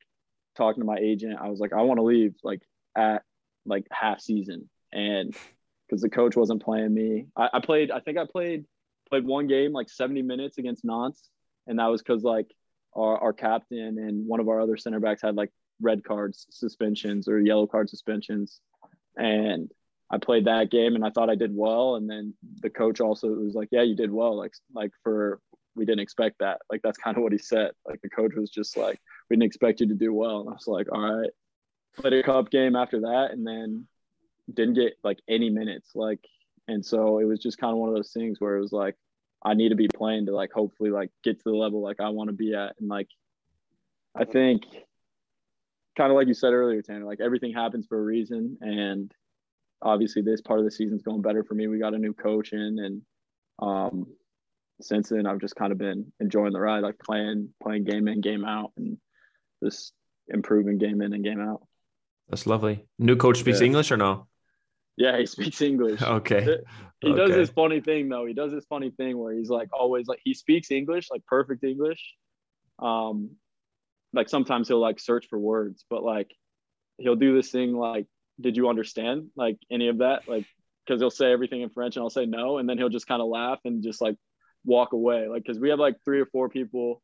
talking 0.56 0.80
to 0.80 0.86
my 0.86 0.96
agent. 0.96 1.38
I 1.40 1.48
was 1.48 1.60
like, 1.60 1.72
I 1.72 1.82
want 1.82 1.98
to 1.98 2.04
leave 2.04 2.34
like 2.42 2.62
at 2.96 3.22
like 3.66 3.86
half 3.90 4.20
season 4.20 4.68
and 4.96 5.36
because 5.86 6.02
the 6.02 6.08
coach 6.08 6.34
wasn't 6.34 6.62
playing 6.62 6.92
me. 6.92 7.26
I, 7.36 7.50
I 7.54 7.60
played. 7.60 7.90
I 7.90 8.00
think 8.00 8.18
I 8.18 8.24
played 8.24 8.64
played 9.08 9.24
one 9.24 9.46
game 9.46 9.72
like 9.72 9.88
70 9.88 10.22
minutes 10.22 10.58
against 10.58 10.84
Nantes, 10.84 11.28
and 11.66 11.78
that 11.78 11.86
was 11.86 12.02
because 12.02 12.24
like 12.24 12.50
our, 12.94 13.18
our 13.18 13.32
captain 13.32 13.98
and 13.98 14.26
one 14.26 14.40
of 14.40 14.48
our 14.48 14.60
other 14.60 14.76
center 14.76 14.98
backs 14.98 15.22
had 15.22 15.36
like 15.36 15.50
red 15.80 16.02
cards 16.02 16.46
suspensions 16.50 17.28
or 17.28 17.38
yellow 17.38 17.66
card 17.66 17.90
suspensions, 17.90 18.60
and 19.16 19.70
I 20.10 20.18
played 20.18 20.46
that 20.46 20.70
game 20.70 20.94
and 20.94 21.04
I 21.04 21.10
thought 21.10 21.30
I 21.30 21.34
did 21.34 21.54
well. 21.54 21.96
And 21.96 22.08
then 22.08 22.34
the 22.62 22.70
coach 22.70 23.00
also 23.00 23.28
was 23.28 23.54
like, 23.54 23.68
"Yeah, 23.70 23.82
you 23.82 23.94
did 23.94 24.10
well." 24.10 24.36
Like 24.36 24.54
like 24.74 24.92
for 25.02 25.40
we 25.76 25.84
didn't 25.84 26.00
expect 26.00 26.38
that. 26.40 26.62
Like 26.70 26.80
that's 26.82 26.98
kind 26.98 27.16
of 27.18 27.22
what 27.22 27.32
he 27.32 27.38
said. 27.38 27.72
Like 27.86 28.00
the 28.00 28.08
coach 28.08 28.32
was 28.34 28.50
just 28.50 28.78
like, 28.78 28.98
"We 29.28 29.36
didn't 29.36 29.46
expect 29.46 29.80
you 29.80 29.88
to 29.88 29.94
do 29.94 30.12
well." 30.14 30.40
And 30.40 30.48
I 30.48 30.52
was 30.52 30.66
like, 30.66 30.88
"All 30.90 31.20
right." 31.20 31.30
Played 31.98 32.12
a 32.12 32.22
cup 32.22 32.50
game 32.50 32.76
after 32.76 33.00
that, 33.00 33.30
and 33.32 33.46
then 33.46 33.86
didn't 34.52 34.74
get 34.74 34.94
like 35.02 35.18
any 35.28 35.50
minutes. 35.50 35.90
Like, 35.94 36.20
and 36.68 36.84
so 36.84 37.18
it 37.18 37.24
was 37.24 37.40
just 37.40 37.58
kind 37.58 37.72
of 37.72 37.78
one 37.78 37.88
of 37.88 37.94
those 37.94 38.12
things 38.12 38.40
where 38.40 38.56
it 38.56 38.60
was 38.60 38.72
like, 38.72 38.96
I 39.44 39.54
need 39.54 39.68
to 39.68 39.76
be 39.76 39.88
playing 39.88 40.26
to 40.26 40.34
like 40.34 40.50
hopefully 40.52 40.90
like 40.90 41.10
get 41.22 41.38
to 41.38 41.44
the 41.44 41.56
level 41.56 41.82
like 41.82 42.00
I 42.00 42.08
want 42.08 42.28
to 42.28 42.34
be 42.34 42.54
at. 42.54 42.74
And 42.80 42.88
like 42.88 43.08
I 44.14 44.24
think 44.24 44.64
kind 45.96 46.10
of 46.10 46.16
like 46.16 46.26
you 46.26 46.34
said 46.34 46.52
earlier, 46.52 46.82
Tanner, 46.82 47.04
like 47.04 47.20
everything 47.20 47.52
happens 47.52 47.86
for 47.86 47.98
a 47.98 48.02
reason. 48.02 48.58
And 48.60 49.12
obviously 49.82 50.22
this 50.22 50.40
part 50.40 50.58
of 50.58 50.64
the 50.64 50.70
season's 50.70 51.02
going 51.02 51.22
better 51.22 51.44
for 51.44 51.54
me. 51.54 51.68
We 51.68 51.78
got 51.78 51.94
a 51.94 51.98
new 51.98 52.12
coach 52.12 52.52
in 52.52 52.78
and 52.78 53.02
um 53.60 54.06
since 54.80 55.08
then 55.10 55.26
I've 55.26 55.40
just 55.40 55.56
kind 55.56 55.72
of 55.72 55.78
been 55.78 56.12
enjoying 56.20 56.52
the 56.52 56.60
ride, 56.60 56.82
like 56.82 56.98
playing 56.98 57.50
playing 57.62 57.84
game 57.84 58.08
in, 58.08 58.20
game 58.20 58.44
out 58.44 58.72
and 58.76 58.98
just 59.62 59.92
improving 60.28 60.78
game 60.78 61.02
in 61.02 61.12
and 61.12 61.22
game 61.24 61.40
out. 61.40 61.62
That's 62.28 62.46
lovely. 62.46 62.84
New 62.98 63.16
coach 63.16 63.38
speaks 63.38 63.60
Yeah. 63.60 63.66
English 63.66 63.92
or 63.92 63.96
no? 63.96 64.26
Yeah, 64.96 65.18
he 65.18 65.26
speaks 65.26 65.60
English. 65.60 66.00
Okay. 66.18 66.58
He 67.02 67.12
does 67.12 67.30
Okay. 67.30 67.40
this 67.40 67.50
funny 67.50 67.80
thing 67.80 68.08
though. 68.08 68.24
He 68.24 68.32
does 68.32 68.52
this 68.52 68.64
funny 68.64 68.90
thing 68.90 69.18
where 69.18 69.34
he's 69.34 69.50
like 69.50 69.68
always 69.72 70.06
like 70.06 70.20
he 70.24 70.32
speaks 70.34 70.70
English, 70.70 71.08
like 71.10 71.24
perfect 71.26 71.62
English. 71.62 72.14
Um 72.78 73.30
like 74.12 74.28
sometimes 74.30 74.68
he'll 74.68 74.80
like 74.80 74.98
search 74.98 75.26
for 75.28 75.38
words, 75.38 75.84
but 75.90 76.02
like 76.02 76.30
he'll 76.98 77.16
do 77.16 77.34
this 77.34 77.50
thing 77.50 77.74
like, 77.76 78.06
did 78.40 78.56
you 78.56 78.68
understand 78.70 79.28
like 79.36 79.58
any 79.70 79.88
of 79.88 79.98
that? 79.98 80.22
Like 80.26 80.46
because 80.86 81.00
he'll 81.00 81.10
say 81.10 81.30
everything 81.32 81.60
in 81.60 81.68
French 81.68 81.96
and 81.96 82.02
I'll 82.02 82.10
say 82.10 82.24
no, 82.26 82.56
and 82.58 82.68
then 82.68 82.78
he'll 82.78 82.88
just 82.88 83.06
kind 83.06 83.20
of 83.20 83.28
laugh 83.28 83.58
and 83.66 83.82
just 83.82 84.00
like 84.00 84.16
walk 84.64 84.92
away. 84.94 85.28
Like 85.28 85.42
because 85.42 85.60
we 85.60 85.68
have 85.68 85.78
like 85.78 85.96
three 86.04 86.20
or 86.20 86.26
four 86.26 86.48
people. 86.48 87.02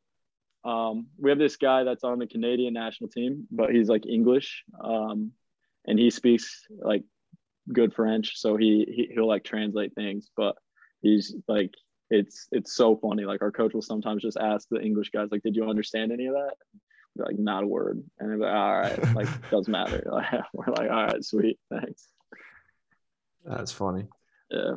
Um, 0.64 1.08
we 1.18 1.30
have 1.30 1.38
this 1.40 1.56
guy 1.56 1.82
that's 1.84 2.04
on 2.04 2.18
the 2.20 2.26
Canadian 2.26 2.72
national 2.72 3.11
team, 3.11 3.46
but 3.50 3.70
he's 3.75 3.88
like 3.88 4.06
English. 4.06 4.62
Um, 4.82 5.32
and 5.84 5.99
he 5.99 6.11
speaks 6.11 6.64
like 6.70 7.02
good 7.71 7.95
French, 7.95 8.38
so 8.38 8.57
he, 8.57 8.87
he 8.88 9.14
he'll 9.14 9.28
like 9.28 9.45
translate 9.45 9.95
things. 9.95 10.31
But 10.37 10.57
he's 11.00 11.35
like, 11.49 11.73
it's 12.11 12.49
it's 12.52 12.75
so 12.75 12.97
funny. 12.97 13.25
Like 13.25 13.42
our 13.42 13.52
coach 13.52 13.75
will 13.75 13.83
sometimes 13.83 14.23
just 14.23 14.37
ask 14.37 14.69
the 14.71 14.81
English 14.81 15.11
guys, 15.11 15.28
like, 15.31 15.42
"Did 15.42 15.57
you 15.57 15.69
understand 15.69 16.12
any 16.12 16.26
of 16.26 16.35
that?" 16.35 16.54
Like, 17.16 17.38
"Not 17.38 17.64
a 17.64 17.66
word," 17.66 18.02
and 18.19 18.31
they're 18.31 18.38
like, 18.38 18.54
"All 18.54 18.78
right, 18.78 19.14
like 19.14 19.28
doesn't 19.50 19.71
matter." 19.71 20.02
We're 20.52 20.73
like, 20.73 20.90
"All 20.90 21.07
right, 21.07 21.25
sweet, 21.25 21.59
thanks." 21.71 22.09
That's 23.45 23.73
funny. 23.73 24.07
Yeah. 24.50 24.75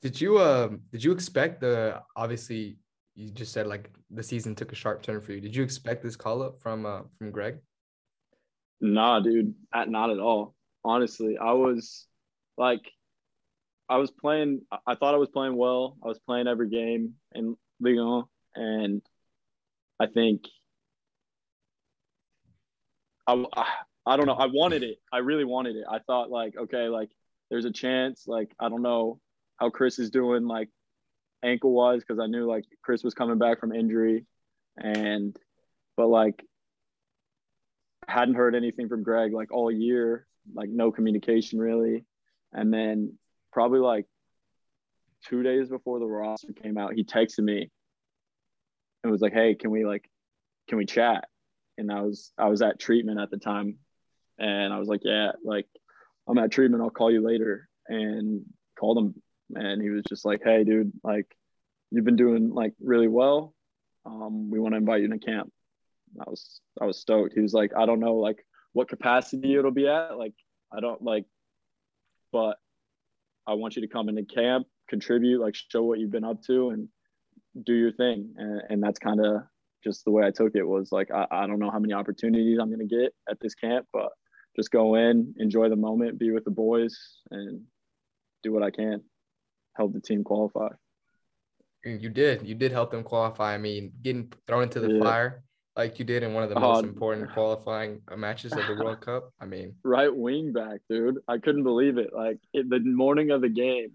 Did 0.00 0.20
you 0.20 0.40
um 0.40 0.80
did 0.92 1.02
you 1.02 1.12
expect 1.12 1.60
the 1.60 2.00
obviously 2.16 2.78
you 3.18 3.30
just 3.30 3.52
said 3.52 3.66
like 3.66 3.90
the 4.10 4.22
season 4.22 4.54
took 4.54 4.70
a 4.70 4.76
sharp 4.76 5.02
turn 5.02 5.20
for 5.20 5.32
you. 5.32 5.40
Did 5.40 5.54
you 5.54 5.64
expect 5.64 6.04
this 6.04 6.14
call 6.14 6.40
up 6.40 6.60
from 6.60 6.86
uh 6.86 7.02
from 7.18 7.32
Greg? 7.32 7.58
Nah, 8.80 9.18
dude, 9.18 9.54
at, 9.74 9.90
not 9.90 10.10
at 10.10 10.20
all. 10.20 10.54
Honestly, 10.84 11.36
I 11.36 11.52
was 11.52 12.06
like, 12.58 12.92
I 13.88 13.96
was 13.96 14.10
playing. 14.10 14.62
I- 14.86 14.96
thought 14.96 15.14
I 15.14 15.18
was 15.18 15.30
playing 15.30 15.56
well. 15.56 15.96
I 16.04 16.08
was 16.08 16.18
playing 16.18 16.46
every 16.46 16.68
game 16.68 17.14
in 17.34 17.56
Ligue 17.80 17.98
1, 17.98 18.24
and 18.54 19.02
I 20.00 20.06
think 20.06 20.44
I, 23.26 23.44
I 24.06 24.16
don't 24.16 24.26
know. 24.26 24.34
I 24.34 24.46
wanted 24.46 24.82
it. 24.82 24.98
I 25.12 25.18
really 25.18 25.44
wanted 25.44 25.76
it. 25.76 25.84
I 25.90 25.98
thought 26.00 26.30
like, 26.30 26.56
okay, 26.56 26.88
like 26.88 27.10
there's 27.50 27.66
a 27.66 27.72
chance. 27.72 28.24
Like 28.26 28.50
I 28.58 28.68
don't 28.68 28.82
know 28.82 29.20
how 29.58 29.70
Chris 29.70 29.98
is 29.98 30.10
doing, 30.10 30.46
like 30.46 30.68
ankle 31.44 31.72
wise, 31.72 32.00
because 32.00 32.18
I 32.18 32.26
knew 32.26 32.46
like 32.46 32.64
Chris 32.82 33.04
was 33.04 33.14
coming 33.14 33.38
back 33.38 33.60
from 33.60 33.72
injury, 33.74 34.26
and 34.76 35.36
but 35.96 36.08
like 36.08 36.42
hadn't 38.06 38.36
heard 38.36 38.54
anything 38.54 38.88
from 38.88 39.02
Greg 39.02 39.32
like 39.34 39.52
all 39.52 39.70
year, 39.70 40.26
like 40.54 40.70
no 40.70 40.90
communication 40.90 41.58
really. 41.58 42.04
And 42.52 42.72
then 42.72 43.18
probably 43.52 43.80
like 43.80 44.06
two 45.26 45.42
days 45.42 45.68
before 45.68 45.98
the 45.98 46.06
roster 46.06 46.52
came 46.52 46.78
out, 46.78 46.94
he 46.94 47.04
texted 47.04 47.44
me 47.44 47.70
and 49.02 49.12
was 49.12 49.20
like, 49.20 49.32
Hey, 49.32 49.54
can 49.54 49.70
we 49.70 49.84
like 49.84 50.08
can 50.68 50.78
we 50.78 50.86
chat? 50.86 51.28
And 51.76 51.92
I 51.92 52.02
was 52.02 52.32
I 52.38 52.48
was 52.48 52.62
at 52.62 52.78
treatment 52.78 53.20
at 53.20 53.30
the 53.30 53.38
time 53.38 53.78
and 54.38 54.72
I 54.72 54.78
was 54.78 54.88
like, 54.88 55.00
Yeah, 55.04 55.32
like 55.44 55.66
I'm 56.28 56.38
at 56.38 56.52
treatment, 56.52 56.82
I'll 56.82 56.90
call 56.90 57.10
you 57.10 57.24
later. 57.24 57.68
And 57.86 58.44
called 58.78 58.98
him 58.98 59.14
and 59.54 59.80
he 59.80 59.90
was 59.90 60.04
just 60.08 60.24
like, 60.24 60.42
Hey 60.44 60.64
dude, 60.64 60.92
like 61.02 61.26
you've 61.90 62.04
been 62.04 62.16
doing 62.16 62.50
like 62.50 62.74
really 62.80 63.08
well. 63.08 63.54
Um, 64.04 64.50
we 64.50 64.58
want 64.58 64.72
to 64.72 64.78
invite 64.78 65.02
you 65.02 65.08
to 65.08 65.18
camp. 65.18 65.52
I 66.20 66.28
was 66.28 66.60
I 66.80 66.84
was 66.84 66.98
stoked. 66.98 67.34
He 67.34 67.40
was 67.40 67.52
like, 67.52 67.72
I 67.76 67.86
don't 67.86 68.00
know 68.00 68.16
like 68.16 68.44
what 68.72 68.88
capacity 68.88 69.54
it'll 69.54 69.70
be 69.70 69.88
at. 69.88 70.16
Like 70.16 70.34
I 70.72 70.80
don't 70.80 71.02
like, 71.02 71.24
but 72.32 72.56
I 73.46 73.54
want 73.54 73.76
you 73.76 73.82
to 73.82 73.88
come 73.88 74.08
into 74.08 74.24
camp, 74.24 74.66
contribute, 74.88 75.40
like 75.40 75.54
show 75.54 75.82
what 75.82 75.98
you've 75.98 76.10
been 76.10 76.24
up 76.24 76.42
to, 76.44 76.70
and 76.70 76.88
do 77.64 77.74
your 77.74 77.92
thing. 77.92 78.34
And, 78.36 78.62
and 78.68 78.82
that's 78.82 78.98
kind 78.98 79.24
of 79.24 79.42
just 79.84 80.04
the 80.04 80.10
way 80.10 80.26
I 80.26 80.30
took 80.30 80.54
it. 80.54 80.62
Was 80.62 80.92
like 80.92 81.10
I, 81.10 81.26
I 81.30 81.46
don't 81.46 81.58
know 81.58 81.70
how 81.70 81.78
many 81.78 81.94
opportunities 81.94 82.58
I'm 82.60 82.70
gonna 82.70 82.84
get 82.84 83.14
at 83.28 83.40
this 83.40 83.54
camp, 83.54 83.86
but 83.92 84.10
just 84.56 84.70
go 84.70 84.96
in, 84.96 85.34
enjoy 85.38 85.68
the 85.68 85.76
moment, 85.76 86.18
be 86.18 86.30
with 86.30 86.44
the 86.44 86.50
boys, 86.50 86.98
and 87.30 87.62
do 88.42 88.52
what 88.52 88.62
I 88.62 88.70
can, 88.70 89.02
help 89.76 89.92
the 89.92 90.00
team 90.00 90.24
qualify. 90.24 90.68
And 91.84 92.02
You 92.02 92.10
did. 92.10 92.46
You 92.46 92.54
did 92.54 92.72
help 92.72 92.90
them 92.90 93.04
qualify. 93.04 93.54
I 93.54 93.58
mean, 93.58 93.92
getting 94.02 94.32
thrown 94.46 94.64
into 94.64 94.80
the 94.80 94.94
Yeah. 94.94 95.00
fire 95.00 95.44
like 95.78 95.98
you 95.98 96.04
did 96.04 96.22
in 96.22 96.34
one 96.34 96.42
of 96.42 96.50
the 96.50 96.56
most 96.60 96.84
Oh, 96.84 96.88
important 96.88 97.30
qualifying 97.32 98.02
uh, 98.08 98.16
matches 98.16 98.52
of 98.52 98.66
the 98.66 98.74
World 98.74 99.00
Cup. 99.06 99.32
I 99.40 99.46
mean, 99.46 99.76
right 99.84 100.14
wing 100.14 100.52
back, 100.52 100.80
dude. 100.90 101.18
I 101.26 101.38
couldn't 101.38 101.62
believe 101.62 101.96
it. 101.98 102.10
Like 102.12 102.38
it, 102.52 102.68
the 102.68 102.80
morning 102.80 103.30
of 103.30 103.40
the 103.40 103.48
game, 103.48 103.92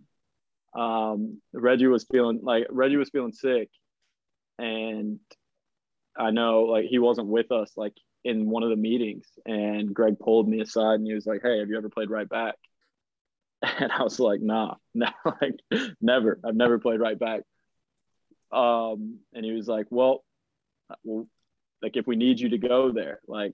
um, 0.73 1.41
Reggie 1.53 1.87
was 1.87 2.05
feeling 2.09 2.39
like 2.41 2.65
Reggie 2.69 2.97
was 2.97 3.09
feeling 3.09 3.33
sick, 3.33 3.69
and 4.57 5.19
I 6.17 6.31
know 6.31 6.63
like 6.63 6.85
he 6.85 6.99
wasn't 6.99 7.27
with 7.27 7.51
us 7.51 7.71
like 7.75 7.93
in 8.23 8.49
one 8.49 8.63
of 8.63 8.69
the 8.69 8.77
meetings, 8.77 9.27
and 9.45 9.93
Greg 9.93 10.17
pulled 10.17 10.47
me 10.47 10.61
aside 10.61 10.95
and 10.95 11.05
he 11.05 11.13
was 11.13 11.25
like, 11.25 11.41
"Hey, 11.43 11.59
have 11.59 11.69
you 11.69 11.77
ever 11.77 11.89
played 11.89 12.09
right 12.09 12.29
back?" 12.29 12.55
And 13.79 13.91
I 13.91 14.03
was 14.03 14.19
like, 14.19 14.41
"Nah, 14.41 14.75
no, 14.93 15.07
like 15.41 15.59
never. 16.01 16.39
I've 16.45 16.55
never 16.55 16.79
played 16.79 17.01
right 17.01 17.19
back." 17.19 17.41
Um, 18.51 19.19
and 19.33 19.43
he 19.43 19.51
was 19.51 19.67
like, 19.67 19.87
"Well, 19.89 20.23
well, 21.03 21.27
like 21.83 21.97
if 21.97 22.07
we 22.07 22.15
need 22.15 22.39
you 22.39 22.49
to 22.49 22.57
go 22.57 22.91
there, 22.91 23.19
like." 23.27 23.53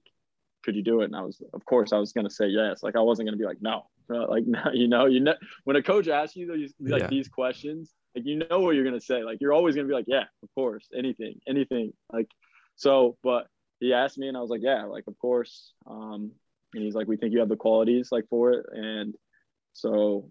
could 0.63 0.75
you 0.75 0.83
do 0.83 1.01
it? 1.01 1.05
And 1.05 1.15
I 1.15 1.21
was, 1.21 1.41
of 1.53 1.63
course, 1.65 1.93
I 1.93 1.97
was 1.97 2.11
going 2.11 2.27
to 2.27 2.33
say 2.33 2.47
yes. 2.47 2.83
Like 2.83 2.95
I 2.95 2.99
wasn't 2.99 3.27
going 3.27 3.37
to 3.37 3.41
be 3.41 3.45
like, 3.45 3.61
no, 3.61 3.85
like, 4.09 4.45
no, 4.45 4.59
you 4.73 4.87
know, 4.87 5.05
you 5.05 5.19
know, 5.21 5.35
when 5.63 5.75
a 5.75 5.81
coach 5.81 6.07
asks 6.07 6.35
you 6.35 6.51
these, 6.53 6.73
like 6.79 7.03
Yeah. 7.03 7.07
these 7.07 7.29
questions, 7.29 7.93
like, 8.15 8.25
you 8.25 8.35
know 8.37 8.59
what 8.59 8.75
you're 8.75 8.83
going 8.83 8.99
to 8.99 9.05
say. 9.05 9.23
Like, 9.23 9.39
you're 9.39 9.53
always 9.53 9.75
going 9.75 9.87
to 9.87 9.89
be 9.89 9.95
like, 9.95 10.07
yeah, 10.07 10.25
of 10.43 10.49
course, 10.55 10.87
anything, 10.93 11.39
anything. 11.47 11.93
Like, 12.11 12.27
so, 12.75 13.17
but 13.23 13.47
he 13.79 13.93
asked 13.93 14.17
me 14.17 14.27
and 14.27 14.35
I 14.35 14.41
was 14.41 14.49
like, 14.49 14.61
yeah, 14.61 14.83
like, 14.83 15.05
of 15.07 15.17
course. 15.17 15.73
Um, 15.87 16.31
and 16.73 16.83
he's 16.83 16.93
like, 16.93 17.07
we 17.07 17.17
think 17.17 17.33
you 17.33 17.39
have 17.39 17.49
the 17.49 17.55
qualities 17.55 18.09
like 18.11 18.25
for 18.29 18.51
it. 18.51 18.65
And 18.71 19.15
so, 19.73 20.29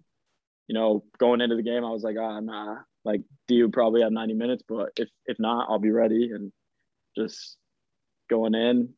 you 0.67 0.75
know, 0.75 1.03
going 1.17 1.41
into 1.41 1.55
the 1.55 1.63
game, 1.63 1.83
I 1.83 1.89
was 1.89 2.03
like, 2.03 2.17
ah, 2.19 2.39
nah, 2.39 2.77
like 3.03 3.21
do 3.47 3.55
you 3.55 3.69
probably 3.69 4.01
have 4.01 4.11
90 4.11 4.35
minutes, 4.35 4.63
but 4.67 4.89
if, 4.95 5.09
if 5.25 5.39
not, 5.39 5.67
I'll 5.69 5.79
be 5.79 5.91
ready. 5.91 6.31
And 6.31 6.51
just 7.17 7.57
going 8.29 8.55
in, 8.55 8.93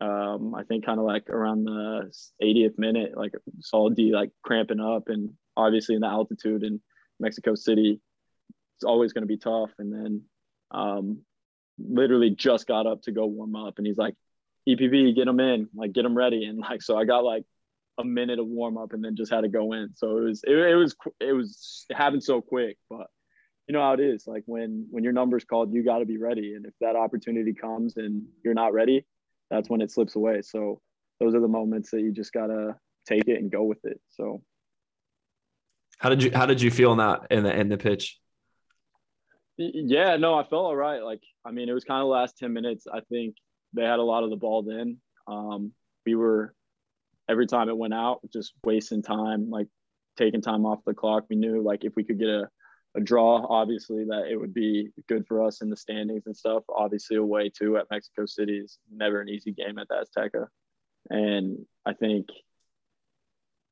um, 0.00 0.54
I 0.54 0.64
think 0.64 0.84
kind 0.84 0.98
of 0.98 1.06
like 1.06 1.30
around 1.30 1.64
the 1.64 2.12
80th 2.42 2.78
minute, 2.78 3.16
like 3.16 3.32
saw 3.60 3.88
D 3.88 4.12
like 4.12 4.30
cramping 4.42 4.80
up, 4.80 5.08
and 5.08 5.30
obviously 5.56 5.94
in 5.94 6.02
the 6.02 6.08
altitude 6.08 6.64
in 6.64 6.80
Mexico 7.18 7.54
City, 7.54 8.00
it's 8.76 8.84
always 8.84 9.12
going 9.12 9.22
to 9.22 9.28
be 9.28 9.38
tough. 9.38 9.70
And 9.78 9.92
then, 9.92 10.22
um, 10.70 11.20
literally 11.78 12.30
just 12.30 12.66
got 12.66 12.86
up 12.86 13.02
to 13.02 13.12
go 13.12 13.26
warm 13.26 13.56
up, 13.56 13.78
and 13.78 13.86
he's 13.86 13.96
like, 13.96 14.14
"EPB, 14.68 15.14
get 15.14 15.28
him 15.28 15.40
in, 15.40 15.68
like 15.74 15.92
get 15.92 16.04
him 16.04 16.16
ready." 16.16 16.44
And 16.44 16.58
like, 16.58 16.82
so 16.82 16.98
I 16.98 17.04
got 17.04 17.24
like 17.24 17.44
a 17.98 18.04
minute 18.04 18.38
of 18.38 18.46
warm 18.46 18.76
up, 18.76 18.92
and 18.92 19.02
then 19.02 19.16
just 19.16 19.32
had 19.32 19.42
to 19.42 19.48
go 19.48 19.72
in. 19.72 19.94
So 19.94 20.18
it 20.18 20.24
was 20.24 20.44
it, 20.46 20.56
it 20.56 20.74
was 20.74 20.94
it 21.20 21.32
was 21.32 21.86
it 21.88 21.96
happened 21.96 22.22
so 22.22 22.42
quick, 22.42 22.76
but 22.90 23.06
you 23.66 23.72
know 23.72 23.80
how 23.80 23.92
it 23.92 24.00
is. 24.00 24.26
Like 24.26 24.44
when 24.46 24.86
when 24.90 25.04
your 25.04 25.12
number's 25.12 25.44
called, 25.44 25.72
you 25.72 25.84
got 25.84 25.98
to 25.98 26.06
be 26.06 26.18
ready, 26.18 26.54
and 26.54 26.66
if 26.66 26.74
that 26.80 26.96
opportunity 26.96 27.52
comes 27.52 27.96
and 27.96 28.22
you're 28.44 28.54
not 28.54 28.72
ready 28.72 29.04
that's 29.50 29.68
when 29.68 29.80
it 29.80 29.90
slips 29.90 30.16
away. 30.16 30.42
So 30.42 30.80
those 31.20 31.34
are 31.34 31.40
the 31.40 31.48
moments 31.48 31.90
that 31.90 32.00
you 32.00 32.12
just 32.12 32.32
gotta 32.32 32.76
take 33.06 33.28
it 33.28 33.38
and 33.40 33.50
go 33.50 33.64
with 33.64 33.84
it. 33.84 34.00
So 34.10 34.42
How 35.98 36.08
did 36.08 36.22
you 36.22 36.30
How 36.32 36.46
did 36.46 36.60
you 36.60 36.70
feel 36.70 36.92
in 36.92 36.98
that 36.98 37.26
in 37.30 37.44
the 37.44 37.58
in 37.58 37.68
the 37.68 37.78
pitch? 37.78 38.18
yeah, 39.56 40.16
no, 40.16 40.34
I 40.34 40.42
felt 40.42 40.66
all 40.66 40.76
right. 40.76 41.02
Like 41.02 41.22
I 41.44 41.50
mean, 41.50 41.68
it 41.68 41.72
was 41.72 41.84
kind 41.84 42.00
of 42.00 42.06
the 42.06 42.12
last 42.12 42.36
ten 42.36 42.52
minutes. 42.52 42.86
I 42.92 43.00
think 43.08 43.36
they 43.72 43.84
had 43.84 43.98
a 43.98 44.02
lot 44.02 44.24
of 44.24 44.30
the 44.30 44.36
ball 44.36 44.62
then. 44.62 44.98
Um, 45.26 45.72
we 46.04 46.14
were 46.14 46.54
every 47.28 47.46
time 47.46 47.68
it 47.68 47.76
went 47.76 47.94
out, 47.94 48.20
just 48.32 48.52
wasting 48.64 49.02
time, 49.02 49.50
like 49.50 49.66
taking 50.16 50.42
time 50.42 50.66
off 50.66 50.80
the 50.86 50.94
clock. 50.94 51.24
We 51.28 51.36
knew 51.36 51.62
like 51.62 51.84
if 51.84 51.94
we 51.96 52.04
could 52.04 52.18
get 52.18 52.28
a, 52.28 52.48
a 52.96 53.00
draw, 53.00 53.46
obviously 53.48 54.04
that 54.04 54.26
it 54.30 54.36
would 54.36 54.54
be 54.54 54.88
good 55.08 55.26
for 55.26 55.44
us 55.44 55.60
in 55.62 55.70
the 55.70 55.76
standings 55.76 56.24
and 56.26 56.36
stuff. 56.36 56.64
Obviously, 56.68 57.16
away 57.16 57.50
too 57.50 57.76
at 57.76 57.86
Mexico 57.90 58.26
City 58.26 58.58
is 58.58 58.78
never 58.90 59.20
an 59.20 59.28
easy 59.28 59.52
game 59.52 59.78
at 59.78 59.88
the 59.88 60.04
Azteca, 60.06 60.46
and 61.10 61.66
I 61.84 61.92
think 61.92 62.26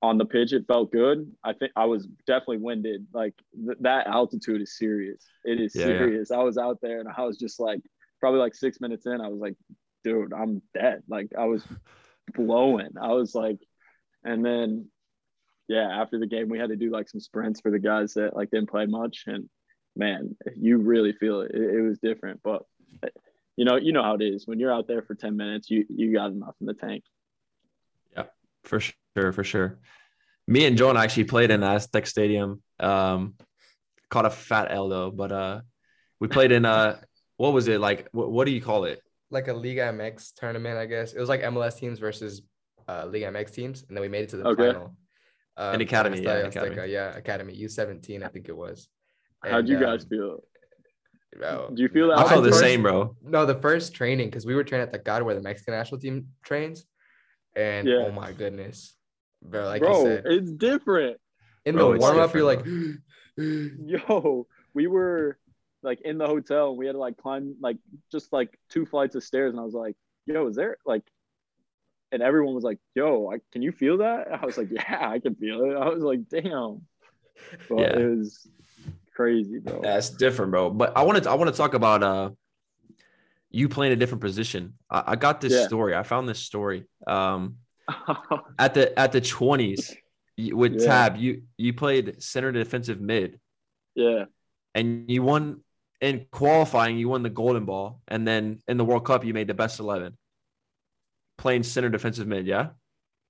on 0.02 0.18
the 0.18 0.26
pitch 0.26 0.52
it 0.52 0.66
felt 0.66 0.92
good. 0.92 1.32
I 1.42 1.54
think 1.54 1.72
I 1.76 1.86
was 1.86 2.06
definitely 2.26 2.58
winded. 2.58 3.06
Like 3.14 3.34
th- 3.54 3.78
that 3.80 4.06
altitude 4.06 4.60
is 4.60 4.76
serious. 4.76 5.24
It 5.44 5.58
is 5.60 5.74
Yeah, 5.74 5.86
yeah. 5.86 5.98
serious. 5.98 6.30
I 6.30 6.42
was 6.42 6.58
out 6.58 6.78
there 6.82 7.00
and 7.00 7.08
I 7.16 7.22
was 7.24 7.38
just 7.38 7.58
like 7.58 7.80
probably 8.20 8.40
like 8.40 8.54
six 8.54 8.80
minutes 8.80 9.06
in, 9.06 9.20
I 9.20 9.28
was 9.28 9.40
like, 9.40 9.54
dude, 10.02 10.34
I'm 10.34 10.60
dead. 10.74 11.02
Like 11.08 11.28
I 11.38 11.46
was 11.46 11.64
blowing. 12.34 12.90
I 13.00 13.12
was 13.14 13.34
like, 13.34 13.58
and 14.24 14.44
then 14.44 14.88
yeah, 15.68 15.88
after 16.00 16.18
the 16.18 16.26
game 16.26 16.48
we 16.48 16.58
had 16.58 16.70
to 16.70 16.76
do 16.76 16.90
like 16.90 17.08
some 17.08 17.20
sprints 17.20 17.60
for 17.60 17.70
the 17.70 17.78
guys 17.78 18.14
that 18.14 18.36
like 18.36 18.50
didn't 18.50 18.70
play 18.70 18.86
much. 18.86 19.24
And 19.26 19.48
man, 19.96 20.36
you 20.56 20.78
really 20.78 21.12
feel 21.12 21.40
it. 21.42 21.52
It, 21.54 21.76
it 21.76 21.80
was 21.80 21.98
different. 21.98 22.40
But 22.42 22.62
you 23.56 23.64
know, 23.64 23.76
you 23.76 23.92
know 23.92 24.02
how 24.02 24.14
it 24.14 24.22
is. 24.22 24.46
When 24.46 24.58
you're 24.58 24.72
out 24.72 24.88
there 24.88 25.02
for 25.02 25.14
10 25.14 25.36
minutes, 25.36 25.70
you 25.70 25.84
you 25.88 26.12
got 26.12 26.30
enough 26.32 26.54
in 26.60 26.66
the 26.66 26.74
tank. 26.74 27.04
Yeah, 28.16 28.24
for 28.64 28.80
sure, 28.80 29.32
for 29.32 29.44
sure. 29.44 29.78
Me 30.46 30.66
and 30.66 30.76
John 30.76 30.96
actually 30.96 31.24
played 31.24 31.50
in 31.50 31.62
Aztec 31.62 32.06
Stadium. 32.06 32.62
Um, 32.78 33.34
caught 34.10 34.26
a 34.26 34.30
fat 34.30 34.68
L 34.70 34.88
though, 34.88 35.10
but 35.10 35.32
uh, 35.32 35.60
we 36.20 36.28
played 36.28 36.52
in 36.52 36.64
uh, 36.64 37.00
what 37.36 37.52
was 37.52 37.68
it 37.68 37.80
like? 37.80 38.08
What, 38.12 38.30
what 38.30 38.44
do 38.44 38.52
you 38.52 38.60
call 38.60 38.84
it? 38.84 39.00
Like 39.30 39.48
a 39.48 39.54
Liga 39.54 39.92
MX 39.92 40.34
tournament, 40.34 40.76
I 40.76 40.86
guess. 40.86 41.14
It 41.14 41.20
was 41.20 41.28
like 41.28 41.40
MLS 41.42 41.78
teams 41.78 41.98
versus 41.98 42.42
uh, 42.86 43.06
Liga 43.10 43.26
MX 43.32 43.52
teams, 43.52 43.84
and 43.88 43.96
then 43.96 44.02
we 44.02 44.08
made 44.08 44.24
it 44.24 44.28
to 44.30 44.36
the 44.36 44.46
Okay. 44.48 44.72
final. 44.72 44.94
Uh, 45.56 45.70
An 45.74 45.80
academy, 45.80 46.20
yeah, 46.20 46.32
academy. 46.32 46.74
Azteca, 46.76 46.88
yeah, 46.88 47.16
academy 47.16 47.56
U17, 47.62 48.24
I 48.24 48.28
think 48.28 48.48
it 48.48 48.56
was. 48.56 48.88
How'd 49.44 49.68
you 49.68 49.78
guys 49.78 50.02
um, 50.02 50.08
feel? 50.08 50.42
bro, 51.38 51.70
Do 51.74 51.82
you 51.82 51.88
feel 51.88 52.08
that? 52.08 52.18
I 52.18 52.28
felt 52.28 52.42
the 52.44 52.50
first- 52.50 52.60
same, 52.60 52.82
bro. 52.82 53.16
No, 53.22 53.46
the 53.46 53.54
first 53.60 53.94
training 53.94 54.28
because 54.30 54.46
we 54.46 54.54
were 54.54 54.64
training 54.64 54.86
at 54.86 54.92
the 54.92 54.98
God 54.98 55.22
where 55.22 55.34
the 55.34 55.42
Mexican 55.42 55.74
national 55.74 56.00
team 56.00 56.28
trains, 56.44 56.84
and 57.54 57.86
Yeah. 57.86 58.06
oh 58.06 58.10
my 58.12 58.32
goodness, 58.32 58.96
bro, 59.42 59.64
like 59.66 59.82
Bro, 59.82 59.98
you 60.00 60.06
said, 60.06 60.22
it's 60.26 60.50
different. 60.52 61.18
in 61.64 61.76
bro, 61.76 61.92
the 61.92 61.98
warm 61.98 62.18
up, 62.18 62.34
you're 62.34 62.44
like, 62.44 62.64
Yo, 63.36 64.46
we 64.74 64.86
were 64.86 65.38
like 65.82 66.00
in 66.02 66.18
the 66.18 66.26
hotel. 66.26 66.70
and 66.70 66.78
We 66.78 66.86
had 66.86 66.92
to 66.92 66.98
like 66.98 67.16
climb 67.16 67.56
like 67.60 67.76
just 68.10 68.32
like 68.32 68.58
two 68.70 68.86
flights 68.86 69.14
of 69.14 69.22
stairs, 69.22 69.52
and 69.52 69.60
I 69.60 69.64
was 69.64 69.74
like, 69.74 69.94
"Yo, 70.26 70.46
is 70.48 70.56
there 70.56 70.78
like?" 70.86 71.02
And 72.14 72.22
everyone 72.22 72.54
was 72.54 72.62
like, 72.62 72.78
"Yo, 72.94 73.28
I, 73.32 73.40
can 73.50 73.60
you 73.60 73.72
feel 73.72 73.98
that?" 73.98 74.28
I 74.32 74.46
was 74.46 74.56
like, 74.56 74.68
"Yeah, 74.78 75.08
I 75.10 75.18
can 75.18 75.34
feel 75.34 75.64
it." 75.64 75.74
I 75.76 75.88
was 75.88 76.02
like, 76.04 76.28
"Damn," 76.28 76.86
but 77.68 77.80
Yeah. 77.80 77.98
it 77.98 78.16
was 78.16 78.46
crazy, 79.16 79.58
bro. 79.58 79.80
Yeah, 79.82 80.00
different, 80.16 80.52
bro. 80.52 80.70
But 80.70 80.96
I 80.96 81.02
wanted 81.02 81.24
to, 81.24 81.30
I 81.30 81.34
want 81.34 81.50
to 81.50 81.56
talk 81.56 81.74
about 81.74 82.04
uh, 82.04 82.30
you 83.50 83.68
playing 83.68 83.92
a 83.94 83.96
different 83.96 84.20
position. 84.20 84.74
I, 84.88 85.02
I 85.08 85.16
got 85.16 85.40
this 85.40 85.52
Yeah. 85.54 85.66
story. 85.66 85.92
I 85.96 86.04
found 86.04 86.28
this 86.28 86.38
story. 86.38 86.84
Um, 87.04 87.56
at 88.60 88.74
the 88.74 88.96
at 88.96 89.10
the 89.10 89.20
twenties 89.20 89.92
with 90.38 90.74
Yeah. 90.80 90.86
Tab, 90.86 91.16
you 91.16 91.42
you 91.58 91.74
played 91.74 92.22
center 92.22 92.52
defensive 92.52 93.00
mid. 93.00 93.40
yeah, 93.96 94.26
and 94.76 95.10
you 95.10 95.24
won 95.24 95.64
in 96.00 96.26
qualifying 96.30 96.96
you 96.96 97.08
won 97.08 97.24
the 97.24 97.30
golden 97.30 97.64
ball 97.64 98.00
and 98.08 98.26
then 98.26 98.60
in 98.68 98.76
the 98.76 98.84
world 98.84 99.04
cup 99.04 99.24
you 99.24 99.32
made 99.32 99.46
the 99.48 99.54
best 99.54 99.80
11 99.80 100.16
playing 101.36 101.62
center 101.62 101.88
defensive 101.88 102.26
mid 102.26 102.46
yeah 102.46 102.68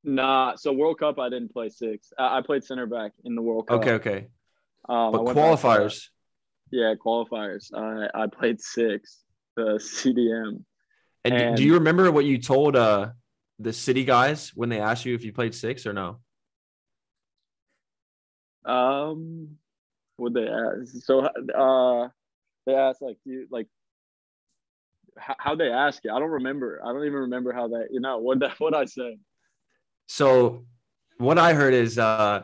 nah. 0.05 0.55
So 0.57 0.73
World 0.73 0.99
Cup, 0.99 1.19
I 1.19 1.29
didn't 1.31 1.53
play 1.53 1.69
six. 1.71 2.13
I, 2.19 2.39
I 2.39 2.43
played 2.43 2.63
center 2.65 2.87
back 2.87 3.13
in 3.25 3.35
the 3.35 3.43
World 3.43 3.69
Cup. 3.69 3.79
okay 3.81 3.93
okay 3.93 4.27
Um, 4.89 5.13
but 5.13 5.21
qualifiers 5.35 6.09
Yeah, 6.71 6.95
qualifiers. 6.95 7.73
I 7.75 8.09
I 8.15 8.27
played 8.27 8.61
six. 8.61 9.21
The 9.57 9.79
CDM. 9.79 10.65
and, 11.25 11.35
and- 11.35 11.57
do 11.57 11.63
you 11.65 11.75
remember 11.75 12.11
what 12.11 12.25
you 12.25 12.39
told 12.39 12.77
uh 12.77 13.11
the 13.61 13.73
city 13.73 14.05
guys 14.05 14.51
when 14.55 14.69
they 14.69 14.81
asked 14.81 15.05
you 15.07 15.15
if 15.15 15.25
you 15.25 15.33
played 15.33 15.55
six 15.55 15.87
or 15.87 15.93
no 15.93 16.19
Um, 18.65 19.59
what 20.17 20.33
they 20.35 20.49
ask? 20.49 21.05
So, 21.05 21.21
uh, 21.21 22.09
they 22.67 22.75
asked 22.75 23.03
like 23.03 23.19
do 23.25 23.31
you 23.33 23.47
like 23.51 23.69
how 25.17 25.55
they 25.55 25.71
ask 25.71 26.03
you. 26.05 26.13
I 26.13 26.19
don't 26.19 26.31
remember. 26.31 26.81
I 26.85 26.93
don't 26.93 27.05
even 27.05 27.21
remember 27.21 27.53
how 27.53 27.69
that. 27.69 27.89
You 27.91 28.01
know 28.01 28.19
what 28.19 28.41
that 28.41 28.55
what 28.61 28.75
I 28.75 28.85
said. 28.87 29.15
so 30.07 30.65
what 31.19 31.39
i 31.39 31.55
heard 31.55 31.75
is 31.75 31.99
uh 31.99 32.43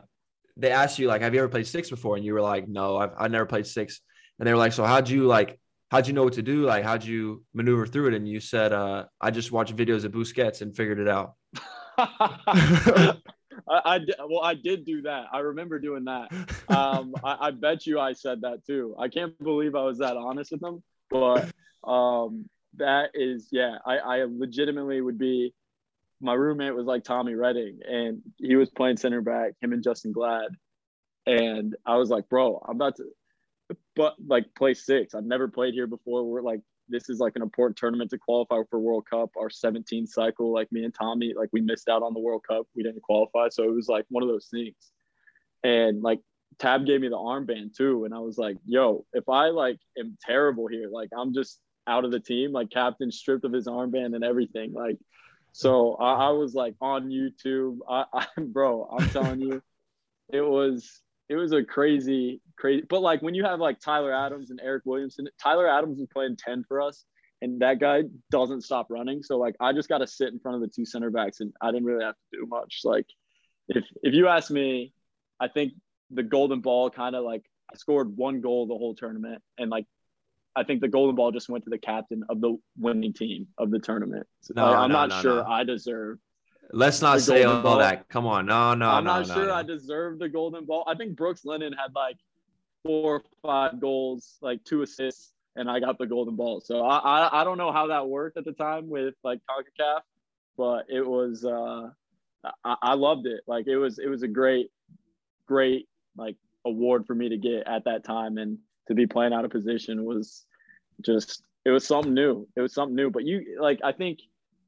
they 0.57 0.71
asked 0.71 0.99
you 0.99 1.09
like 1.09 1.23
have 1.23 1.35
you 1.35 1.41
ever 1.41 1.49
played 1.49 1.67
six 1.67 1.91
before 1.91 2.17
and 2.17 2.25
you 2.25 2.33
were 2.33 2.41
like 2.41 2.69
no 2.69 2.97
i've, 2.97 3.11
I've 3.19 3.31
never 3.31 3.47
played 3.47 3.67
six 3.67 4.01
and 4.39 4.47
they 4.47 4.53
were 4.53 4.59
like 4.59 4.73
so 4.73 4.85
how'd 4.85 5.09
you 5.09 5.25
like 5.27 5.59
how'd 5.91 6.07
you 6.07 6.13
know 6.13 6.25
what 6.25 6.35
to 6.35 6.43
do 6.43 6.63
like 6.65 6.85
how'd 6.85 7.05
you 7.05 7.45
maneuver 7.53 7.87
through 7.87 8.09
it 8.09 8.15
and 8.15 8.29
you 8.29 8.41
said 8.41 8.73
uh 8.73 9.05
i 9.21 9.31
just 9.31 9.51
watched 9.53 9.75
videos 9.77 10.05
of 10.05 10.13
Busquets 10.13 10.63
and 10.63 10.75
figured 10.75 10.99
it 11.01 11.09
out 11.09 11.35
I, 11.99 13.15
I 13.69 14.01
well 14.29 14.43
I 14.43 14.55
did 14.55 14.85
do 14.85 15.03
that. 15.03 15.27
I 15.33 15.41
remember 15.41 15.79
doing 15.79 16.05
that. 16.05 16.33
Um, 16.69 17.15
I, 17.25 17.49
I 17.49 17.51
bet 17.51 17.87
you 17.87 18.01
I 18.01 18.15
said 18.15 18.41
that 18.43 18.65
too. 18.67 18.95
I 18.99 19.09
can't 19.09 19.39
believe 19.39 19.75
I 19.75 19.85
was 19.85 19.99
that 19.99 20.17
honest 20.17 20.51
with 20.53 20.61
them. 20.61 20.83
But 21.11 21.51
um, 21.85 22.49
that 22.81 23.11
is 23.14 23.49
yeah. 23.53 23.77
I 23.87 23.99
I 23.99 24.25
legitimately 24.25 25.01
would 25.01 25.19
be. 25.19 25.55
My 26.23 26.35
roommate 26.35 26.75
was 26.75 26.85
like 26.85 27.05
Tommy 27.05 27.35
Redding, 27.35 27.81
and 27.88 28.21
he 28.37 28.57
was 28.57 28.69
playing 28.69 28.99
center 28.99 29.23
back. 29.23 29.53
Him 29.62 29.73
and 29.73 29.83
Justen 29.83 30.12
Glad, 30.12 30.49
and 31.27 31.77
I 31.87 31.97
was 31.97 32.11
like, 32.11 32.29
bro, 32.29 32.62
I'm 32.69 32.77
about 32.77 32.97
to, 32.97 33.05
but 33.97 34.16
like 34.27 34.55
play 34.55 34.75
six. 34.75 35.14
I've 35.14 35.25
never 35.25 35.49
played 35.49 35.73
here 35.73 35.87
before. 35.87 36.25
We're 36.25 36.43
like, 36.43 36.61
this 36.90 37.09
is 37.09 37.21
like 37.21 37.37
an 37.37 37.43
important 37.43 37.79
tournament 37.79 38.11
to 38.11 38.19
qualify 38.19 38.61
for 38.69 38.79
World 38.79 39.07
Cup. 39.09 39.31
Our 39.38 39.49
17 39.49 40.07
cycle, 40.07 40.53
like 40.53 40.71
me 40.73 40.85
and 40.85 40.95
Tommy, 40.95 41.33
like 41.35 41.49
we 41.53 41.62
missed 41.62 41.88
out 41.88 42.03
on 42.03 42.12
the 42.12 42.21
World 42.21 42.43
Cup. 42.47 42.66
We 42.77 42.83
didn't 42.83 43.03
qualify, 43.03 43.49
so 43.49 43.64
it 43.64 43.75
was 43.75 43.88
like 43.88 44.05
one 44.11 44.23
of 44.23 44.29
those 44.29 44.49
things. 44.53 44.90
And 45.62 46.03
like 46.03 46.21
Tab 46.59 46.85
gave 46.85 47.01
me 47.01 47.09
the 47.09 47.16
armband 47.16 47.75
too, 47.75 48.05
and 48.05 48.12
I 48.12 48.19
was 48.19 48.37
like, 48.37 48.57
yo, 48.66 49.07
if 49.14 49.29
I 49.29 49.49
like 49.49 49.79
am 49.99 50.19
terrible 50.21 50.66
here, 50.66 50.90
like 50.90 51.09
I'm 51.16 51.33
just 51.33 51.61
out 51.87 52.05
of 52.05 52.11
the 52.11 52.21
team. 52.21 52.53
Like 52.53 52.71
captain 52.71 53.11
stripped 53.11 53.45
of 53.45 53.53
his 53.53 53.66
armband 53.66 54.14
and 54.14 54.25
everything. 54.25 54.73
Like, 54.73 54.99
so 55.53 55.95
I, 55.95 56.29
I 56.29 56.31
was 56.31 56.55
like 56.55 56.75
on 56.81 57.09
YouTube. 57.09 57.79
I, 57.88 58.05
I 58.12 58.27
bro, 58.38 58.88
I'm 58.99 59.09
telling 59.09 59.40
you, 59.40 59.62
it 60.33 60.43
was 60.43 61.03
it 61.29 61.37
was 61.37 61.53
a 61.53 61.62
crazy, 61.64 62.40
crazy. 62.57 62.85
But 62.88 63.03
like 63.03 63.23
when 63.23 63.35
you 63.35 63.45
have 63.45 63.61
like 63.61 63.81
Tyler 63.81 64.12
Adams 64.12 64.51
and 64.51 64.61
Eryk 64.61 64.81
Williamson, 64.85 65.29
Tyler 65.40 65.69
Adams 65.69 65.99
was 65.99 66.09
playing 66.12 66.37
10 66.37 66.64
for 66.66 66.81
us, 66.83 67.05
and 67.40 67.61
that 67.61 67.79
guy 67.79 68.03
doesn't 68.31 68.62
stop 68.62 68.88
running. 68.90 69.23
So 69.23 69.38
like 69.38 69.55
I 69.61 69.73
just 69.73 69.88
got 69.88 69.99
to 69.99 70.07
sit 70.07 70.33
in 70.33 70.40
front 70.40 70.57
of 70.57 70.61
the 70.61 70.69
two 70.69 70.85
center 70.85 71.11
backs, 71.11 71.40
and 71.40 71.53
I 71.61 71.71
didn't 71.71 71.85
really 71.85 72.05
have 72.05 72.14
to 72.14 72.38
do 72.38 72.47
much. 72.47 72.81
Like 72.85 73.07
if 73.69 73.85
if 74.03 74.14
you 74.14 74.29
ask 74.29 74.51
me, 74.51 74.93
I 75.38 75.49
think 75.49 75.73
the 76.11 76.23
golden 76.23 76.61
ball 76.61 76.90
kind 76.90 77.14
of 77.14 77.25
like 77.25 77.45
I 77.73 77.77
scored 77.77 78.16
one 78.16 78.40
goal 78.40 78.66
the 78.66 78.75
whole 78.75 78.95
tournament, 78.95 79.43
and 79.59 79.71
like 79.71 79.87
I 80.57 80.65
think 80.65 80.81
the 80.81 80.89
golden 80.89 81.15
ball 81.17 81.31
just 81.33 81.49
went 81.49 81.65
to 81.65 81.71
the 81.71 81.79
captain 81.79 82.25
of 82.29 82.41
the 82.41 82.57
winning 82.79 83.13
team 83.13 83.47
of 83.59 83.71
the 83.71 83.79
tournament. 83.79 84.27
So, 84.41 84.55
No, 84.57 84.67
like, 84.67 84.77
I'm 84.79 84.89
no, 84.91 84.95
not 84.95 85.09
no, 85.11 85.21
sure. 85.23 85.49
I 85.49 85.65
deserve 85.65 86.19
let's 86.73 87.03
not 87.03 87.21
say 87.21 87.43
all 87.45 87.63
ball. 87.63 87.79
that 87.79 88.09
come 88.09 88.27
on 88.27 88.47
no 88.47 88.75
no 88.75 88.89
I'm 88.89 89.05
no 89.05 89.19
not 89.19 89.29
no, 89.29 89.35
sure. 89.35 89.53
I 89.53 89.63
deserve 89.63 90.19
the 90.19 90.29
golden 90.29 90.65
ball. 90.67 90.85
I 90.87 90.95
think 90.95 91.17
Brooks 91.17 91.45
Lennon 91.45 91.73
had 91.73 91.95
like 91.95 92.17
four 92.85 93.17
or 93.17 93.23
five 93.43 93.81
goals, 93.81 94.39
like 94.41 94.63
two 94.65 94.83
assists, 94.83 95.33
and 95.57 95.69
I 95.71 95.81
got 95.81 95.99
the 95.99 96.07
golden 96.07 96.37
ball. 96.37 96.61
So 96.61 96.85
I, 96.85 96.99
I 96.99 97.41
I 97.41 97.45
don't 97.45 97.59
know 97.59 97.73
how 97.73 97.89
that 97.89 98.09
worked 98.09 98.37
at 98.37 98.45
the 98.45 98.53
time 98.53 98.89
with 98.89 99.15
like 99.25 99.41
CONCACAF, 99.49 100.01
but 100.57 100.87
it 100.89 101.07
was 101.07 101.45
uh 101.45 101.91
I, 102.65 102.77
I 102.83 102.95
loved 102.95 103.27
it. 103.27 103.41
Like 103.47 103.67
it 103.67 103.77
was 103.77 103.99
it 103.99 104.09
was 104.09 104.23
a 104.23 104.29
great, 104.29 104.71
great 105.47 105.89
like 106.17 106.37
award 106.65 107.07
for 107.07 107.15
me 107.15 107.29
to 107.31 107.37
get 107.37 107.67
at 107.67 107.85
that 107.85 108.05
time 108.05 108.39
and 108.39 108.59
to 108.90 108.94
be 108.94 109.07
playing 109.07 109.33
out 109.33 109.44
of 109.44 109.53
position 109.53 110.05
was 110.05 110.44
just 111.00 111.42
it 111.64 111.70
was 111.70 111.87
something 111.87 112.12
new. 112.12 112.46
It 112.57 112.61
was 112.61 112.74
something 112.74 112.96
new. 112.96 113.09
But 113.09 113.24
you 113.24 113.59
like 113.61 113.79
I 113.85 113.92
think 113.92 114.18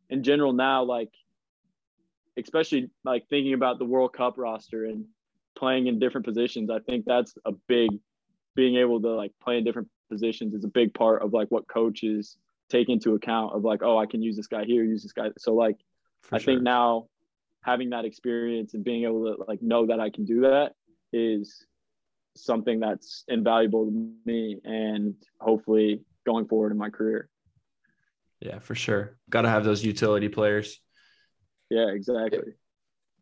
in 0.08 0.22
general 0.22 0.52
now, 0.52 0.84
like 0.84 1.10
especially 2.38 2.88
like 3.04 3.24
thinking 3.28 3.52
about 3.52 3.78
the 3.80 3.84
World 3.84 4.12
Cup 4.14 4.38
roster 4.38 4.84
and 4.86 5.04
playing 5.58 5.88
in 5.88 5.98
different 5.98 6.24
positions, 6.24 6.70
I 6.70 6.78
think 6.78 7.04
that's 7.04 7.34
a 7.44 7.52
big 7.66 7.90
being 8.54 8.76
able 8.76 9.02
to 9.02 9.08
like 9.08 9.32
play 9.42 9.58
in 9.58 9.64
different 9.64 9.88
positions 10.08 10.54
is 10.54 10.64
a 10.64 10.68
big 10.68 10.94
part 10.94 11.22
of 11.22 11.32
like 11.32 11.48
what 11.48 11.66
coaches 11.66 12.36
take 12.70 12.88
into 12.88 13.14
account 13.14 13.54
of 13.54 13.64
like, 13.64 13.82
oh, 13.82 13.98
I 13.98 14.06
can 14.06 14.22
use 14.22 14.36
this 14.36 14.46
guy 14.46 14.64
here, 14.64 14.84
use 14.84 15.02
this 15.02 15.12
guy. 15.12 15.30
So 15.36 15.54
like 15.54 15.78
For 16.22 16.36
I 16.36 16.38
sure. 16.38 16.54
think 16.54 16.62
now 16.62 17.08
having 17.62 17.90
that 17.90 18.04
experience 18.04 18.74
and 18.74 18.84
being 18.84 19.02
able 19.02 19.34
to 19.34 19.44
like 19.48 19.62
know 19.62 19.86
that 19.86 19.98
I 19.98 20.10
can 20.10 20.24
do 20.24 20.42
that 20.42 20.74
is 21.12 21.66
something 22.36 22.80
that's 22.80 23.24
invaluable 23.28 23.86
to 23.86 24.12
me 24.24 24.60
and 24.64 25.14
hopefully 25.40 26.02
going 26.26 26.46
forward 26.46 26.72
in 26.72 26.78
my 26.78 26.88
career. 26.90 27.28
yeah 28.40 28.58
for 28.58 28.74
sure 28.74 29.16
gotta 29.30 29.48
have 29.48 29.64
those 29.64 29.84
utility 29.84 30.28
players 30.28 30.78
Yeah, 31.70 31.88
exactly. 31.98 32.52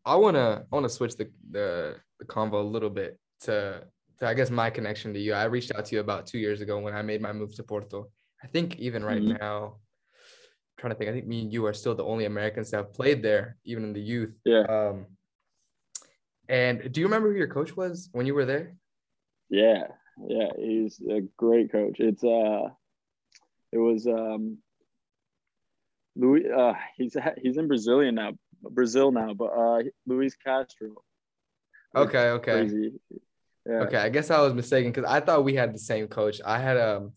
I 0.05 0.15
wanna 0.15 0.47
I 0.71 0.75
wanna 0.75 0.89
switch 0.89 1.15
the 1.15 1.27
the 1.57 1.95
the 2.19 2.25
convo 2.25 2.57
a 2.67 2.71
little 2.75 2.89
bit 2.89 3.19
to 3.45 3.83
to 4.19 4.27
I 4.27 4.33
guess 4.33 4.49
my 4.49 4.69
connection 4.69 5.13
to 5.13 5.19
you. 5.19 5.33
I 5.33 5.45
reached 5.45 5.71
out 5.75 5.85
to 5.87 5.95
you 5.95 6.01
about 6.01 6.25
two 6.27 6.39
years 6.45 6.59
ago 6.61 6.75
when 6.79 6.93
I 6.93 7.01
made 7.01 7.21
my 7.21 7.31
move 7.33 7.53
to 7.55 7.63
Porto. 7.63 7.99
I 8.43 8.47
think 8.47 8.67
even 8.87 9.03
right 9.11 9.21
Mhm. 9.21 9.39
now, 9.39 9.57
I'm 9.65 10.77
trying 10.79 10.93
to 10.93 10.97
think. 10.97 11.09
I 11.11 11.13
think 11.13 11.27
me 11.27 11.41
and 11.43 11.53
you 11.53 11.65
are 11.67 11.73
still 11.81 11.95
the 11.95 12.03
only 12.13 12.25
Americans 12.25 12.67
that 12.71 12.77
have 12.77 12.93
played 12.93 13.19
there, 13.23 13.45
even 13.63 13.83
in 13.87 13.93
the 13.93 14.01
youth. 14.13 14.33
Yeah. 14.45 14.65
Um. 14.75 14.97
And 16.49 16.91
do 16.91 16.99
you 16.99 17.05
remember 17.07 17.29
who 17.31 17.37
your 17.37 17.47
coach 17.57 17.71
was 17.77 18.09
when 18.11 18.25
you 18.27 18.33
were 18.35 18.45
there? 18.45 18.75
Yeah, 19.51 19.87
yeah, 20.27 20.47
he's 20.57 21.01
a 21.01 21.21
great 21.35 21.71
coach. 21.71 21.99
It's 21.99 22.23
uh, 22.23 22.69
it 23.71 23.77
was 23.77 24.07
um, 24.07 24.59
Louis. 26.15 26.49
Uh, 26.49 26.73
he's 26.95 27.15
he's 27.41 27.57
in 27.57 27.67
Brazilian 27.67 28.15
now, 28.15 28.31
Brazil 28.63 29.11
now, 29.11 29.33
but 29.33 29.51
uh, 29.51 29.83
Luis 30.07 30.35
Castro. 30.35 31.03
Okay. 31.95 32.29
Okay. 32.29 32.51
Crazy. 32.51 32.93
Yeah. 33.67 33.81
Okay, 33.81 33.97
I 33.97 34.09
guess 34.09 34.31
I 34.31 34.41
was 34.41 34.53
mistaken 34.53 34.91
because 34.91 35.09
I 35.09 35.19
thought 35.19 35.43
we 35.43 35.53
had 35.53 35.73
the 35.73 35.79
same 35.79 36.07
coach. 36.07 36.41
I 36.43 36.57
had 36.57 36.77
um, 36.77 37.11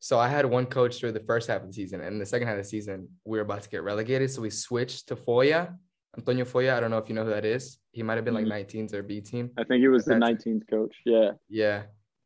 so 0.00 0.18
I 0.18 0.28
had 0.28 0.44
one 0.44 0.66
coach 0.66 0.98
through 0.98 1.12
the 1.12 1.20
first 1.20 1.48
half 1.48 1.62
of 1.62 1.68
the 1.68 1.72
season, 1.72 2.00
and 2.00 2.20
the 2.20 2.26
second 2.26 2.48
half 2.48 2.58
of 2.58 2.64
the 2.64 2.68
season 2.68 3.08
we 3.24 3.38
were 3.38 3.44
about 3.44 3.62
to 3.62 3.68
get 3.70 3.84
relegated, 3.84 4.30
so 4.30 4.42
we 4.42 4.50
switched 4.50 5.08
to 5.08 5.16
Folha, 5.16 5.78
Antonio 6.16 6.44
Folha. 6.44 6.74
I 6.74 6.80
don't 6.80 6.90
know 6.90 6.98
if 6.98 7.08
you 7.08 7.14
know 7.14 7.24
who 7.24 7.30
that 7.30 7.44
is. 7.44 7.78
He 7.92 8.02
might 8.02 8.14
have 8.16 8.24
been 8.24 8.34
like 8.34 8.46
19s 8.46 8.92
or 8.94 9.02
B 9.02 9.20
team. 9.20 9.50
I 9.58 9.64
think 9.64 9.80
he 9.80 9.88
was 9.88 10.04
the 10.04 10.18
That's- 10.18 10.44
19th 10.44 10.68
coach. 10.70 10.94
Yeah. 11.04 11.32
Yeah, 11.48 11.82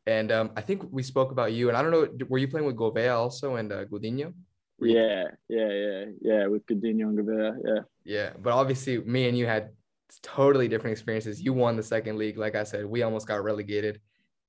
and 0.07 0.33
um, 0.33 0.51
I 0.57 0.63
think 0.63 0.85
we 0.91 1.03
spoke 1.03 1.31
about 1.33 1.53
you, 1.53 1.69
and 1.69 1.77
I 1.77 1.83
don't 1.83 1.91
know, 1.91 2.09
were 2.29 2.39
you 2.39 2.49
playing 2.49 2.67
with 2.67 2.77
Gouveia 2.77 3.15
also 3.17 3.57
and 3.57 3.73
uh, 3.73 3.85
Godinho? 3.85 4.33
Yeah, 4.81 5.25
yeah, 5.49 5.69
yeah, 5.73 6.05
yeah. 6.21 6.47
With 6.47 6.65
Godinho 6.67 7.09
and 7.09 7.19
Gouveia. 7.19 7.53
Yeah. 7.65 7.81
Yeah, 8.05 8.31
but 8.41 8.53
obviously 8.53 8.99
me 8.99 9.29
and 9.29 9.37
you 9.37 9.47
had 9.47 9.71
totally 10.23 10.69
different 10.69 10.93
experiences. 10.93 11.43
You 11.43 11.53
won 11.53 11.77
the 11.77 11.83
second 11.83 12.17
league, 12.17 12.39
like 12.39 12.55
I 12.55 12.65
said, 12.65 12.87
we 12.87 13.03
almost 13.03 13.27
got 13.27 13.43
relegated. 13.45 14.01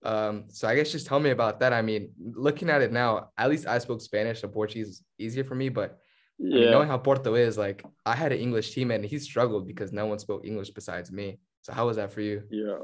Um, 0.04 0.46
so 0.48 0.68
I 0.68 0.76
guess 0.76 0.92
just 0.92 1.08
tell 1.08 1.20
me 1.20 1.32
about 1.32 1.60
that. 1.60 1.74
I 1.74 1.82
mean, 1.82 2.12
looking 2.18 2.70
at 2.70 2.82
it 2.82 2.92
now, 2.94 3.32
at 3.38 3.50
least 3.50 3.68
I 3.68 3.80
spoke 3.80 4.00
Spanish, 4.02 4.40
so 4.40 4.48
Portuguese 4.48 4.88
is 4.88 5.04
easier 5.18 5.44
for 5.44 5.56
me. 5.56 5.68
But 5.68 5.98
I 6.40 6.44
mean, 6.44 6.62
Yeah. 6.64 6.72
knowing 6.72 6.88
how 6.88 6.98
Porto 6.98 7.36
is, 7.36 7.58
like 7.58 7.86
I 8.06 8.16
had 8.16 8.32
an 8.32 8.40
English 8.40 8.74
teammate 8.74 8.96
and 8.96 9.06
he 9.06 9.20
struggled 9.20 9.68
because 9.68 9.92
no 9.92 10.06
one 10.06 10.20
spoke 10.20 10.46
English 10.46 10.70
besides 10.72 11.12
me. 11.12 11.40
So 11.62 11.74
how 11.74 11.88
was 11.88 11.98
that 11.98 12.12
for 12.12 12.22
you? 12.22 12.44
Yeah, 12.50 12.80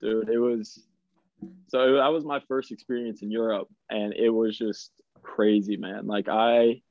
dude, 0.00 0.28
it 0.28 0.38
was. 0.38 0.86
So 1.68 1.94
that 1.94 2.08
was 2.08 2.24
my 2.24 2.40
first 2.48 2.72
experience 2.72 3.22
in 3.22 3.30
Europe, 3.30 3.68
and 3.88 4.12
it 4.12 4.28
was 4.30 4.58
just 4.58 4.92
crazy, 5.22 5.76
man. 5.76 6.06
Like 6.06 6.28
I, 6.28 6.82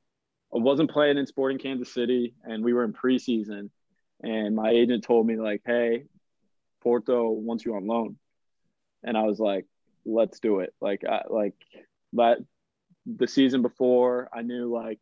I 0.52 0.58
wasn't 0.58 0.90
playing 0.90 1.18
in 1.18 1.26
Sporting 1.26 1.58
Kansas 1.58 1.92
City, 1.92 2.34
and 2.44 2.64
we 2.64 2.72
were 2.72 2.84
in 2.84 2.92
preseason, 2.92 3.70
and 4.22 4.56
my 4.56 4.70
agent 4.70 5.04
told 5.04 5.26
me 5.26 5.36
like, 5.36 5.62
"Hey, 5.64 6.04
Porto 6.80 7.30
wants 7.30 7.64
you 7.64 7.74
on 7.74 7.86
loan," 7.86 8.16
and 9.04 9.16
I 9.16 9.24
was 9.24 9.38
like, 9.38 9.66
"Let's 10.06 10.40
do 10.40 10.60
it." 10.60 10.74
Like, 10.80 11.04
I 11.04 11.22
like 11.28 11.54
that. 12.14 12.38
The 13.06 13.28
season 13.28 13.62
before, 13.62 14.28
I 14.32 14.42
knew 14.42 14.72
like 14.72 15.00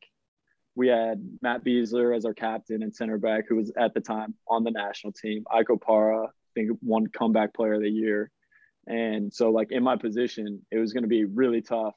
we 0.78 0.86
had 0.86 1.20
Matt 1.42 1.64
Besler 1.64 2.16
as 2.16 2.24
our 2.24 2.32
captain 2.32 2.84
and 2.84 2.94
center 2.94 3.18
back, 3.18 3.46
who 3.48 3.56
was 3.56 3.72
at 3.76 3.94
the 3.94 4.00
time 4.00 4.34
on 4.46 4.62
the 4.62 4.70
national 4.70 5.12
team. 5.12 5.44
Ike 5.50 5.66
Opara, 5.70 6.28
I 6.28 6.30
think 6.54 6.70
one 6.80 7.08
comeback 7.08 7.52
player 7.52 7.74
of 7.74 7.82
the 7.82 7.90
year. 7.90 8.30
And 8.86 9.34
so 9.34 9.50
like 9.50 9.72
in 9.72 9.82
my 9.82 9.96
position, 9.96 10.64
it 10.70 10.78
was 10.78 10.92
going 10.92 11.02
to 11.02 11.08
be 11.08 11.24
really 11.24 11.62
tough 11.62 11.94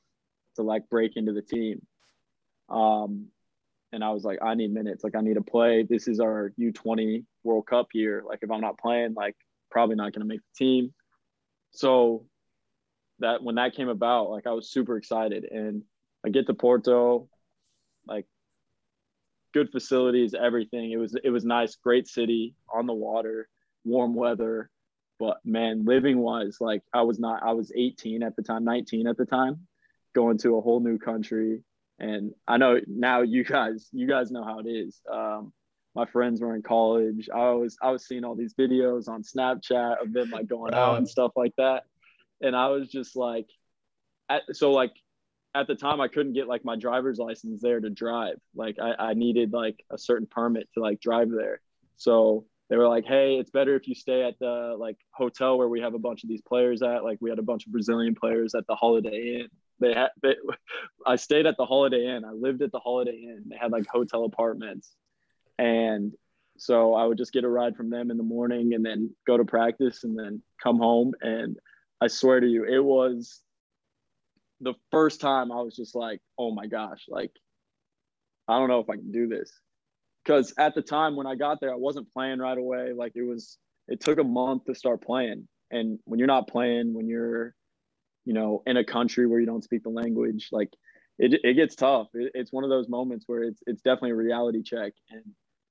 to 0.55 0.63
like 0.63 0.89
break 0.89 1.15
into 1.15 1.31
the 1.31 1.43
team. 1.43 1.85
Um, 2.69 3.27
and 3.91 4.03
I 4.03 4.09
was 4.09 4.23
like, 4.23 4.39
I 4.41 4.55
need 4.55 4.73
minutes. 4.73 5.03
Like 5.03 5.15
I 5.15 5.21
need 5.21 5.35
to 5.35 5.43
play. 5.43 5.83
This 5.87 6.07
is 6.07 6.19
our 6.19 6.51
U20 6.59 7.23
World 7.43 7.67
Cup 7.67 7.89
year. 7.93 8.23
Like 8.27 8.39
if 8.41 8.49
I'm 8.49 8.61
not 8.61 8.79
playing, 8.79 9.13
like 9.13 9.35
probably 9.69 9.95
not 9.95 10.11
going 10.11 10.21
to 10.21 10.25
make 10.25 10.41
the 10.41 10.65
team. 10.65 10.91
So 11.69 12.25
that 13.19 13.43
when 13.43 13.55
that 13.55 13.75
came 13.75 13.89
about, 13.89 14.31
like 14.31 14.47
I 14.47 14.53
was 14.53 14.71
super 14.71 14.97
excited. 14.97 15.43
And 15.43 15.83
I 16.25 16.29
get 16.29 16.47
to 16.47 16.55
Porto, 16.55 17.29
like 18.07 18.25
good 19.53 19.71
facilities, 19.71 20.33
everything. 20.33 20.91
It 20.91 20.97
was 20.97 21.15
it 21.23 21.29
was 21.29 21.45
nice, 21.45 21.75
great 21.75 22.07
city 22.07 22.55
on 22.73 22.85
the 22.85 22.93
water, 22.93 23.47
warm 23.83 24.15
weather. 24.15 24.69
But 25.19 25.37
man, 25.45 25.85
living 25.85 26.19
wise, 26.19 26.57
like 26.59 26.81
I 26.93 27.03
was 27.03 27.19
not 27.19 27.43
I 27.43 27.53
was 27.53 27.71
18 27.75 28.23
at 28.23 28.35
the 28.35 28.41
time, 28.41 28.63
19 28.63 29.07
at 29.07 29.17
the 29.17 29.25
time, 29.25 29.67
going 30.15 30.37
to 30.39 30.57
a 30.57 30.61
whole 30.61 30.79
new 30.79 30.97
country. 30.97 31.63
And 31.99 32.33
I 32.47 32.57
know 32.57 32.79
now 32.87 33.21
you 33.21 33.43
guys, 33.43 33.87
you 33.91 34.07
guys 34.07 34.31
know 34.31 34.43
how 34.43 34.59
it 34.59 34.67
is. 34.67 34.99
Um, 35.11 35.53
my 35.93 36.05
friends 36.05 36.41
were 36.41 36.55
in 36.55 36.61
college. 36.61 37.29
I 37.33 37.51
was 37.51 37.77
I 37.81 37.91
was 37.91 38.05
seeing 38.05 38.23
all 38.23 38.35
these 38.35 38.53
videos 38.53 39.07
on 39.07 39.23
Snapchat 39.23 40.01
of 40.01 40.13
them 40.13 40.31
like 40.31 40.47
going 40.47 40.73
out 40.73 40.97
and 40.97 41.07
stuff 41.07 41.31
like 41.35 41.53
that. 41.57 41.83
And 42.41 42.55
I 42.55 42.69
was 42.69 42.89
just 42.89 43.15
like 43.15 43.47
at, 44.29 44.43
so 44.53 44.71
like 44.71 44.93
at 45.53 45.67
the 45.67 45.75
time 45.75 45.99
I 45.99 46.07
couldn't 46.07 46.33
get 46.33 46.47
like 46.47 46.63
my 46.63 46.75
driver's 46.75 47.19
license 47.19 47.61
there 47.61 47.79
to 47.79 47.89
drive. 47.89 48.35
Like 48.55 48.77
I, 48.79 48.93
I 49.09 49.13
needed 49.13 49.53
like 49.53 49.83
a 49.89 49.97
certain 49.97 50.27
permit 50.27 50.69
to 50.73 50.79
like 50.79 51.01
drive 51.01 51.29
there. 51.29 51.61
So 51.97 52.45
they 52.69 52.77
were 52.77 52.87
like, 52.87 53.05
hey, 53.05 53.35
it's 53.35 53.51
better 53.51 53.75
if 53.75 53.87
you 53.87 53.95
stay 53.95 54.23
at 54.23 54.39
the 54.39 54.75
like 54.79 54.97
hotel 55.11 55.57
where 55.57 55.67
we 55.67 55.81
have 55.81 55.93
a 55.93 55.99
bunch 55.99 56.23
of 56.23 56.29
these 56.29 56.41
players 56.41 56.81
at. 56.81 57.03
Like 57.03 57.17
we 57.19 57.29
had 57.29 57.39
a 57.39 57.43
bunch 57.43 57.65
of 57.65 57.73
Brazilian 57.73 58.15
players 58.15 58.55
at 58.55 58.65
the 58.65 58.75
Holiday 58.75 59.41
Inn. 59.41 59.47
They 59.79 59.93
had 59.93 60.09
they, 60.23 60.35
I 61.05 61.17
stayed 61.17 61.45
at 61.45 61.57
the 61.57 61.65
Holiday 61.65 62.05
Inn. 62.15 62.23
I 62.23 62.31
lived 62.31 62.61
at 62.61 62.71
the 62.71 62.79
Holiday 62.79 63.23
Inn. 63.23 63.43
They 63.49 63.57
had 63.57 63.73
like 63.73 63.87
hotel 63.87 64.23
apartments. 64.23 64.95
And 65.59 66.13
so 66.57 66.93
I 66.93 67.05
would 67.05 67.17
just 67.17 67.33
get 67.33 67.43
a 67.43 67.49
ride 67.49 67.75
from 67.75 67.89
them 67.89 68.09
in 68.09 68.17
the 68.17 68.23
morning 68.23 68.73
and 68.73 68.85
then 68.85 69.13
go 69.27 69.35
to 69.35 69.43
practice 69.43 70.05
and 70.05 70.17
then 70.17 70.41
come 70.63 70.77
home. 70.77 71.13
And 71.21 71.57
I 71.99 72.07
swear 72.07 72.39
to 72.39 72.47
you, 72.47 72.63
it 72.63 72.83
was 72.83 73.41
the 74.61 74.73
first 74.91 75.19
time 75.19 75.51
I 75.51 75.61
was 75.61 75.75
just 75.75 75.95
like, 75.95 76.21
oh 76.37 76.51
my 76.51 76.67
gosh, 76.67 77.05
like, 77.09 77.31
I 78.47 78.57
don't 78.57 78.69
know 78.69 78.79
if 78.79 78.89
I 78.89 78.95
can 78.95 79.11
do 79.11 79.27
this. 79.27 79.51
Because 80.23 80.53
at 80.57 80.75
the 80.75 80.81
time 80.83 81.15
when 81.15 81.25
I 81.25 81.35
got 81.35 81.59
there, 81.59 81.71
I 81.71 81.77
wasn't 81.77 82.13
playing 82.13 82.39
right 82.39 82.57
away. 82.57 82.93
Like, 82.93 83.13
it 83.15 83.23
was, 83.23 83.57
it 83.87 83.99
took 84.01 84.19
a 84.19 84.23
month 84.23 84.65
to 84.65 84.75
start 84.75 85.01
playing. 85.01 85.47
And 85.71 85.99
when 86.03 86.19
you're 86.19 86.27
not 86.27 86.47
playing, 86.47 86.93
when 86.93 87.07
you're, 87.07 87.55
you 88.25 88.33
know, 88.33 88.61
in 88.67 88.77
a 88.77 88.83
country 88.83 89.25
where 89.25 89.39
you 89.39 89.47
don't 89.47 89.63
speak 89.63 89.83
the 89.83 89.89
language, 89.89 90.49
like, 90.51 90.69
it, 91.17 91.39
it 91.43 91.55
gets 91.55 91.75
tough. 91.75 92.07
It, 92.13 92.31
it's 92.35 92.53
one 92.53 92.63
of 92.63 92.69
those 92.69 92.87
moments 92.87 93.25
where 93.27 93.43
it's, 93.43 93.61
it's 93.65 93.81
definitely 93.81 94.11
a 94.11 94.15
reality 94.15 94.61
check. 94.61 94.93
And 95.09 95.23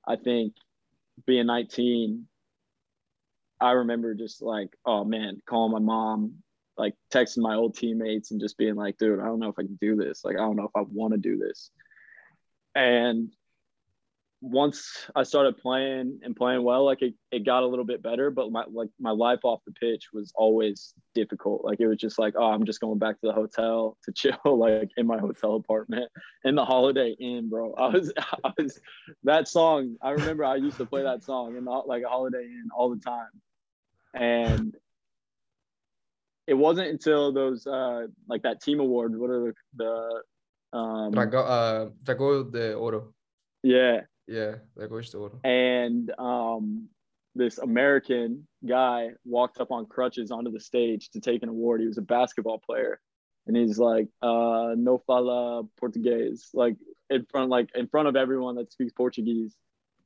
I 0.06 0.16
think 0.16 0.54
being 1.26 1.46
19, 1.46 2.26
I 3.60 3.72
remember 3.72 4.14
just 4.14 4.42
like, 4.42 4.70
oh 4.86 5.04
man, 5.04 5.42
calling 5.48 5.72
my 5.72 5.78
mom, 5.78 6.42
like 6.80 6.94
texting 7.12 7.42
my 7.42 7.54
old 7.54 7.76
teammates 7.76 8.30
and 8.30 8.40
just 8.40 8.56
being 8.56 8.74
like, 8.74 8.96
dude, 8.96 9.20
I 9.20 9.26
don't 9.26 9.38
know 9.38 9.50
if 9.50 9.58
I 9.58 9.62
can 9.62 9.78
do 9.80 9.96
this. 9.96 10.24
Like, 10.24 10.36
I 10.36 10.40
don't 10.40 10.56
know 10.56 10.64
if 10.64 10.74
I 10.74 10.80
want 10.80 11.12
to 11.12 11.18
do 11.18 11.36
this. 11.36 11.70
And 12.74 13.30
once 14.40 15.06
I 15.14 15.24
started 15.24 15.58
playing 15.58 16.20
and 16.22 16.34
playing 16.34 16.62
well, 16.62 16.86
like 16.86 17.02
it, 17.02 17.12
it 17.30 17.44
got 17.44 17.64
a 17.64 17.66
little 17.66 17.84
bit 17.84 18.02
better, 18.02 18.30
but 18.30 18.50
my 18.50 18.64
like 18.72 18.88
my 18.98 19.10
life 19.10 19.40
off 19.42 19.60
the 19.66 19.72
pitch 19.72 20.04
was 20.14 20.32
always 20.34 20.94
difficult. 21.14 21.62
Like 21.62 21.80
it 21.80 21.86
was 21.86 21.98
just 21.98 22.18
like, 22.18 22.32
oh, 22.38 22.50
I'm 22.50 22.64
just 22.64 22.80
going 22.80 22.98
back 22.98 23.20
to 23.20 23.26
the 23.26 23.34
hotel 23.34 23.98
to 24.04 24.12
chill, 24.12 24.38
like 24.46 24.90
in 24.96 25.06
my 25.06 25.18
hotel 25.18 25.56
apartment 25.56 26.10
in 26.44 26.54
the 26.54 26.64
Holiday 26.64 27.14
Inn, 27.20 27.50
bro. 27.50 27.74
I 27.74 27.88
was, 27.88 28.10
I 28.44 28.52
was 28.56 28.80
that 29.24 29.48
song. 29.48 29.96
I 30.00 30.12
remember 30.12 30.46
I 30.46 30.56
used 30.56 30.78
to 30.78 30.86
play 30.86 31.02
that 31.02 31.22
song 31.22 31.58
in 31.58 31.64
the, 31.66 31.70
like 31.70 32.04
a 32.04 32.08
Holiday 32.08 32.44
Inn 32.44 32.70
all 32.74 32.88
the 32.88 33.00
time, 33.02 33.28
and 34.14 34.74
it 36.50 36.56
wasn't 36.66 36.88
until 36.94 37.32
those 37.40 37.60
uh 37.66 38.02
like 38.32 38.42
that 38.42 38.58
team 38.64 38.78
award. 38.86 39.10
What 39.20 39.30
are 39.30 39.42
the 39.46 39.54
the 39.82 40.78
um 40.78 41.10
Drago, 41.16 41.40
uh, 41.56 41.80
Drago 42.04 42.28
de 42.56 42.64
Oro. 42.74 43.00
yeah 43.62 43.98
Yeah, 44.38 44.54
Dragões 44.76 45.10
de 45.12 45.18
Oro. 45.18 45.36
and 45.44 46.04
um, 46.18 46.64
this 47.34 47.58
American 47.58 48.46
guy 48.76 48.98
walked 49.24 49.58
up 49.62 49.70
on 49.76 49.86
crutches 49.94 50.30
onto 50.36 50.50
the 50.56 50.60
stage 50.70 51.10
to 51.14 51.18
take 51.28 51.40
an 51.44 51.48
award. 51.48 51.80
He 51.80 51.86
was 51.92 51.98
a 51.98 52.02
basketball 52.16 52.58
player, 52.68 52.94
and 53.46 53.56
he's 53.56 53.78
like, 53.90 54.08
uh, 54.30 54.70
"No 54.88 54.94
fala 55.06 55.64
português," 55.80 56.50
like 56.62 56.76
in 57.14 57.22
front, 57.30 57.48
like 57.56 57.68
in 57.80 57.86
front 57.92 58.06
of 58.08 58.14
everyone 58.16 58.54
that 58.56 58.72
speaks 58.72 58.92
Portuguese. 58.92 59.54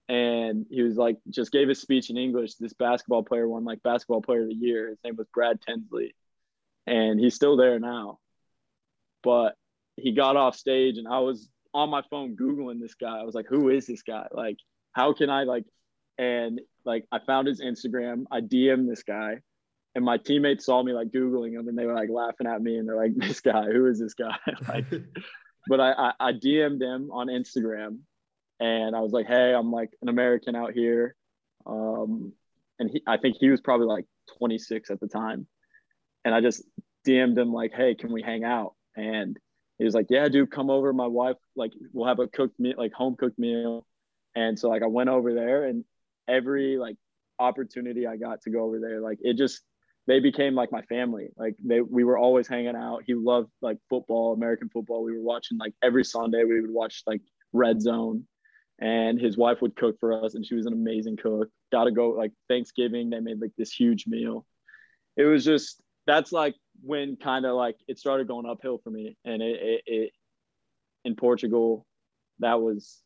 And 0.09 0.67
he 0.71 0.83
was 0.89 0.97
like, 1.05 1.17
just 1.39 1.51
gave 1.57 1.69
a 1.71 1.75
speech 1.75 2.07
in 2.11 2.17
English. 2.27 2.53
This 2.57 2.75
basketball 2.75 3.25
player 3.31 3.47
won 3.49 3.65
like 3.71 3.83
basketball 3.83 4.21
player 4.27 4.43
of 4.43 4.51
the 4.53 4.55
year. 4.69 4.83
His 4.91 4.99
name 5.05 5.17
was 5.17 5.27
Brad 5.37 5.57
Tinsley, 5.67 6.15
and 6.87 7.19
he's 7.19 7.35
still 7.35 7.57
there 7.57 7.79
now. 7.79 8.19
But 9.23 9.55
he 9.97 10.13
got 10.13 10.37
off 10.37 10.57
stage, 10.57 10.99
and 10.99 11.09
I 11.09 11.21
was 11.21 11.49
on 11.73 11.91
my 11.91 12.03
phone 12.11 12.37
googling 12.37 12.81
this 12.81 12.95
guy. 12.95 13.19
I 13.19 13.25
was 13.25 13.35
like, 13.35 13.47
who 13.49 13.71
is 13.71 13.87
this 13.87 14.03
guy? 14.03 14.27
Like, 14.33 14.59
how 14.93 15.13
can 15.13 15.31
I 15.31 15.45
like? 15.45 15.65
And 16.19 16.61
like, 16.85 17.05
I 17.11 17.19
found 17.27 17.49
his 17.49 17.61
Instagram. 17.61 18.25
I 18.31 18.41
DM'd 18.41 18.91
this 18.91 19.03
guy, 19.03 19.39
and 19.95 20.05
my 20.05 20.19
teammates 20.19 20.67
saw 20.67 20.83
me 20.83 20.93
like 20.93 21.09
googling 21.09 21.59
him, 21.59 21.69
and 21.69 21.79
they 21.79 21.87
were 21.87 21.95
like 21.95 22.11
laughing 22.11 22.47
at 22.47 22.63
me, 22.63 22.77
and 22.77 22.89
they're 22.89 22.97
like, 22.97 23.15
"This 23.17 23.41
guy, 23.41 23.65
who 23.65 23.87
is 23.87 24.01
this 24.01 24.15
guy?" 24.15 24.37
like, 24.69 24.87
but 25.69 25.81
I, 25.81 25.93
I 25.93 26.13
I 26.21 26.33
DM'd 26.33 26.83
him 26.83 27.11
on 27.11 27.29
Instagram, 27.29 27.99
and 28.61 28.95
I 28.95 29.01
was 29.01 29.13
like, 29.13 29.27
"Hey, 29.27 29.55
I'm 29.55 29.71
like 29.71 29.91
an 30.03 30.09
American 30.09 30.57
out 30.57 30.73
here," 30.73 31.15
um, 31.67 32.33
and 32.79 32.91
he, 32.91 33.03
I 33.07 33.17
think 33.17 33.37
he 33.39 33.51
was 33.51 33.61
probably 33.61 33.87
like 33.87 34.07
26 34.39 34.91
at 34.91 35.01
the 35.01 35.09
time, 35.09 35.47
and 36.25 36.35
I 36.35 36.41
just 36.41 36.63
DM'd 37.07 37.39
him 37.39 37.53
like, 37.53 37.73
"Hey, 37.73 37.95
can 37.95 38.13
we 38.13 38.23
hang 38.23 38.45
out?" 38.45 38.75
And 38.97 39.39
he 39.79 39.85
was 39.85 39.95
like, 39.95 40.07
"Yeah, 40.11 40.29
dude, 40.29 40.51
come 40.51 40.71
over. 40.71 40.93
My 40.93 41.07
wife 41.07 41.37
like 41.57 41.73
we'll 41.93 42.09
have 42.09 42.21
a 42.21 42.29
cooked 42.29 42.59
meal, 42.59 42.75
like 42.79 42.93
home 42.93 43.17
cooked 43.17 43.39
meal." 43.39 43.87
And 44.35 44.59
so 44.59 44.69
like 44.69 44.83
I 44.83 44.87
went 44.87 45.11
over 45.11 45.35
there, 45.35 45.65
and 45.65 45.85
every 46.29 46.77
like 46.79 46.97
opportunity 47.39 48.07
I 48.07 48.17
got 48.17 48.43
to 48.43 48.51
go 48.51 48.65
over 48.65 48.79
there, 48.81 49.01
like 49.01 49.19
it 49.23 49.37
just 49.37 49.63
they 50.07 50.21
became 50.21 50.55
like 50.55 50.71
my 50.71 50.83
family. 50.83 51.29
Like 51.37 51.55
they 51.65 51.81
we 51.81 52.05
were 52.05 52.19
always 52.19 52.47
hanging 52.47 52.77
out. 52.77 53.03
He 53.07 53.15
loved 53.15 53.51
like 53.63 53.79
football, 53.89 54.33
American 54.35 54.69
football. 54.69 55.03
We 55.03 55.17
were 55.17 55.23
watching 55.23 55.59
like 55.59 55.75
every 55.83 56.05
Sunday. 56.05 56.45
We 56.45 56.61
would 56.61 56.71
watch 56.71 57.03
like 57.07 57.23
Red 57.53 57.81
Zone, 57.81 58.27
and 58.81 59.21
his 59.21 59.37
wife 59.37 59.63
would 59.63 59.77
cook 59.77 59.97
for 60.01 60.25
us, 60.25 60.35
and 60.35 60.45
she 60.45 60.55
was 60.55 60.67
an 60.67 60.73
amazing 60.73 61.17
cook. 61.17 61.49
Got 61.73 61.85
to 61.85 61.91
go 61.91 62.11
like 62.11 62.33
Thanksgiving. 62.49 63.11
They 63.11 63.21
made 63.21 63.41
like 63.41 63.53
this 63.57 63.73
huge 63.73 64.07
meal. 64.07 64.47
It 65.17 65.25
was 65.25 65.45
just 65.45 65.81
that's 66.07 66.33
like 66.33 66.55
when 66.83 67.17
kind 67.17 67.47
of 67.47 67.57
like 67.57 67.77
it 67.89 67.99
started 67.99 68.29
going 68.29 68.47
uphill 68.47 68.79
for 68.83 68.91
me, 68.91 69.17
and 69.25 69.43
it, 69.43 69.61
it, 69.61 69.83
it 69.87 70.13
in 71.05 71.17
Portugal, 71.17 71.87
that 72.41 72.61
was 72.61 73.03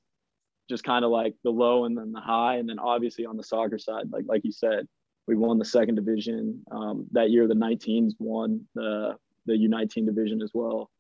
just 0.69 0.85
kind 0.85 1.05
of 1.05 1.11
like 1.11 1.35
the 1.45 1.51
low 1.51 1.85
and 1.85 1.97
then 1.97 2.13
the 2.13 2.21
high, 2.21 2.57
and 2.57 2.69
then 2.69 2.79
obviously 2.79 3.27
on 3.27 3.37
the 3.37 3.45
soccer 3.45 3.79
side, 3.79 4.11
like 4.11 4.25
like 4.27 4.45
you 4.45 4.53
said, 4.53 4.87
we 5.27 5.37
won 5.37 5.59
the 5.59 5.65
second 5.65 5.95
division 5.95 6.63
um, 6.71 7.07
that 7.13 7.31
year. 7.31 7.47
The 7.47 7.55
19s 7.55 8.15
won 8.19 8.67
the 8.75 9.17
the 9.47 9.55
U19 9.55 10.07
division 10.07 10.43
as 10.43 10.51
well, 10.55 10.91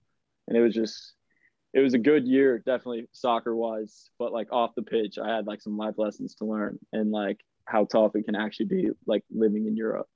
and 0.47 0.57
it 0.57 0.61
was 0.61 0.75
just 0.75 1.15
it 1.75 1.81
was 1.81 1.95
a 1.95 1.99
good 1.99 2.27
year, 2.27 2.59
definitely 2.59 3.09
soccer 3.13 3.55
wise. 3.55 4.11
But 4.19 4.33
like 4.33 4.53
off 4.53 4.75
the 4.75 4.83
pitch, 4.83 5.19
I 5.19 5.35
had 5.35 5.47
like 5.47 5.61
some 5.61 5.77
life 5.77 5.95
lessons 5.99 6.35
to 6.37 6.45
learn 6.45 6.79
and 6.93 7.11
like 7.11 7.41
how 7.65 7.85
tough 7.85 8.17
it 8.17 8.25
can 8.25 8.35
actually 8.35 8.67
be, 8.67 8.91
like 9.07 9.23
living 9.31 9.67
in 9.67 9.77
Europe. 9.77 10.09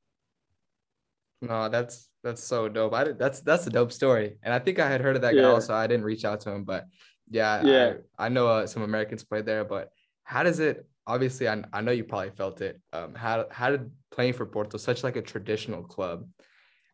No, 1.42 1.68
that's 1.68 2.08
that's 2.22 2.42
so 2.42 2.68
dope. 2.68 2.94
I 2.94 3.02
that's 3.12 3.40
that's 3.40 3.66
a 3.66 3.70
dope 3.70 3.92
story, 3.92 4.38
and 4.44 4.54
I 4.54 4.58
think 4.60 4.78
I 4.78 4.88
had 4.88 5.00
heard 5.00 5.16
of 5.16 5.22
that 5.22 5.34
Yeah. 5.34 5.42
guy 5.42 5.48
also. 5.48 5.74
I 5.74 5.86
didn't 5.88 6.04
reach 6.04 6.24
out 6.24 6.40
to 6.42 6.50
him, 6.52 6.62
but 6.64 6.86
yeah, 7.28 7.62
Yeah. 7.64 7.94
I, 8.18 8.26
I 8.26 8.28
know 8.28 8.46
uh, 8.46 8.66
some 8.66 8.82
Americans 8.82 9.24
played 9.24 9.44
there. 9.44 9.64
But 9.64 9.90
how 10.22 10.42
does 10.44 10.60
it? 10.60 10.86
Obviously, 11.06 11.48
I, 11.48 11.64
I 11.72 11.80
know 11.80 11.90
you 11.90 12.04
probably 12.04 12.30
felt 12.30 12.60
it. 12.60 12.80
Um, 12.92 13.14
how 13.14 13.46
how 13.50 13.70
did 13.70 13.90
playing 14.12 14.34
for 14.34 14.46
Porto, 14.46 14.78
such 14.78 15.02
like 15.02 15.16
a 15.16 15.22
traditional 15.22 15.82
club, 15.82 16.28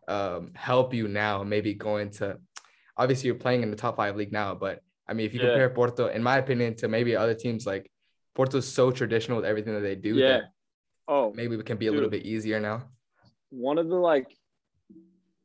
um, 0.08 0.52
help 0.54 0.94
you 0.94 1.08
now? 1.08 1.42
Maybe 1.42 1.74
going 1.74 2.10
to, 2.12 2.38
obviously 2.96 3.26
you're 3.26 3.36
playing 3.36 3.62
in 3.62 3.70
the 3.70 3.76
top 3.76 3.96
five 3.96 4.16
league 4.16 4.32
now, 4.32 4.54
but 4.54 4.80
I 5.06 5.12
mean, 5.12 5.26
if 5.26 5.34
you 5.34 5.40
Yeah. 5.40 5.48
compare 5.48 5.68
Porto, 5.70 6.06
in 6.08 6.22
my 6.22 6.38
opinion, 6.38 6.74
to 6.76 6.88
maybe 6.88 7.14
other 7.16 7.34
teams, 7.34 7.66
like 7.66 7.90
Porto's 8.34 8.66
so 8.66 8.90
traditional 8.90 9.36
with 9.36 9.44
everything 9.44 9.74
that 9.74 9.80
they 9.80 9.94
do. 9.94 10.14
Yeah. 10.14 10.26
that 10.28 10.42
Oh, 11.06 11.32
maybe 11.34 11.54
it 11.56 11.64
can 11.66 11.76
be 11.78 11.86
a 11.88 11.92
little 11.92 12.10
bit 12.10 12.24
easier 12.24 12.60
now. 12.60 12.88
one 13.50 13.78
of 13.78 13.88
the 13.88 13.96
like 13.96 14.36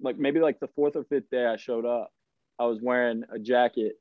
like 0.04 0.18
maybe 0.20 0.40
like 0.40 0.60
the 0.60 0.68
fourth 0.76 0.96
or 0.96 1.04
fifth 1.06 1.30
day 1.32 1.46
I 1.46 1.56
showed 1.58 1.86
up, 1.86 2.12
I 2.60 2.66
was 2.66 2.80
wearing 2.82 3.24
a 3.32 3.40
jacket 3.40 3.94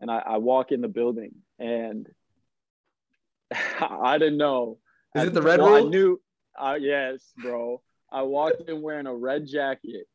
and 0.00 0.10
I, 0.10 0.18
I 0.18 0.36
walk 0.36 0.70
in 0.70 0.80
the 0.80 0.88
building 0.88 1.34
and 1.58 2.08
I 3.80 4.18
didn't 4.18 4.38
know. 4.38 4.78
Is 5.14 5.22
I- 5.22 5.26
it 5.26 5.34
the 5.34 5.42
red 5.42 5.60
well, 5.60 5.74
I 5.74 5.80
knew 5.80 6.20
uh, 6.58 6.76
yes, 6.78 7.32
bro. 7.42 7.82
I 8.10 8.22
walked 8.22 8.68
in 8.68 8.82
wearing 8.82 9.06
a 9.06 9.14
red 9.14 9.46
jacket 9.46 10.06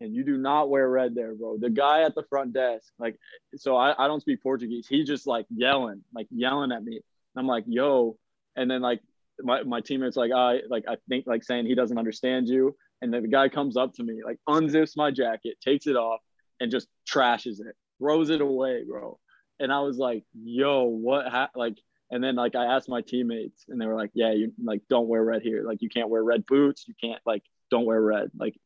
and 0.00 0.14
you 0.14 0.24
do 0.24 0.36
not 0.36 0.70
wear 0.70 0.88
red 0.88 1.14
there, 1.14 1.34
bro. 1.34 1.58
The 1.58 1.70
guy 1.70 2.02
at 2.02 2.14
the 2.14 2.22
front 2.24 2.52
desk, 2.52 2.92
like 2.98 3.18
so 3.56 3.76
I, 3.76 3.94
I 4.02 4.06
don't 4.08 4.20
speak 4.20 4.42
Portuguese. 4.42 4.86
He 4.88 5.04
just 5.04 5.26
like 5.26 5.46
yelling, 5.54 6.02
like 6.14 6.26
yelling 6.30 6.72
at 6.72 6.82
me. 6.84 7.00
I'm 7.36 7.46
like, 7.46 7.64
yo, 7.66 8.16
and 8.56 8.70
then 8.70 8.80
like 8.82 9.00
my, 9.42 9.62
my 9.62 9.80
teammates 9.80 10.16
like 10.16 10.32
I 10.32 10.60
like 10.68 10.84
I 10.88 10.96
think 11.08 11.26
like 11.26 11.44
saying 11.44 11.66
he 11.66 11.74
doesn't 11.74 11.98
understand 11.98 12.48
you. 12.48 12.76
And 13.02 13.12
then 13.12 13.22
the 13.22 13.28
guy 13.28 13.48
comes 13.48 13.76
up 13.76 13.94
to 13.94 14.02
me, 14.02 14.20
like 14.24 14.38
unzips 14.48 14.96
my 14.96 15.10
jacket, 15.10 15.56
takes 15.64 15.86
it 15.86 15.96
off, 15.96 16.20
and 16.60 16.70
just 16.70 16.88
trashes 17.10 17.60
it, 17.60 17.74
throws 17.98 18.30
it 18.30 18.40
away, 18.40 18.84
bro. 18.88 19.18
And 19.58 19.72
I 19.72 19.80
was 19.80 19.98
like, 19.98 20.24
yo, 20.34 20.84
what 20.84 21.26
ha-? 21.28 21.50
like 21.54 21.78
and 22.10 22.22
then 22.22 22.34
like 22.34 22.56
I 22.56 22.64
asked 22.64 22.88
my 22.88 23.02
teammates 23.02 23.64
and 23.68 23.80
they 23.80 23.86
were 23.86 23.94
like, 23.94 24.10
yeah, 24.14 24.32
you 24.32 24.52
like 24.62 24.82
don't 24.88 25.08
wear 25.08 25.22
red 25.22 25.42
here. 25.42 25.62
Like 25.64 25.80
you 25.80 25.88
can't 25.88 26.10
wear 26.10 26.22
red 26.22 26.44
boots. 26.44 26.86
You 26.88 26.94
can't 27.00 27.20
like 27.24 27.42
don't 27.70 27.86
wear 27.86 28.00
red. 28.00 28.30
Like 28.36 28.56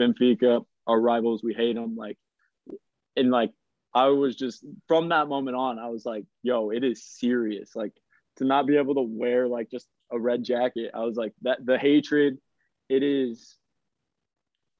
Benfica, 0.00 0.64
our 0.86 1.00
rivals, 1.00 1.42
we 1.42 1.54
hate 1.54 1.74
them. 1.74 1.96
Like 1.96 2.16
and 3.16 3.30
like 3.30 3.52
I 3.94 4.08
was 4.08 4.36
just 4.36 4.64
from 4.86 5.10
that 5.10 5.28
moment 5.28 5.56
on, 5.56 5.78
I 5.78 5.88
was 5.88 6.06
like, 6.06 6.24
yo, 6.42 6.70
it 6.70 6.82
is 6.82 7.04
serious. 7.04 7.76
Like 7.76 7.92
to 8.36 8.44
not 8.44 8.66
be 8.66 8.76
able 8.76 8.94
to 8.94 9.02
wear 9.02 9.48
like 9.48 9.70
just 9.70 9.86
a 10.10 10.18
red 10.18 10.42
jacket, 10.42 10.92
I 10.94 11.00
was 11.00 11.16
like 11.16 11.34
that 11.42 11.64
the 11.64 11.78
hatred, 11.78 12.38
it 12.88 13.02
is 13.02 13.56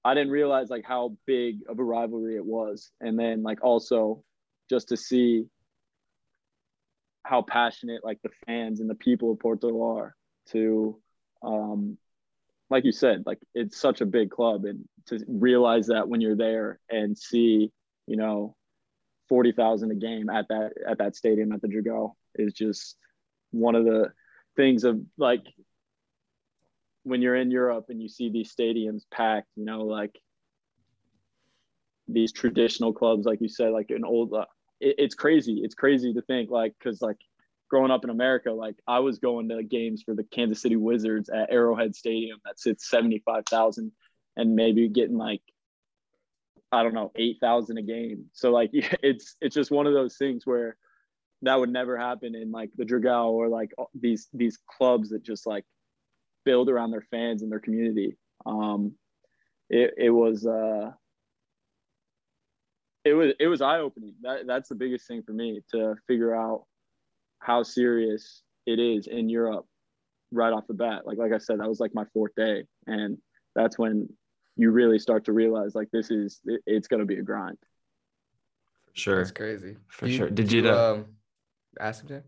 I 0.05 0.15
didn't 0.15 0.31
realize 0.31 0.71
like 0.71 0.85
how 0.85 1.17
big 1.27 1.61
of 1.69 1.79
a 1.79 1.85
rivalry 1.85 2.37
it 2.37 2.45
was. 2.45 2.91
And 3.01 3.19
then 3.19 3.43
like 3.43 3.63
also 3.63 4.23
just 4.71 4.89
to 4.89 4.97
see 4.97 5.47
how 7.25 7.43
passionate 7.43 8.05
like 8.05 8.19
the 8.23 8.31
fans 8.47 8.81
and 8.81 8.89
the 8.89 8.95
people 8.95 9.33
of 9.33 9.39
Porto 9.39 9.83
are 9.83 10.15
to 10.51 10.99
um 11.43 11.99
like 12.71 12.85
you 12.85 12.93
said, 12.93 13.23
like 13.25 13.39
it's 13.55 13.79
such 13.79 14.01
a 14.03 14.07
big 14.07 14.31
club 14.31 14.65
and 14.65 14.85
to 15.07 15.19
realize 15.27 15.87
that 15.87 16.07
when 16.09 16.21
you're 16.21 16.37
there 16.37 16.79
and 16.91 17.17
see, 17.17 17.73
you 18.07 18.17
know, 18.17 18.55
40,000 19.29 19.91
a 19.91 19.95
game 19.95 20.29
at 20.29 20.49
that 20.49 20.73
at 20.87 20.99
that 20.99 21.17
stadium 21.17 21.53
at 21.53 21.63
the 21.63 21.69
Dragao 21.69 22.13
is 22.35 22.53
just 22.53 22.97
one 23.51 23.75
of 23.75 23.85
the 23.85 24.13
things 24.57 24.85
of 24.85 25.01
like 25.17 25.45
when 27.03 27.23
you're 27.23 27.37
in 27.37 27.51
Europe 27.51 27.87
and 27.89 28.03
you 28.03 28.09
see 28.09 28.31
these 28.31 28.55
stadiums 28.55 29.03
packed, 29.11 29.49
you 29.57 29.65
know, 29.65 29.83
like 29.83 30.19
these 32.07 32.33
traditional 32.33 32.93
clubs, 32.93 33.27
like 33.27 33.41
you 33.41 33.49
said, 33.49 33.73
like 33.73 33.91
an 33.91 34.05
old, 34.05 34.33
uh, 34.35 34.47
it, 34.81 34.97
it's 34.99 35.15
crazy. 35.15 35.61
It's 35.63 35.75
crazy 35.75 36.13
to 36.15 36.23
think 36.23 36.51
like, 36.51 36.75
cause 36.83 37.01
like 37.01 37.19
growing 37.69 37.91
up 37.91 38.05
in 38.05 38.11
America, 38.11 38.51
like 38.51 38.77
I 38.87 39.01
was 39.01 39.19
going 39.19 39.49
to 39.51 39.63
games 39.63 40.03
for 40.03 40.15
the 40.15 40.25
Kansas 40.25 40.61
City 40.61 40.77
Wizards 40.77 41.29
at 41.29 41.51
Arrowhead 41.53 41.95
Stadium 41.95 42.39
that 42.45 42.59
sits 42.59 42.89
75,000 42.89 43.93
and 44.37 44.57
maybe 44.57 44.89
getting 44.89 45.17
like, 45.17 45.43
I 46.73 46.83
don't 46.83 46.95
know, 46.95 47.13
8,000 47.17 47.79
a 47.79 47.83
game. 47.83 48.27
So 48.33 48.51
like, 48.51 48.71
it's, 49.03 49.37
it's 49.41 49.55
just 49.55 49.71
one 49.71 49.87
of 49.87 49.95
those 49.95 50.17
things 50.17 50.47
where 50.47 50.77
that 51.43 51.59
would 51.59 51.71
never 51.71 51.97
happen 51.97 52.35
in 52.35 52.51
like 52.51 52.71
the 52.77 52.85
Dragao 52.85 53.27
or 53.27 53.49
like 53.49 53.71
these, 53.95 54.29
these 54.33 54.59
clubs 54.67 55.11
that 55.11 55.23
just 55.23 55.47
like 55.47 55.65
build 56.49 56.69
around 56.71 56.91
their 56.91 57.07
fans 57.11 57.43
and 57.43 57.51
their 57.53 57.65
community. 57.67 58.17
Um, 58.47 58.95
it, 59.69 59.89
it 60.07 60.11
was, 60.11 60.47
uh, 60.47 60.93
it 63.05 63.15
was 63.15 63.33
it 63.39 63.47
was 63.47 63.61
eye 63.63 63.79
opening. 63.79 64.15
That 64.23 64.47
that's 64.47 64.69
the 64.69 64.75
biggest 64.75 65.07
thing 65.07 65.23
for 65.23 65.33
me 65.33 65.61
to 65.73 65.95
figure 66.07 66.35
out 66.35 66.65
how 67.39 67.63
serious 67.63 68.43
it 68.67 68.79
is 68.79 69.07
in 69.07 69.29
Europe 69.29 69.67
right 70.33 70.53
off 70.53 70.67
the 70.67 70.75
bat. 70.75 71.07
Like 71.07 71.19
like 71.19 71.33
I 71.33 71.39
said, 71.39 71.61
that 71.61 71.69
was 71.69 71.81
like 71.81 71.95
my 71.95 72.05
fourth 72.13 72.35
day, 72.37 72.65
and 72.87 73.19
that's 73.55 73.79
when 73.79 74.09
you 74.57 74.71
really 74.71 74.99
start 74.99 75.25
to 75.27 75.33
realize 75.33 75.75
like 75.75 75.89
this 75.93 76.11
is 76.11 76.41
it, 76.45 76.61
it's 76.67 76.89
going 76.89 77.01
to 77.01 77.07
be 77.07 77.19
a 77.19 77.23
grind. 77.23 77.59
For 78.87 79.01
sure. 79.01 79.19
That's 79.19 79.31
crazy. 79.31 79.77
For 79.89 80.07
Do 80.07 80.13
sure. 80.13 80.31
Did 80.31 80.53
you, 80.53 80.69
uh, 80.69 80.93
um 80.93 81.07
ask 81.81 82.03
him? 82.03 82.09
Jay? 82.09 82.23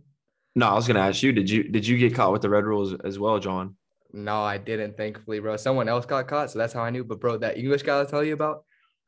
No, 0.55 0.67
I 0.67 0.75
was 0.75 0.87
gonna 0.87 1.01
ask 1.01 1.23
you. 1.23 1.33
Did 1.33 1.49
you 1.51 1.65
did 1.65 1.87
you 1.87 1.97
get 1.99 2.15
caught 2.15 2.33
with 2.33 2.43
the 2.43 2.51
red 2.51 2.65
rules 2.65 2.95
as 3.05 3.19
well, 3.19 3.39
John? 3.39 3.77
No, 4.13 4.43
I 4.43 4.59
didn't. 4.59 4.97
Thankfully, 4.97 5.41
bro. 5.41 5.57
Someone 5.57 5.89
else 5.89 6.07
got 6.07 6.27
caught, 6.29 6.51
so 6.51 6.59
that's 6.59 6.73
how 6.73 6.83
I 6.83 6.91
knew. 6.91 7.05
But 7.05 7.21
bro, 7.21 7.37
that 7.39 7.57
English 7.59 7.83
guy 7.83 7.97
I'll 7.99 8.07
tell 8.07 8.25
you 8.25 8.35
about. 8.35 8.65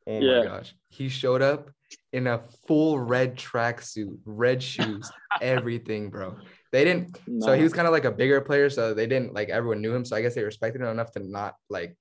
Oh 0.06 0.20
Yeah. 0.20 0.38
my 0.40 0.44
gosh, 0.44 0.74
he 0.88 1.08
showed 1.08 1.42
up 1.42 1.70
in 2.12 2.26
a 2.26 2.40
full 2.66 2.98
red 2.98 3.36
tracksuit, 3.36 4.18
red 4.24 4.62
shoes, 4.62 5.10
everything, 5.40 6.10
bro. 6.10 6.36
They 6.72 6.84
didn't. 6.84 7.18
So 7.40 7.52
he 7.54 7.62
was 7.62 7.72
kind 7.72 7.86
of 7.86 7.92
like 7.92 8.04
a 8.04 8.10
bigger 8.10 8.40
player, 8.40 8.70
so 8.70 8.94
they 8.94 9.06
didn't 9.06 9.34
like 9.34 9.48
everyone 9.50 9.80
knew 9.82 9.94
him. 9.94 10.04
So 10.04 10.16
I 10.16 10.22
guess 10.22 10.34
they 10.34 10.42
respected 10.44 10.80
him 10.82 10.88
enough 10.88 11.12
to 11.12 11.20
not 11.20 11.54
like, 11.68 11.96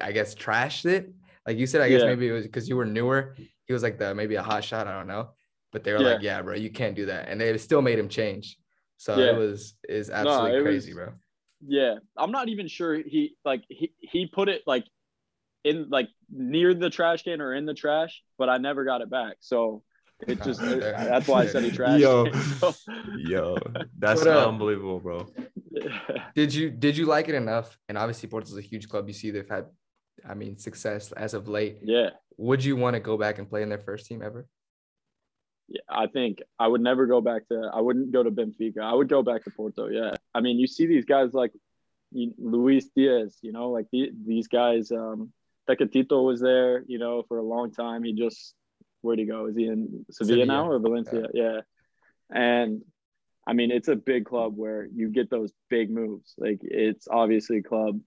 I 0.00 0.12
guess 0.12 0.34
trash 0.34 0.84
it. 0.86 1.12
Like 1.46 1.58
you 1.58 1.66
said, 1.66 1.80
I 1.82 1.88
guess 1.88 2.00
Yeah. 2.02 2.08
maybe 2.08 2.28
it 2.28 2.32
was 2.32 2.44
because 2.46 2.68
you 2.68 2.76
were 2.76 2.86
newer. 2.86 3.36
He 3.66 3.72
was 3.72 3.82
like 3.82 3.98
the 3.98 4.14
maybe 4.14 4.36
a 4.36 4.42
hot 4.42 4.64
shot. 4.64 4.86
I 4.86 4.92
don't 4.96 5.06
know, 5.08 5.30
but 5.72 5.84
they 5.84 5.92
were 5.92 5.98
like, 6.00 6.22
yeah, 6.22 6.40
bro, 6.42 6.54
you 6.54 6.70
can't 6.70 6.94
do 6.94 7.06
that, 7.06 7.28
and 7.28 7.40
they 7.40 7.56
still 7.58 7.82
made 7.82 7.98
him 7.98 8.08
change. 8.08 8.56
So 8.96 9.18
Yeah. 9.18 9.32
it 9.32 9.36
was 9.36 9.74
is 9.88 10.08
absolutely 10.10 10.58
it 10.58 10.62
crazy, 10.62 10.92
was- 10.94 10.96
bro. 10.96 11.12
Yeah, 11.66 11.96
I'm 12.16 12.30
not 12.30 12.48
even 12.48 12.68
sure 12.68 12.94
he 12.94 13.36
like 13.44 13.64
he 13.68 13.92
he 14.00 14.26
put 14.26 14.48
it 14.48 14.62
like 14.66 14.84
in 15.64 15.88
like 15.90 16.08
near 16.30 16.74
the 16.74 16.90
trash 16.90 17.22
can 17.22 17.40
or 17.40 17.54
in 17.54 17.64
the 17.66 17.74
trash, 17.74 18.22
but 18.38 18.48
I 18.48 18.58
never 18.58 18.84
got 18.84 19.00
it 19.00 19.10
back. 19.10 19.36
So 19.40 19.82
it 20.26 20.42
just 20.42 20.60
there. 20.62 20.92
that's 20.92 21.26
why 21.26 21.42
I 21.42 21.46
said 21.46 21.62
he 21.64 21.70
trashed 21.78 22.00
Yo. 22.00 22.24
it. 22.26 22.34
So- 22.60 22.74
Yo, 23.18 23.56
that's 23.98 24.20
What 24.20 24.28
up? 24.28 24.48
unbelievable, 24.48 25.00
bro. 25.00 25.26
Did 26.34 26.52
you 26.54 26.70
did 26.70 26.96
you 26.96 27.06
like 27.06 27.28
it 27.28 27.34
enough? 27.34 27.78
And 27.88 27.96
obviously, 27.98 28.28
Porto's 28.28 28.56
a 28.56 28.60
huge 28.60 28.88
club. 28.88 29.08
You 29.08 29.14
see, 29.14 29.30
they've 29.30 29.48
had, 29.48 29.66
I 30.28 30.34
mean, 30.34 30.58
success 30.58 31.12
as 31.12 31.34
of 31.34 31.48
late. 31.48 31.78
yeah. 31.82 32.10
Would 32.36 32.64
you 32.64 32.74
want 32.76 32.94
to 32.94 33.00
go 33.00 33.16
back 33.16 33.38
and 33.38 33.48
play 33.48 33.62
in 33.62 33.68
their 33.68 33.78
first 33.78 34.06
team 34.06 34.20
ever? 34.20 34.46
Yeah, 35.68 35.80
I 35.88 36.06
think 36.06 36.42
I 36.58 36.68
would 36.68 36.80
never 36.80 37.06
go 37.06 37.20
back 37.20 37.48
to. 37.48 37.70
I 37.72 37.80
wouldn't 37.80 38.12
go 38.12 38.22
to 38.22 38.30
Benfica. 38.30 38.80
I 38.80 38.92
would 38.94 39.08
go 39.08 39.22
back 39.22 39.44
to 39.44 39.50
Porto. 39.50 39.88
Yeah, 39.88 40.14
I 40.34 40.40
mean, 40.40 40.58
you 40.58 40.66
see 40.66 40.86
these 40.86 41.04
guys 41.04 41.32
like 41.32 41.52
Luis 42.12 42.88
Diaz. 42.94 43.38
You 43.42 43.52
know, 43.52 43.70
like 43.70 43.86
the, 43.92 44.10
these 44.26 44.48
guys. 44.48 44.90
Um, 44.92 45.32
Tecatito 45.68 46.22
was 46.22 46.40
there. 46.40 46.84
You 46.86 46.98
know, 46.98 47.24
for 47.28 47.38
a 47.38 47.42
long 47.42 47.72
time. 47.72 48.04
He 48.04 48.12
just 48.12 48.54
where'd 49.04 49.18
he 49.18 49.26
go? 49.26 49.46
Is 49.46 49.56
he 49.56 49.66
in 49.66 50.04
Sevilla, 50.10 50.40
Sevilla. 50.40 50.46
now 50.46 50.68
or 50.68 50.78
Valencia? 50.78 51.28
Yeah. 51.32 51.60
And 52.32 52.82
I 53.46 53.52
mean, 53.52 53.70
it's 53.70 53.88
a 53.88 53.96
big 53.96 54.24
club 54.24 54.54
where 54.56 54.88
you 54.94 55.10
get 55.10 55.30
those 55.30 55.52
big 55.68 55.90
moves. 55.90 56.34
Like 56.38 56.60
it's 56.62 57.06
obviously 57.10 57.58
a 57.58 57.62
club. 57.62 58.00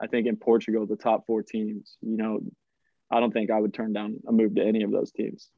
I 0.00 0.06
think 0.06 0.26
in 0.26 0.36
Portugal, 0.36 0.86
the 0.86 0.96
top 0.96 1.26
four 1.26 1.42
teams. 1.42 1.96
You 2.00 2.16
know, 2.16 2.40
I 3.10 3.20
don't 3.20 3.32
think 3.32 3.50
I 3.50 3.60
would 3.60 3.74
turn 3.74 3.92
down 3.92 4.16
a 4.26 4.32
move 4.32 4.54
to 4.56 4.64
any 4.64 4.82
of 4.82 4.90
those 4.90 5.12
teams. 5.12 5.50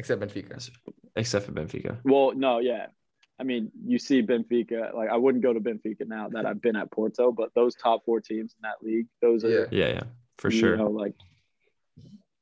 Except 0.00 0.20
Benfica. 0.22 0.70
except 1.14 1.44
for 1.46 1.52
Benfica. 1.52 1.98
Well, 2.04 2.32
no, 2.34 2.58
yeah. 2.58 2.86
I 3.38 3.42
mean, 3.42 3.70
you 3.86 3.98
see 3.98 4.22
Benfica. 4.22 4.94
Like 4.94 5.10
I 5.10 5.16
wouldn't 5.16 5.42
go 5.42 5.52
to 5.52 5.60
Benfica 5.60 6.06
now 6.06 6.28
that 6.30 6.44
I've 6.46 6.60
been 6.62 6.74
at 6.76 6.90
Porto, 6.90 7.30
but 7.32 7.50
those 7.54 7.74
top 7.74 8.04
four 8.06 8.20
teams 8.20 8.54
in 8.56 8.62
that 8.62 8.82
league, 8.82 9.06
those 9.22 9.44
are 9.44 9.50
Yeah. 9.50 9.66
Yeah, 9.70 9.88
yeah, 9.94 10.02
for 10.38 10.50
you 10.50 10.58
sure. 10.58 10.76
know 10.76 10.90
like 10.90 11.14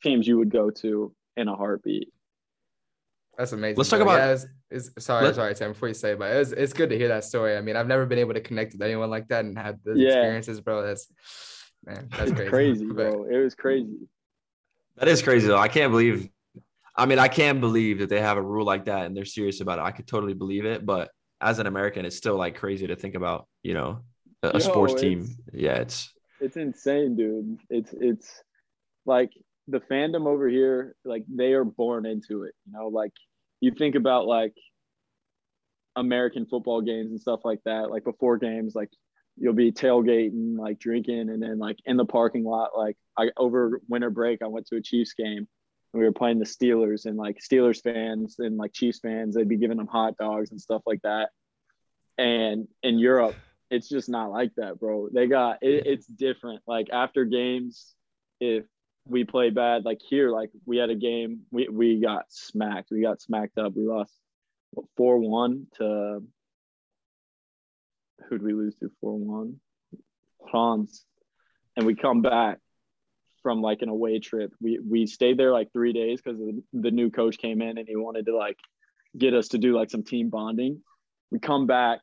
teams 0.03 0.27
you 0.27 0.39
would 0.39 0.51
go 0.51 0.71
to 0.71 1.13
in 1.37 1.49
a 1.49 1.57
heartbeat. 1.57 2.13
That's 3.37 3.53
amazing. 3.53 3.77
Let's 3.77 3.91
talk 3.91 4.01
bro. 4.01 4.09
about- 4.09 4.19
Yeah, 4.19 4.33
it's, 4.71 4.91
it's, 4.97 5.05
sorry, 5.07 5.25
Let- 5.27 5.35
sorry, 5.37 5.55
Tim. 5.55 5.73
Before 5.73 5.89
you 5.89 5.95
say, 5.95 6.13
it, 6.13 6.19
but 6.19 6.35
it's 6.37 6.53
it's 6.53 6.73
good 6.73 6.91
to 6.91 6.97
hear 6.99 7.09
that 7.09 7.25
story. 7.25 7.57
I 7.57 7.61
mean, 7.61 7.77
I've 7.77 7.87
never 7.89 8.05
been 8.07 8.19
able 8.19 8.35
to 8.35 8.41
connect 8.41 8.73
with 8.73 8.83
anyone 8.83 9.11
like 9.11 9.29
that 9.29 9.45
and 9.45 9.57
have 9.59 9.79
those 9.85 9.99
Yeah. 9.99 10.09
experiences, 10.11 10.61
bro. 10.61 10.83
That's 10.83 11.09
man, 11.85 12.09
that's 12.17 12.33
crazy. 12.33 12.49
crazy, 12.51 12.87
But- 12.99 13.13
bro. 13.13 13.25
It 13.25 13.39
was 13.43 13.55
crazy. 13.55 13.99
That 14.97 15.07
is 15.09 15.23
crazy 15.23 15.47
though. 15.47 15.59
I 15.59 15.69
can't 15.69 15.93
believe. 15.93 16.29
I 16.99 17.07
mean, 17.07 17.21
I 17.21 17.29
can't 17.29 17.61
believe 17.61 18.01
that 18.01 18.09
they 18.09 18.21
have 18.21 18.37
a 18.37 18.43
rule 18.43 18.67
like 18.67 18.87
that 18.87 19.07
and 19.07 19.17
they're 19.17 19.25
serious 19.25 19.61
about 19.61 19.79
it. 19.79 19.83
I 19.83 19.93
could 19.93 20.09
totally 20.09 20.35
believe 20.35 20.65
it, 20.65 20.85
but 20.85 21.11
as 21.41 21.61
an 21.61 21.69
American, 21.69 22.05
it's 22.05 22.17
still 22.17 22.37
like 22.37 22.57
crazy 22.57 22.89
to 22.89 22.97
think 22.97 23.15
about. 23.15 23.47
You 23.63 23.75
know, 23.75 24.03
a, 24.43 24.53
Yo, 24.55 24.59
sports 24.59 25.01
team. 25.01 25.29
Yeah, 25.53 25.75
it's 25.75 26.13
It's 26.41 26.57
insane, 26.57 27.17
dude. 27.17 27.59
It's 27.71 27.95
it's 28.01 28.43
like 29.07 29.31
the 29.69 29.81
fandom 29.81 30.27
over 30.27 30.49
here, 30.49 30.97
like 31.05 31.25
they 31.29 31.53
are 31.53 31.65
born 31.65 32.05
into 32.05 32.43
it. 32.43 32.55
You 32.67 32.73
know, 32.73 32.89
like 32.89 33.13
you 33.61 33.71
think 33.71 33.95
about 33.95 34.27
like 34.27 34.55
American 35.97 36.47
football 36.47 36.81
games 36.81 37.11
and 37.11 37.21
stuff 37.21 37.41
like 37.45 37.61
that. 37.65 37.91
Like 37.91 38.05
before 38.05 38.39
games, 38.39 38.75
like 38.75 38.91
you'll 39.37 39.53
be 39.53 39.71
tailgating, 39.71 40.59
like 40.59 40.79
drinking, 40.81 41.31
and 41.31 41.43
then 41.43 41.59
like 41.59 41.77
in 41.87 41.97
the 41.97 42.05
parking 42.05 42.45
lot. 42.45 42.71
Like 42.77 42.97
I 43.17 43.31
over 43.37 43.81
winter 43.89 44.11
break, 44.11 44.43
I 44.43 44.47
went 44.47 44.67
to 44.69 44.77
a 44.77 44.83
Chiefs 44.83 45.15
game. 45.15 45.47
We 45.93 46.01
were 46.01 46.13
playing 46.13 46.39
the 46.39 46.45
Steelers, 46.45 47.07
and 47.07 47.17
like 47.17 47.39
Steelers 47.39 47.83
fans 47.83 48.37
and 48.39 48.57
like 48.57 48.73
Chiefs 48.73 49.01
fans, 49.01 49.35
they'd 49.35 49.49
be 49.49 49.57
giving 49.57 49.79
them 49.79 49.87
hot 49.87 50.17
dogs 50.17 50.51
and 50.51 50.61
stuff 50.61 50.83
like 50.87 51.01
that. 51.03 51.31
And 52.19 52.69
in 52.83 52.99
Europe, 52.99 53.37
it's 53.71 53.89
just 53.89 54.09
not 54.09 54.31
like 54.31 54.53
that, 54.57 54.79
bro. 54.79 55.09
They 55.13 55.27
got 55.27 55.59
it, 55.63 55.87
it's 55.87 56.07
different. 56.07 56.63
Like 56.67 56.89
after 56.93 57.25
games, 57.25 57.95
if 58.41 58.65
we 59.07 59.25
play 59.25 59.51
bad, 59.51 59.85
like 59.85 60.01
here, 60.07 60.31
like 60.31 60.51
we 60.67 60.77
had 60.77 60.91
a 60.91 60.95
game, 60.95 61.41
we 61.51 61.69
we 61.69 62.01
got 62.01 62.27
smacked. 62.29 62.91
We 62.91 63.03
got 63.03 63.23
smacked 63.23 63.59
up. 63.59 63.75
We 63.75 63.87
lost 63.87 64.13
four 64.97 65.19
one 65.19 65.67
to 65.77 66.23
who'd 68.29 68.43
we 68.43 68.53
lose 68.53 68.77
to 68.77 68.91
four 69.01 69.17
one? 69.17 69.61
France, 70.51 71.05
and 71.77 71.87
we 71.87 71.95
come 71.95 72.23
back 72.23 72.59
from 73.49 73.63
like 73.63 73.81
an 73.81 73.89
away 73.89 74.19
trip. 74.19 74.53
We 74.61 74.79
we 74.79 75.07
stayed 75.07 75.39
there 75.39 75.53
like 75.53 75.73
three 75.73 75.95
days 75.95 76.21
because 76.21 76.39
the, 76.39 76.63
the 76.75 76.91
new 76.91 77.11
coach 77.11 77.39
came 77.39 77.63
in 77.63 77.79
and 77.79 77.89
he 77.89 77.97
wanted 77.97 78.27
to 78.27 78.37
like 78.37 78.59
get 79.17 79.33
us 79.33 79.49
to 79.49 79.59
do 79.59 79.75
like 79.75 79.89
some 79.89 80.03
team 80.03 80.29
bonding. 80.29 80.83
We 81.31 81.39
come 81.39 81.67
back 81.67 82.01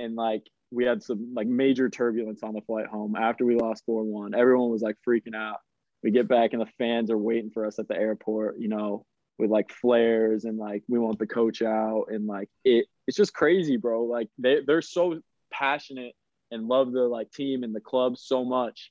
and 0.00 0.16
like 0.16 0.42
we 0.72 0.84
had 0.84 1.00
some 1.00 1.32
like 1.32 1.46
major 1.46 1.88
turbulence 1.88 2.42
on 2.42 2.54
the 2.54 2.60
flight 2.62 2.88
home 2.88 3.14
after 3.14 3.44
we 3.44 3.54
lost 3.54 3.84
4-1 3.88 4.36
everyone 4.36 4.70
was 4.70 4.82
like 4.82 4.96
freaking 5.08 5.36
out 5.36 5.58
we 6.02 6.10
get 6.10 6.26
back 6.26 6.52
and 6.52 6.60
the 6.60 6.72
fans 6.76 7.08
are 7.08 7.18
waiting 7.18 7.50
for 7.50 7.64
us 7.64 7.78
at 7.78 7.86
the 7.86 7.96
airport 7.96 8.58
you 8.58 8.66
know 8.66 9.06
with 9.38 9.50
like 9.50 9.70
flares 9.70 10.44
and 10.44 10.58
like 10.58 10.82
we 10.88 10.98
want 10.98 11.20
the 11.20 11.28
coach 11.28 11.62
out 11.62 12.06
and 12.08 12.26
like 12.26 12.48
it 12.64 12.86
it's 13.06 13.16
just 13.16 13.32
crazy 13.32 13.76
bro 13.76 14.02
like 14.02 14.28
they, 14.38 14.58
they're 14.66 14.82
so 14.82 15.20
passionate 15.52 16.16
and 16.50 16.66
love 16.66 16.90
the 16.90 17.02
like 17.02 17.30
team 17.30 17.62
and 17.62 17.72
the 17.72 17.80
club 17.80 18.18
so 18.18 18.44
much 18.44 18.90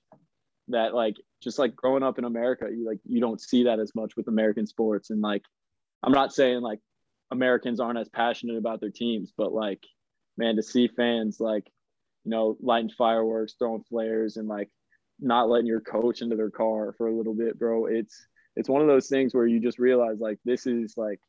that 0.69 0.93
like 0.93 1.17
just 1.43 1.59
like 1.59 1.75
growing 1.75 2.03
up 2.03 2.17
in 2.17 2.25
america 2.25 2.67
you 2.71 2.85
like 2.85 2.99
you 3.07 3.19
don't 3.19 3.41
see 3.41 3.63
that 3.63 3.79
as 3.79 3.93
much 3.95 4.15
with 4.15 4.27
american 4.27 4.65
sports 4.65 5.09
and 5.09 5.21
like 5.21 5.43
i'm 6.03 6.11
not 6.11 6.33
saying 6.33 6.61
like 6.61 6.79
americans 7.31 7.79
aren't 7.79 7.99
as 7.99 8.09
passionate 8.09 8.57
about 8.57 8.79
their 8.79 8.91
teams 8.91 9.33
but 9.35 9.53
like 9.53 9.83
man, 10.37 10.55
to 10.55 10.63
see 10.63 10.87
fans 10.87 11.39
like, 11.39 11.65
you 12.23 12.31
know, 12.31 12.57
lighting 12.61 12.89
fireworks, 12.89 13.55
throwing 13.57 13.83
flares, 13.83 14.37
and 14.37 14.47
like 14.47 14.69
not 15.19 15.49
letting 15.49 15.67
your 15.67 15.81
coach 15.81 16.21
into 16.21 16.35
their 16.35 16.49
car 16.49 16.93
for 16.97 17.07
a 17.07 17.15
little 17.15 17.33
bit, 17.33 17.59
bro. 17.59 17.85
It's 17.85 18.25
it's 18.55 18.69
one 18.69 18.81
of 18.81 18.87
those 18.87 19.07
things 19.07 19.33
where 19.33 19.47
you 19.47 19.59
just 19.59 19.79
realize 19.79 20.19
like 20.19 20.39
this 20.45 20.65
is 20.65 20.95
like 20.97 21.19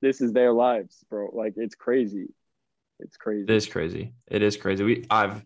this 0.00 0.20
is 0.20 0.32
their 0.32 0.52
lives, 0.52 1.04
bro. 1.10 1.30
Like 1.32 1.54
it's 1.56 1.74
crazy. 1.74 2.28
It's 3.00 3.16
crazy. 3.16 3.44
it 3.44 3.50
is 3.50 3.66
crazy. 3.66 4.12
It 4.26 4.42
is 4.42 4.56
crazy. 4.56 4.84
We 4.84 5.06
I've 5.10 5.44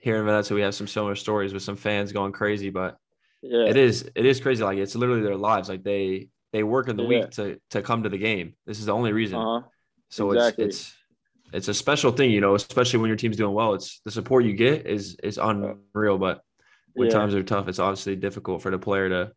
here 0.00 0.16
in 0.18 0.24
Venice, 0.26 0.50
we 0.50 0.62
have 0.62 0.74
some 0.74 0.88
similar 0.88 1.14
stories 1.14 1.52
with 1.52 1.62
some 1.62 1.76
fans 1.76 2.10
going 2.12 2.32
crazy, 2.32 2.70
but 2.70 2.96
yeah. 3.42 3.66
it 3.66 3.76
is 3.76 4.10
it 4.14 4.26
is 4.26 4.40
crazy. 4.40 4.64
Like 4.64 4.78
it's 4.78 4.94
literally 4.96 5.22
their 5.22 5.36
lives. 5.36 5.68
Like 5.68 5.84
they 5.84 6.28
they 6.52 6.62
work 6.62 6.88
in 6.88 6.96
the 6.96 7.02
Yeah. 7.04 7.08
week 7.08 7.30
to 7.32 7.60
to 7.70 7.82
come 7.82 8.02
to 8.02 8.08
the 8.08 8.18
game. 8.18 8.54
This 8.66 8.80
is 8.80 8.86
the 8.86 8.94
only 8.94 9.12
reason. 9.12 9.38
Uh-huh. 9.38 9.68
So 10.08 10.32
Exactly. 10.32 10.64
it's 10.64 10.80
it's 10.80 10.96
it's 11.52 11.68
a 11.68 11.74
special 11.74 12.12
thing, 12.12 12.30
you 12.30 12.40
know, 12.40 12.54
especially 12.54 13.00
when 13.00 13.08
your 13.08 13.16
team's 13.16 13.36
doing 13.36 13.54
well. 13.54 13.74
It's 13.74 14.00
the 14.04 14.10
support 14.10 14.44
you 14.44 14.54
get 14.54 14.86
is 14.86 15.16
is 15.22 15.38
unreal, 15.38 16.18
but 16.18 16.42
when 16.94 17.08
Yeah. 17.08 17.14
times 17.14 17.34
are 17.34 17.42
tough, 17.42 17.68
it's 17.68 17.78
obviously 17.78 18.16
difficult 18.16 18.62
for 18.62 18.70
the 18.70 18.78
player 18.78 19.08
to 19.08 19.32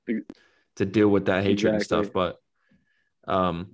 to 0.78 0.86
deal 0.86 1.08
with 1.10 1.26
that 1.26 1.44
hatred 1.44 1.74
and 1.74 1.84
stuff. 1.84 2.12
But 2.14 2.38
um 3.28 3.68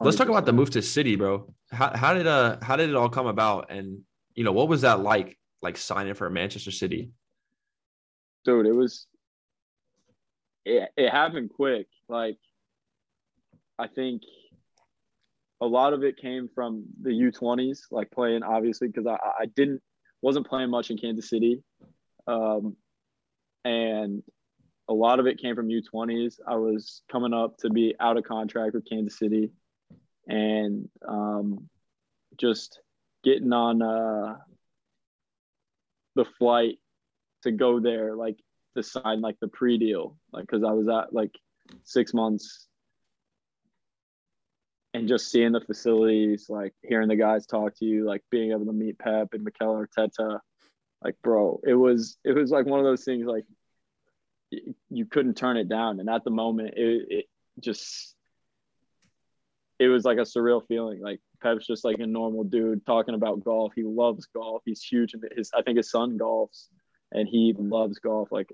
let's 0.00 0.16
talk 0.16 0.28
about 0.28 0.46
the 0.46 0.52
move 0.52 0.70
to 0.70 0.82
city, 0.82 1.16
bro. 1.16 1.54
How 1.70 1.96
how 1.96 2.14
did 2.14 2.26
uh 2.26 2.58
how 2.60 2.76
did 2.76 2.90
it 2.90 2.96
all 2.96 3.08
come 3.08 3.26
about? 3.26 3.70
And 3.70 4.00
you 4.34 4.44
know, 4.44 4.52
what 4.52 4.68
was 4.68 4.82
that 4.82 5.00
like 5.00 5.38
like 5.64 5.76
signing 5.76 6.14
for 6.14 6.30
Manchester 6.30 6.70
City? 6.70 7.10
dude 8.44 8.66
it 8.66 8.72
was 8.72 9.06
it, 10.64 10.88
it 10.96 11.10
happened 11.10 11.50
quick. 11.54 11.86
Like 12.08 12.36
i 13.78 13.88
think 13.88 14.22
a 15.60 15.66
lot 15.66 15.94
of 15.94 16.04
it 16.04 16.16
came 16.16 16.48
from 16.54 16.84
the 17.02 17.10
u20s 17.10 17.78
like 17.90 18.10
playing 18.10 18.42
obviously 18.42 18.86
because 18.86 19.06
I, 19.06 19.16
I 19.40 19.46
didn't 19.46 19.80
wasn't 20.22 20.46
playing 20.46 20.70
much 20.70 20.90
in 20.90 20.98
kansas 20.98 21.28
city. 21.28 21.62
Um, 22.26 22.76
and 23.64 24.22
a 24.88 24.94
lot 24.94 25.18
of 25.18 25.26
it 25.26 25.38
came 25.38 25.56
from 25.56 25.68
u20s 25.68 26.34
i 26.46 26.56
was 26.56 27.02
coming 27.10 27.32
up 27.32 27.56
to 27.58 27.70
be 27.70 27.94
out 27.98 28.16
of 28.16 28.24
contract 28.24 28.74
with 28.74 28.88
kansas 28.88 29.18
city 29.18 29.50
and 30.28 30.88
um, 31.06 31.68
just 32.38 32.80
getting 33.24 33.52
on 33.52 33.82
uh, 33.82 34.36
the 36.14 36.24
flight 36.24 36.78
to 37.42 37.52
go 37.52 37.80
there, 37.80 38.14
like 38.14 38.38
to 38.76 38.82
sign 38.82 39.20
like 39.20 39.38
the 39.40 39.48
pre-deal, 39.48 40.16
like 40.32 40.46
because 40.46 40.64
I 40.64 40.72
was 40.72 40.88
at 40.88 41.12
like 41.12 41.32
six 41.84 42.14
months 42.14 42.66
and 44.92 45.08
just 45.08 45.30
seeing 45.30 45.52
the 45.52 45.60
facilities, 45.60 46.46
like 46.48 46.72
hearing 46.82 47.08
the 47.08 47.16
guys 47.16 47.46
talk 47.46 47.76
to 47.78 47.84
you, 47.84 48.04
like 48.04 48.22
being 48.30 48.52
able 48.52 48.66
to 48.66 48.72
meet 48.72 48.98
Pep 48.98 49.28
and 49.32 49.44
Mikel 49.44 49.74
Arteta, 49.74 50.38
like 51.02 51.16
bro, 51.22 51.60
it 51.66 51.74
was 51.74 52.16
it 52.24 52.32
was 52.32 52.50
like 52.50 52.66
one 52.66 52.80
of 52.80 52.86
those 52.86 53.04
things 53.04 53.26
like 53.26 53.44
you 54.88 55.04
couldn't 55.06 55.36
turn 55.36 55.56
it 55.56 55.68
down, 55.68 56.00
and 56.00 56.08
at 56.08 56.24
the 56.24 56.30
moment 56.30 56.74
it, 56.76 57.06
it 57.08 57.24
just 57.60 58.13
it 59.78 59.88
was 59.88 60.04
like 60.04 60.18
a 60.18 60.22
surreal 60.22 60.66
feeling. 60.66 61.00
Like 61.00 61.20
Pep's 61.42 61.66
just 61.66 61.84
like 61.84 61.98
a 61.98 62.06
normal 62.06 62.44
dude 62.44 62.86
talking 62.86 63.14
about 63.14 63.44
golf. 63.44 63.72
He 63.74 63.82
loves 63.82 64.26
golf. 64.26 64.62
He's 64.64 64.82
huge 64.82 65.14
and 65.14 65.24
his. 65.36 65.50
I 65.56 65.62
think 65.62 65.76
his 65.76 65.90
son 65.90 66.18
golfs, 66.18 66.68
and 67.12 67.28
he 67.28 67.54
loves 67.56 67.98
golf. 67.98 68.30
Like 68.30 68.52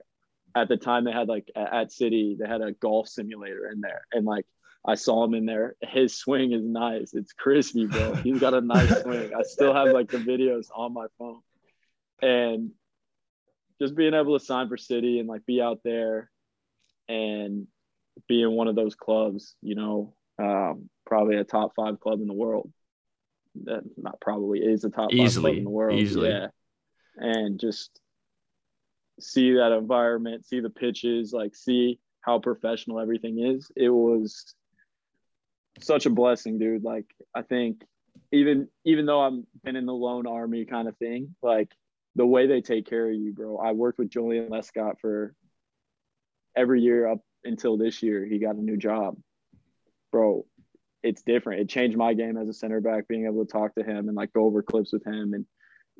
at 0.54 0.68
the 0.68 0.76
time, 0.76 1.04
they 1.04 1.12
had 1.12 1.28
like 1.28 1.50
at 1.54 1.92
City, 1.92 2.36
they 2.38 2.48
had 2.48 2.62
a 2.62 2.72
golf 2.72 3.08
simulator 3.08 3.70
in 3.70 3.80
there, 3.80 4.02
and 4.12 4.24
like 4.24 4.46
I 4.86 4.94
saw 4.94 5.24
him 5.24 5.34
in 5.34 5.46
there. 5.46 5.76
His 5.82 6.16
swing 6.16 6.52
is 6.52 6.64
nice. 6.64 7.12
It's 7.12 7.32
crispy, 7.32 7.86
bro. 7.86 8.14
He's 8.14 8.40
got 8.40 8.54
a 8.54 8.60
nice 8.60 8.88
swing. 9.02 9.32
I 9.34 9.42
still 9.42 9.74
have 9.74 9.88
like 9.88 10.10
the 10.10 10.18
videos 10.18 10.66
on 10.74 10.94
my 10.94 11.06
phone, 11.18 11.40
and 12.22 12.70
just 13.80 13.94
being 13.94 14.14
able 14.14 14.38
to 14.38 14.44
sign 14.44 14.68
for 14.68 14.78
City 14.78 15.18
and 15.18 15.28
like 15.28 15.44
be 15.44 15.60
out 15.60 15.80
there, 15.84 16.30
and 17.08 17.66
be 18.26 18.42
in 18.42 18.52
one 18.52 18.68
of 18.68 18.74
those 18.74 18.94
clubs, 18.94 19.54
you 19.62 19.74
know, 19.74 20.14
um, 20.38 20.88
probably 21.10 21.36
a 21.36 21.44
top 21.44 21.74
five 21.74 22.00
club 22.00 22.20
in 22.20 22.26
the 22.26 22.34
world. 22.34 22.72
That 23.64 23.82
not 23.98 24.20
probably 24.20 24.60
is 24.60 24.84
a 24.84 24.90
top 24.90 25.10
five 25.12 25.34
club 25.34 25.56
in 25.56 25.64
the 25.64 25.70
world. 25.70 25.98
easily. 25.98 26.30
Yeah. 26.30 26.46
And 27.18 27.60
just 27.60 28.00
see 29.20 29.52
that 29.54 29.72
environment, 29.72 30.46
see 30.46 30.60
the 30.60 30.70
pitches, 30.70 31.32
like 31.32 31.54
see 31.54 31.98
how 32.22 32.38
professional 32.38 33.00
everything 33.00 33.40
is. 33.40 33.70
It 33.76 33.90
was 33.90 34.54
such 35.80 36.06
a 36.06 36.10
blessing, 36.10 36.58
dude. 36.58 36.84
Like 36.84 37.06
I 37.34 37.42
think 37.42 37.82
even 38.32 38.68
even 38.84 39.06
though 39.06 39.20
I'm 39.20 39.46
been 39.64 39.76
in 39.76 39.86
the 39.86 39.92
loan 39.92 40.26
army 40.26 40.64
kind 40.64 40.88
of 40.88 40.96
thing, 40.96 41.34
like 41.42 41.70
the 42.16 42.26
way 42.26 42.46
they 42.46 42.60
take 42.60 42.86
care 42.88 43.08
of 43.08 43.14
you, 43.14 43.32
bro. 43.32 43.58
I 43.58 43.72
worked 43.72 43.98
with 43.98 44.10
Joleon 44.10 44.48
Lescott 44.48 45.00
for 45.00 45.34
every 46.56 46.82
year 46.82 47.06
up 47.06 47.20
until 47.44 47.76
this 47.76 48.02
year. 48.02 48.24
He 48.24 48.38
got 48.38 48.56
a 48.56 48.62
new 48.62 48.76
job, 48.76 49.16
bro. 50.12 50.44
It's 51.02 51.22
different. 51.22 51.60
It 51.60 51.68
changed 51.68 51.96
my 51.96 52.14
game 52.14 52.36
as 52.36 52.48
a 52.48 52.52
center 52.52 52.80
back, 52.80 53.08
being 53.08 53.26
able 53.26 53.44
to 53.44 53.50
talk 53.50 53.74
to 53.74 53.82
him 53.82 54.08
and 54.08 54.16
like 54.16 54.32
go 54.32 54.44
over 54.44 54.62
clips 54.62 54.92
with 54.92 55.04
him. 55.04 55.34
And 55.34 55.46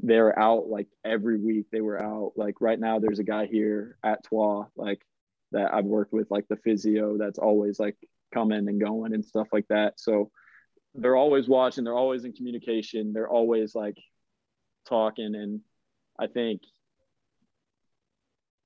they're 0.03 0.38
out 0.38 0.68
like 0.68 0.88
every 1.05 1.38
week. 1.38 1.66
They 1.70 1.80
were 1.80 2.03
out. 2.03 2.32
Like 2.36 2.61
right 2.61 2.78
now, 2.78 2.98
there's 2.98 3.18
a 3.18 3.24
guy 3.24 3.46
here 3.46 3.96
at 4.05 4.24
Troyes, 4.24 4.66
like 4.76 5.01
that 5.53 5.72
I've 5.74 5.84
worked 5.84 6.12
with, 6.12 6.30
like 6.30 6.46
the 6.48 6.57
physio 6.57 7.16
that's 7.18 7.38
always 7.38 7.80
like 7.80 7.96
coming 8.32 8.68
and 8.68 8.80
going 8.80 9.14
and 9.14 9.24
stuff 9.24 9.48
like 9.53 9.66
that. 9.68 9.98
So 9.98 10.30
they're 10.94 11.16
always 11.16 11.48
watching, 11.48 11.84
they're 11.84 11.94
always 11.94 12.24
in 12.24 12.32
communication, 12.32 13.12
they're 13.12 13.28
always 13.28 13.74
like 13.74 13.96
talking. 14.86 15.34
And 15.34 15.61
I 16.18 16.26
think 16.26 16.62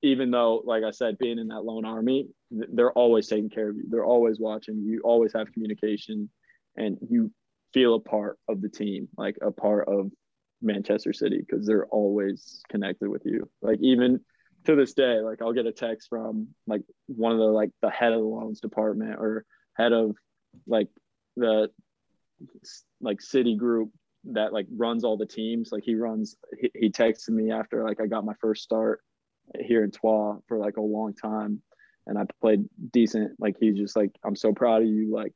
even 0.05 0.29
though, 0.29 0.61
like 0.65 0.83
I 0.83 0.91
said, 0.91 1.17
being 1.17 1.39
in 1.39 1.47
that 1.47 1.65
loan 1.65 1.83
army, 1.83 2.27
they're 2.51 2.91
always 2.91 3.27
taking 3.27 3.49
care 3.49 3.69
of 3.69 3.75
you. 3.75 3.85
They're 3.89 4.05
always 4.05 4.39
watching. 4.39 4.83
You 4.85 5.01
always 5.03 5.33
have 5.33 5.51
communication 5.51 6.29
and 6.77 6.99
you 7.09 7.31
feel 7.73 7.95
a 7.95 7.99
part 7.99 8.37
of 8.47 8.61
the 8.61 8.69
team, 8.69 9.07
like 9.17 9.35
a 9.41 9.49
part 9.49 9.87
of 9.87 10.11
Manchester 10.61 11.11
City 11.11 11.39
because 11.39 11.65
they're 11.65 11.87
always 11.87 12.61
connected 12.69 13.09
with 13.09 13.23
you. 13.25 13.49
Like 13.63 13.79
even 13.81 14.19
to 14.65 14.75
this 14.75 14.93
day, 14.93 15.21
like 15.21 15.41
I'll 15.41 15.53
get 15.53 15.65
a 15.65 15.71
text 15.71 16.07
from 16.07 16.49
like 16.67 16.83
one 17.07 17.31
of 17.31 17.39
the 17.39 17.45
like 17.45 17.71
the 17.81 17.89
head 17.89 18.13
of 18.13 18.19
the 18.19 18.25
loans 18.25 18.59
department 18.59 19.15
or 19.17 19.43
head 19.73 19.91
of 19.91 20.15
like 20.67 20.89
the 21.35 21.71
like 23.01 23.21
city 23.21 23.55
group 23.55 23.89
that 24.25 24.53
like 24.53 24.67
runs 24.69 25.03
all 25.03 25.17
the 25.17 25.25
teams. 25.25 25.69
Like 25.71 25.83
he 25.83 25.95
runs, 25.95 26.35
he, 26.59 26.69
he 26.75 26.89
texted 26.91 27.29
me 27.29 27.51
after 27.51 27.83
like 27.83 27.99
I 27.99 28.05
got 28.05 28.23
my 28.23 28.35
first 28.39 28.61
start 28.61 29.01
here 29.59 29.83
in 29.83 29.91
Troyes 29.91 30.41
for 30.47 30.57
like 30.57 30.77
a 30.77 30.81
long 30.81 31.13
time, 31.13 31.61
and 32.07 32.17
I 32.17 32.23
played 32.41 32.67
decent. 32.91 33.33
Like 33.39 33.55
he's 33.59 33.77
just 33.77 33.95
like, 33.95 34.11
I'm 34.23 34.35
so 34.35 34.53
proud 34.53 34.81
of 34.81 34.87
you. 34.87 35.13
Like 35.13 35.33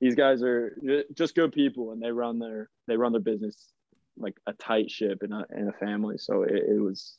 these 0.00 0.14
guys 0.14 0.42
are 0.42 0.76
just 1.14 1.34
good 1.34 1.52
people, 1.52 1.92
and 1.92 2.02
they 2.02 2.10
run 2.10 2.38
their 2.38 2.68
they 2.86 2.96
run 2.96 3.12
their 3.12 3.20
business 3.20 3.68
like 4.16 4.36
a 4.46 4.52
tight 4.52 4.90
ship 4.90 5.22
and 5.22 5.32
a, 5.32 5.46
and 5.50 5.68
a 5.68 5.72
family. 5.72 6.18
So 6.18 6.42
it, 6.42 6.62
it 6.70 6.80
was 6.80 7.16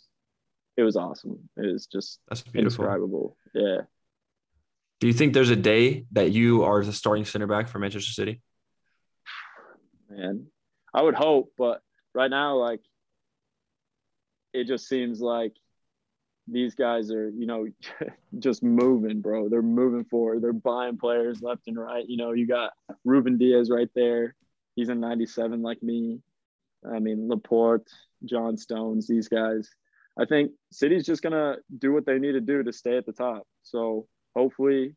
it 0.77 0.83
was 0.83 0.95
awesome. 0.95 1.49
It 1.57 1.71
was 1.71 1.87
just 1.87 2.19
That's 2.27 2.41
beautiful. 2.41 2.59
indescribable. 2.85 3.37
Yeah. 3.53 3.81
Do 4.99 5.07
you 5.07 5.13
think 5.13 5.33
there's 5.33 5.49
a 5.49 5.55
day 5.55 6.05
that 6.13 6.31
you 6.31 6.63
are 6.63 6.83
the 6.83 6.93
starting 6.93 7.25
center 7.25 7.47
back 7.47 7.67
for 7.67 7.77
Manchester 7.77 8.13
City? 8.13 8.41
Man, 10.09 10.47
I 10.93 11.01
would 11.01 11.15
hope, 11.15 11.51
but 11.57 11.81
right 12.13 12.29
now, 12.29 12.55
like, 12.57 12.79
it 14.53 14.65
just 14.65 14.87
seems 14.87 15.19
like 15.19 15.53
these 16.47 16.75
guys 16.75 17.11
are, 17.11 17.29
you 17.29 17.45
know, 17.45 17.67
just 18.39 18.63
moving, 18.63 19.21
bro. 19.21 19.49
They're 19.49 19.61
moving 19.61 20.05
forward. 20.05 20.41
They're 20.41 20.53
buying 20.53 20.97
players 20.97 21.41
left 21.41 21.67
and 21.67 21.79
right. 21.79 22.05
You 22.07 22.17
know, 22.17 22.31
you 22.33 22.47
got 22.47 22.71
Ruben 23.05 23.37
Dias 23.37 23.69
right 23.71 23.89
there. 23.95 24.35
He's 24.75 24.89
in 24.89 24.99
97 24.99 25.61
like 25.61 25.81
me. 25.81 26.19
I 26.85 26.99
mean, 26.99 27.29
Laporte, 27.29 27.89
John 28.25 28.57
Stones, 28.57 29.07
these 29.07 29.27
guys. 29.27 29.69
I 30.19 30.25
think 30.25 30.51
City's 30.71 31.05
just 31.05 31.23
gonna 31.23 31.55
do 31.79 31.93
what 31.93 32.05
they 32.05 32.19
need 32.19 32.33
to 32.33 32.41
do 32.41 32.61
to 32.61 32.73
stay 32.73 32.97
at 32.97 33.05
the 33.05 33.13
top. 33.13 33.47
So 33.63 34.07
hopefully, 34.35 34.95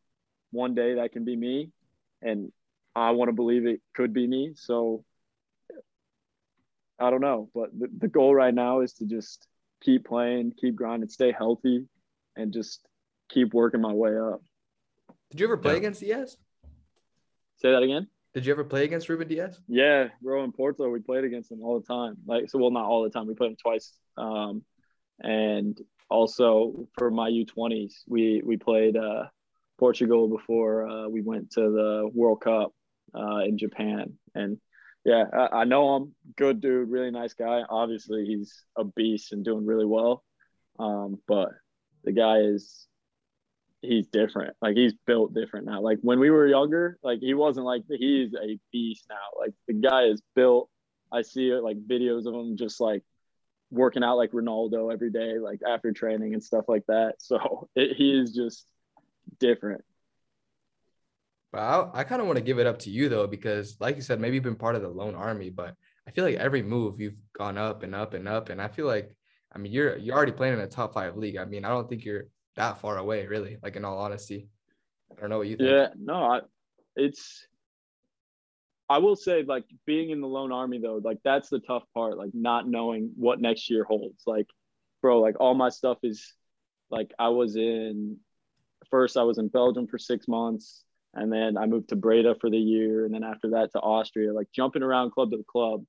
one 0.50 0.74
day 0.74 0.94
that 0.94 1.12
can 1.12 1.24
be 1.24 1.36
me, 1.36 1.70
and 2.22 2.52
I 2.94 3.10
want 3.10 3.28
to 3.28 3.32
believe 3.32 3.66
it 3.66 3.80
could 3.94 4.12
be 4.12 4.26
me. 4.26 4.52
So 4.56 5.04
I 6.98 7.10
don't 7.10 7.20
know, 7.20 7.50
but 7.54 7.70
the, 7.78 7.88
the 7.98 8.08
goal 8.08 8.34
right 8.34 8.54
now 8.54 8.80
is 8.80 8.94
to 8.94 9.06
just 9.06 9.46
keep 9.82 10.06
playing, 10.06 10.52
keep 10.60 10.74
grinding, 10.74 11.08
stay 11.08 11.32
healthy, 11.32 11.86
and 12.36 12.52
just 12.52 12.86
keep 13.28 13.54
working 13.54 13.80
my 13.80 13.92
way 13.92 14.16
up. 14.16 14.42
Did 15.30 15.40
you 15.40 15.46
ever 15.46 15.56
play 15.56 15.72
Yeah. 15.72 15.78
against 15.78 16.00
Dias? 16.00 16.36
Say 17.56 17.70
that 17.70 17.82
again. 17.82 18.08
Did 18.34 18.44
you 18.44 18.52
ever 18.52 18.64
play 18.64 18.84
against 18.84 19.08
Ruben 19.08 19.28
Dias? 19.28 19.60
Yeah, 19.66 20.08
bro, 20.20 20.44
in 20.44 20.52
Porto, 20.52 20.90
we 20.90 21.00
played 21.00 21.24
against 21.24 21.48
them 21.48 21.62
all 21.62 21.80
the 21.80 21.86
time. 21.86 22.16
Like, 22.26 22.50
so 22.50 22.58
well, 22.58 22.70
not 22.70 22.84
all 22.84 23.02
the 23.02 23.10
time. 23.10 23.26
We 23.26 23.34
played 23.34 23.50
them 23.52 23.56
twice. 23.56 23.94
Um, 24.18 24.62
and 25.20 25.80
also 26.10 26.86
for 26.98 27.10
my 27.10 27.30
U20s, 27.30 27.94
we 28.06 28.42
we 28.44 28.58
played 28.58 28.96
uh, 28.96 29.24
Portugal 29.78 30.28
before 30.28 30.86
uh, 30.86 31.08
we 31.08 31.22
went 31.22 31.50
to 31.52 31.60
the 31.62 32.10
World 32.12 32.42
Cup 32.42 32.74
uh, 33.14 33.38
in 33.38 33.56
Japan. 33.56 34.12
And 34.34 34.58
yeah, 35.06 35.24
I, 35.32 35.60
I 35.60 35.64
know 35.64 35.94
him. 35.96 36.14
Good 36.36 36.60
dude, 36.60 36.90
really 36.90 37.12
nice 37.12 37.32
guy. 37.32 37.62
Obviously, 37.70 38.26
he's 38.26 38.64
a 38.76 38.82
beast 38.82 39.32
and 39.32 39.44
doing 39.44 39.64
really 39.64 39.86
well. 39.86 40.24
Um, 40.80 41.20
but 41.28 41.50
the 42.02 42.10
guy 42.10 42.38
is 42.38 42.88
he's 43.82 44.08
different. 44.08 44.56
Like 44.60 44.76
he's 44.76 44.94
built 45.06 45.32
different 45.32 45.66
now. 45.66 45.80
Like 45.80 45.98
when 46.02 46.18
we 46.18 46.30
were 46.30 46.48
younger, 46.48 46.98
like 47.04 47.20
he 47.20 47.34
wasn't 47.34 47.66
like 47.66 47.84
he's 47.88 48.34
a 48.34 48.58
beast 48.72 49.06
now. 49.08 49.38
Like 49.38 49.52
the 49.68 49.74
guy 49.74 50.06
is 50.06 50.20
built. 50.34 50.68
I 51.12 51.22
see 51.22 51.52
like 51.54 51.76
videos 51.86 52.26
of 52.26 52.34
him 52.34 52.56
just 52.56 52.80
like 52.80 53.04
working 53.70 54.02
out 54.02 54.16
like 54.16 54.32
Ronaldo 54.32 54.92
every 54.92 55.12
day, 55.12 55.38
like 55.38 55.60
after 55.64 55.92
training 55.92 56.34
and 56.34 56.42
stuff 56.42 56.64
like 56.66 56.84
that. 56.88 57.14
So 57.20 57.68
it, 57.76 57.94
he 57.96 58.10
is 58.18 58.34
just 58.34 58.66
different. 59.38 59.84
But 61.56 61.62
I, 61.62 62.00
I 62.00 62.04
kind 62.04 62.20
of 62.20 62.26
want 62.26 62.36
to 62.36 62.44
give 62.44 62.58
it 62.58 62.66
up 62.66 62.80
to 62.80 62.90
you 62.90 63.08
though, 63.08 63.26
because 63.26 63.78
like 63.80 63.96
you 63.96 64.02
said, 64.02 64.20
maybe 64.20 64.34
you've 64.34 64.44
been 64.44 64.56
part 64.56 64.76
of 64.76 64.82
the 64.82 64.90
loan 64.90 65.14
army, 65.14 65.48
but 65.48 65.74
I 66.06 66.10
feel 66.10 66.22
like 66.22 66.34
every 66.34 66.60
move 66.62 67.00
you've 67.00 67.16
gone 67.32 67.56
up 67.56 67.82
and 67.82 67.94
up 67.94 68.12
and 68.12 68.28
up, 68.28 68.50
and 68.50 68.60
I 68.60 68.68
feel 68.68 68.86
like, 68.86 69.16
I 69.54 69.56
mean, 69.56 69.72
you're 69.72 69.96
you're 69.96 70.14
already 70.14 70.32
playing 70.32 70.52
in 70.52 70.60
a 70.60 70.66
top 70.66 70.92
five 70.92 71.16
league. 71.16 71.38
I 71.38 71.46
mean, 71.46 71.64
I 71.64 71.70
don't 71.70 71.88
think 71.88 72.04
you're 72.04 72.24
that 72.56 72.82
far 72.82 72.98
away, 72.98 73.26
really. 73.26 73.56
Like 73.62 73.74
in 73.76 73.86
all 73.86 73.96
honesty, 73.96 74.50
I 75.10 75.18
don't 75.18 75.30
know 75.30 75.38
what 75.38 75.48
you 75.48 75.56
think. 75.56 75.70
Yeah, 75.70 75.86
no, 75.98 76.24
I, 76.24 76.40
it's. 76.94 77.46
I 78.90 78.98
will 78.98 79.16
say, 79.16 79.42
like 79.42 79.64
being 79.86 80.10
in 80.10 80.20
the 80.20 80.28
loan 80.28 80.52
army 80.52 80.78
though, 80.78 81.00
like 81.02 81.20
that's 81.24 81.48
the 81.48 81.60
tough 81.60 81.84
part. 81.94 82.18
Like 82.18 82.34
not 82.34 82.68
knowing 82.68 83.12
what 83.16 83.40
next 83.40 83.70
year 83.70 83.84
holds. 83.84 84.24
Like, 84.26 84.46
bro, 85.00 85.22
like 85.22 85.40
all 85.40 85.54
my 85.54 85.70
stuff 85.70 85.96
is, 86.02 86.34
like 86.90 87.14
I 87.18 87.30
was 87.30 87.56
in. 87.56 88.18
First, 88.90 89.16
I 89.16 89.22
was 89.22 89.38
in 89.38 89.48
Belgium 89.48 89.86
for 89.86 89.96
six 89.96 90.28
months, 90.28 90.84
and 91.16 91.32
then 91.32 91.56
I 91.56 91.66
moved 91.66 91.88
to 91.88 91.96
Breda 91.96 92.36
for 92.40 92.50
the 92.50 92.58
year, 92.58 93.04
and 93.04 93.14
then 93.14 93.24
after 93.24 93.50
that 93.50 93.72
to 93.72 93.80
Austria. 93.80 94.32
Like 94.32 94.48
jumping 94.54 94.82
around 94.82 95.12
club 95.12 95.30
to 95.30 95.44
club, 95.50 95.84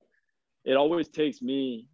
it 0.65 0.75
always 0.75 1.07
takes 1.09 1.41
me 1.41 1.87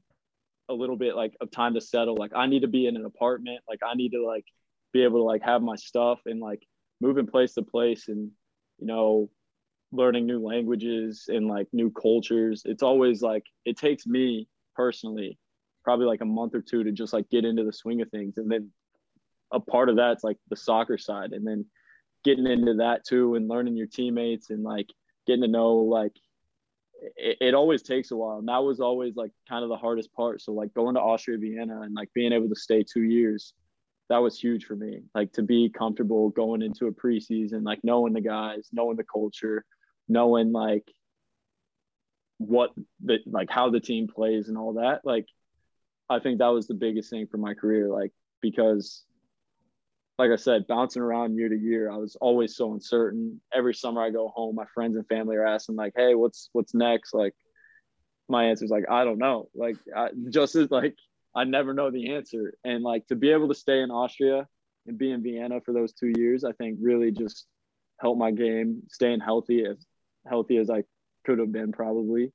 a 0.70 0.74
little 0.74 0.96
bit 0.96 1.16
like 1.16 1.36
of 1.42 1.52
time 1.52 1.74
to 1.74 1.82
settle. 1.82 2.16
Like 2.16 2.32
I 2.36 2.48
need 2.48 2.62
to 2.62 2.68
be 2.68 2.88
in 2.88 2.96
an 2.96 3.06
apartment. 3.06 3.60
Like 3.68 3.80
I 3.84 3.96
need 3.96 4.12
to 4.12 4.26
like 4.26 4.46
be 4.94 5.04
able 5.04 5.20
to 5.20 5.24
like 5.24 5.42
have 5.44 5.62
my 5.62 5.76
stuff 5.76 6.20
and 6.26 6.40
like 6.40 6.66
moving 7.02 7.28
place 7.28 7.54
to 7.56 7.64
place 7.64 8.08
and 8.08 8.32
you 8.80 8.88
know 8.88 9.30
learning 9.92 10.26
new 10.26 10.40
languages 10.40 11.26
and 11.28 11.48
like 11.48 11.68
new 11.74 11.92
cultures 11.92 12.64
it's 12.66 12.82
always 12.82 13.22
like 13.22 13.44
it 13.66 13.78
takes 13.78 14.08
me 14.08 14.48
personally 14.76 15.38
probably 15.84 16.06
like 16.06 16.22
a 16.22 16.26
month 16.26 16.56
or 16.56 16.62
two 16.62 16.84
to 16.84 16.92
just 16.92 17.14
like 17.14 17.30
get 17.30 17.46
into 17.46 17.64
the 17.64 17.74
swing 17.74 18.02
of 18.02 18.10
things 18.10 18.38
and 18.38 18.50
then 18.50 18.72
a 19.52 19.60
part 19.60 19.90
of 19.90 19.98
that's 19.98 20.24
like 20.24 20.38
the 20.50 20.56
soccer 20.56 20.98
side 20.98 21.34
and 21.34 21.46
then 21.46 21.66
getting 22.24 22.48
into 22.48 22.76
that 22.76 23.06
too 23.06 23.36
and 23.36 23.48
learning 23.48 23.76
your 23.76 23.88
teammates 23.88 24.50
and 24.50 24.64
like 24.64 24.88
getting 25.28 25.42
to 25.42 25.48
know 25.48 25.76
like 25.76 26.14
it, 27.18 27.38
it 27.42 27.54
always 27.54 27.82
takes 27.82 28.12
a 28.12 28.16
while 28.16 28.40
and 28.40 28.48
that 28.48 28.64
was 28.64 28.80
always 28.80 29.16
like 29.16 29.32
kind 29.48 29.64
of 29.64 29.70
the 29.70 29.78
hardest 29.78 30.14
part 30.14 30.42
so 30.42 30.54
like 30.54 30.74
going 30.74 30.96
to 30.96 31.02
austria 31.02 31.38
vienna 31.38 31.82
and 31.82 31.94
like 31.94 32.10
being 32.14 32.34
able 32.34 32.50
to 32.50 32.56
stay 32.56 32.84
two 32.84 33.04
years 33.04 33.54
that 34.10 34.18
was 34.18 34.40
huge 34.40 34.66
for 34.66 34.76
me. 34.76 35.02
Like 35.16 35.32
to 35.34 35.42
be 35.42 35.70
comfortable 35.70 36.30
going 36.30 36.62
into 36.62 36.88
a 36.88 36.92
preseason, 36.92 37.64
like 37.64 37.80
knowing 37.84 38.14
the 38.14 38.22
guys, 38.22 38.70
knowing 38.72 38.98
the 38.98 39.04
culture, 39.04 39.66
knowing 40.08 40.52
like 40.52 40.88
what 42.38 42.72
the 43.04 43.20
like 43.26 43.50
how 43.50 43.70
the 43.70 43.80
team 43.80 44.08
plays 44.08 44.50
and 44.50 44.58
all 44.58 44.74
that. 44.74 45.02
Like 45.04 45.26
I 46.10 46.20
think 46.20 46.40
that 46.40 46.48
was 46.48 46.68
the 46.68 46.74
biggest 46.74 47.10
thing 47.10 47.28
for 47.28 47.38
my 47.38 47.54
career. 47.54 47.90
Like 47.90 48.12
because 48.42 49.04
like 50.20 50.32
I 50.32 50.36
said, 50.36 50.68
bouncing 50.68 51.01
around 51.01 51.36
year 51.36 51.49
to 51.49 51.57
year, 51.57 51.91
I 51.91 51.97
was 51.97 52.16
always 52.22 52.55
so 52.55 52.74
uncertain. 52.74 53.41
Every 53.53 53.74
summer 53.74 54.01
I 54.01 54.11
go 54.11 54.28
home, 54.30 54.55
my 54.55 54.66
friends 54.74 54.95
and 54.95 55.07
family 55.07 55.36
are 55.36 55.45
asking 55.45 55.76
like, 55.76 55.93
"Hey, 55.95 56.16
what's 56.16 56.49
what's 56.53 56.74
next?" 56.74 57.14
Like, 57.14 57.34
my 58.30 58.45
answer 58.45 58.66
is 58.66 58.72
like, 58.72 58.86
"I 58.89 59.03
don't 59.05 59.18
know." 59.18 59.49
Like, 59.55 59.78
I, 59.95 60.09
just 60.30 60.55
as 60.55 60.70
like 60.70 60.95
I 61.36 61.45
never 61.45 61.74
know 61.74 61.89
the 61.89 62.14
answer. 62.14 62.53
And 62.64 62.84
like 62.84 63.07
to 63.07 63.16
be 63.16 63.32
able 63.32 63.47
to 63.47 63.55
stay 63.55 63.82
in 63.82 63.89
Austria 63.91 64.47
and 64.86 64.97
be 64.97 65.11
in 65.11 65.24
Vienna 65.24 65.61
for 65.61 65.74
those 65.74 65.93
two 65.93 66.11
years, 66.16 66.43
I 66.43 66.51
think 66.53 66.78
really 66.82 67.11
just 67.11 67.47
helped 67.99 68.20
my 68.20 68.32
game 68.32 68.84
staying 68.89 69.20
healthy 69.20 69.66
as 69.66 69.86
healthy 70.28 70.57
as 70.57 70.70
I 70.70 70.84
could 71.26 71.39
have 71.39 71.51
been 71.51 71.72
probably. 71.72 72.32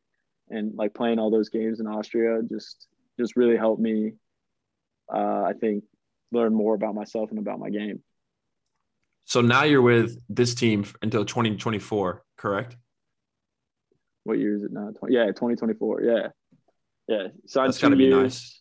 And 0.51 0.75
like 0.75 0.95
playing 0.95 1.19
all 1.19 1.31
those 1.31 1.51
games 1.51 1.79
in 1.79 1.87
Austria 1.87 2.41
just 2.49 2.89
just 3.19 3.37
really 3.37 3.57
helped 3.57 3.81
me 3.81 4.15
uh, 5.13 5.43
I 5.43 5.53
think 5.61 5.85
learn 6.33 6.55
more 6.55 6.75
about 6.75 6.95
myself 6.95 7.31
and 7.31 7.39
about 7.39 7.59
my 7.59 7.71
game. 7.71 8.03
So 9.25 9.41
now 9.41 9.65
you're 9.65 9.83
with 9.83 10.19
this 10.29 10.55
team 10.55 10.87
until 11.03 11.25
2024. 11.25 12.23
correct? 12.37 12.77
What 14.25 14.39
year 14.39 14.57
is 14.57 14.63
it 14.63 14.73
now? 14.73 14.91
20, 14.99 15.15
yeah, 15.15 15.27
2024. 15.27 16.03
Yeah, 16.03 16.29
yeah. 17.09 17.29
Signed 17.47 17.69
That's 17.69 17.79
two 17.79 17.87
gotta 17.87 17.97
be 17.97 18.11
nice. 18.11 18.61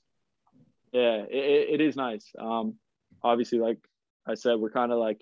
Yeah, 0.92 1.24
it, 1.30 1.30
it, 1.32 1.70
it 1.76 1.82
is 1.82 1.96
nice. 1.96 2.32
Um, 2.40 2.76
obviously, 3.22 3.60
like 3.60 3.78
I 4.26 4.36
said, 4.36 4.56
we're 4.60 4.70
kind 4.72 4.92
of 4.92 5.00
like 5.00 5.22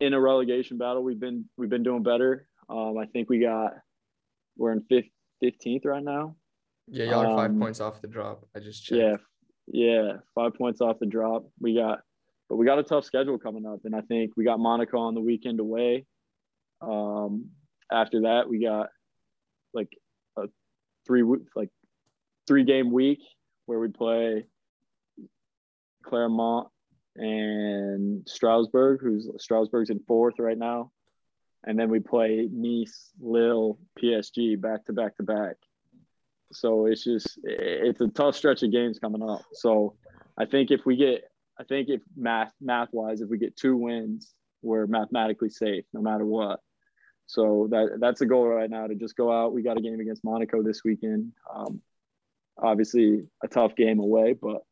in 0.00 0.14
a 0.14 0.20
relegation 0.20 0.78
battle. 0.78 1.02
We've 1.02 1.20
been 1.20 1.44
we've 1.56 1.70
been 1.70 1.84
doing 1.84 2.02
better. 2.02 2.46
Um, 2.68 2.98
I 2.98 3.06
think 3.06 3.28
we 3.30 3.40
got 3.40 3.74
we're 4.56 4.72
in 4.72 4.82
fifth, 4.82 5.06
15th 5.42 5.84
right 5.86 6.02
now. 6.02 6.36
Yeah, 6.88 7.04
y'all 7.06 7.26
are 7.26 7.36
five 7.36 7.50
Um, 7.50 7.60
points 7.60 7.80
off 7.80 8.00
the 8.00 8.08
drop. 8.08 8.46
I 8.54 8.58
just 8.60 8.84
checked. 8.84 9.00
Yeah, 9.00 9.16
yeah, 9.72 10.14
five 10.34 10.54
points 10.54 10.80
off 10.80 10.98
the 10.98 11.06
drop. 11.06 11.46
We 11.60 11.74
got, 11.74 12.00
but 12.48 12.56
we 12.56 12.66
got 12.66 12.78
a 12.78 12.82
tough 12.82 13.04
schedule 13.04 13.38
coming 13.38 13.66
up, 13.66 13.80
and 13.84 13.94
I 13.94 14.00
think 14.00 14.32
we 14.36 14.44
got 14.44 14.58
Monaco 14.58 14.98
on 14.98 15.14
the 15.14 15.20
weekend 15.20 15.60
away. 15.60 16.06
Um, 16.80 17.50
after 17.92 18.22
that, 18.22 18.48
we 18.48 18.62
got 18.62 18.88
like 19.72 19.88
a 20.36 20.44
three 21.06 21.22
like 21.54 21.70
three 22.46 22.64
game 22.64 22.90
week 22.90 23.20
where 23.66 23.78
we 23.78 23.88
play 23.88 24.46
Clermont 26.04 26.68
and 27.16 28.26
Strasbourg, 28.28 29.00
who's 29.02 29.28
Strasbourg's 29.38 29.90
in 29.90 30.00
fourth 30.00 30.38
right 30.38 30.58
now, 30.58 30.90
and 31.64 31.78
then 31.78 31.90
we 31.90 32.00
play 32.00 32.48
Nice, 32.50 33.10
Lille, 33.20 33.78
PSG 34.02 34.60
back 34.60 34.86
to 34.86 34.92
back 34.92 35.16
to 35.18 35.22
back. 35.22 35.56
So 36.52 36.86
it's 36.86 37.04
just 37.04 37.38
it's 37.44 38.00
a 38.00 38.08
tough 38.08 38.34
stretch 38.36 38.62
of 38.62 38.72
games 38.72 38.98
coming 38.98 39.22
up. 39.22 39.42
So 39.52 39.94
I 40.38 40.46
think 40.46 40.70
if 40.70 40.84
we 40.84 40.96
get 40.96 41.24
I 41.58 41.64
think 41.64 41.88
if 41.88 42.00
math 42.16 42.52
math 42.60 42.88
wise, 42.92 43.20
if 43.20 43.28
we 43.28 43.38
get 43.38 43.56
two 43.56 43.76
wins, 43.76 44.34
we're 44.62 44.86
mathematically 44.86 45.50
safe 45.50 45.84
no 45.92 46.00
matter 46.00 46.24
what. 46.26 46.60
So 47.26 47.68
that 47.70 47.98
that's 48.00 48.18
the 48.20 48.26
goal 48.26 48.46
right 48.46 48.68
now 48.70 48.86
to 48.86 48.94
just 48.94 49.16
go 49.16 49.30
out. 49.32 49.52
We 49.52 49.62
got 49.62 49.78
a 49.78 49.80
game 49.80 50.00
against 50.00 50.24
Monaco 50.24 50.62
this 50.62 50.82
weekend. 50.84 51.32
Um, 51.54 51.80
obviously 52.58 53.22
a 53.42 53.48
tough 53.48 53.76
game 53.76 54.00
away, 54.00 54.34
but 54.34 54.62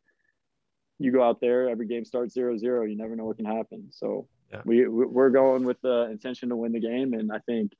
you 0.98 1.12
go 1.12 1.22
out 1.22 1.40
there, 1.40 1.68
every 1.68 1.86
game 1.86 2.04
starts 2.04 2.34
zero 2.34 2.56
zero. 2.58 2.84
You 2.84 2.96
never 2.96 3.14
know 3.14 3.24
what 3.26 3.36
can 3.36 3.46
happen. 3.46 3.88
So 3.90 4.26
Yeah. 4.52 4.62
we 4.64 4.88
we're 4.88 5.30
going 5.30 5.64
with 5.64 5.80
the 5.82 6.08
intention 6.10 6.48
to 6.48 6.56
win 6.56 6.72
the 6.72 6.80
game, 6.80 7.14
and 7.14 7.30
I 7.30 7.38
think 7.40 7.72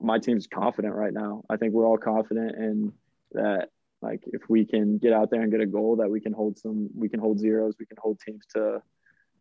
my 0.00 0.18
team's 0.18 0.46
confident 0.46 0.94
right 0.94 1.12
now. 1.12 1.42
I 1.50 1.56
think 1.56 1.72
we're 1.72 1.86
all 1.86 1.98
confident 1.98 2.56
in 2.56 2.92
that. 3.32 3.68
Like 4.00 4.22
if 4.26 4.42
we 4.48 4.64
can 4.64 4.98
get 4.98 5.12
out 5.12 5.30
there 5.30 5.40
and 5.40 5.50
get 5.50 5.60
a 5.60 5.66
goal, 5.66 5.96
that 5.96 6.08
we 6.08 6.20
can 6.20 6.32
hold 6.32 6.56
some, 6.56 6.88
we 6.94 7.08
can 7.08 7.18
hold 7.18 7.40
zeros, 7.40 7.74
we 7.80 7.86
can 7.86 7.96
hold 8.00 8.20
teams 8.20 8.44
to 8.54 8.80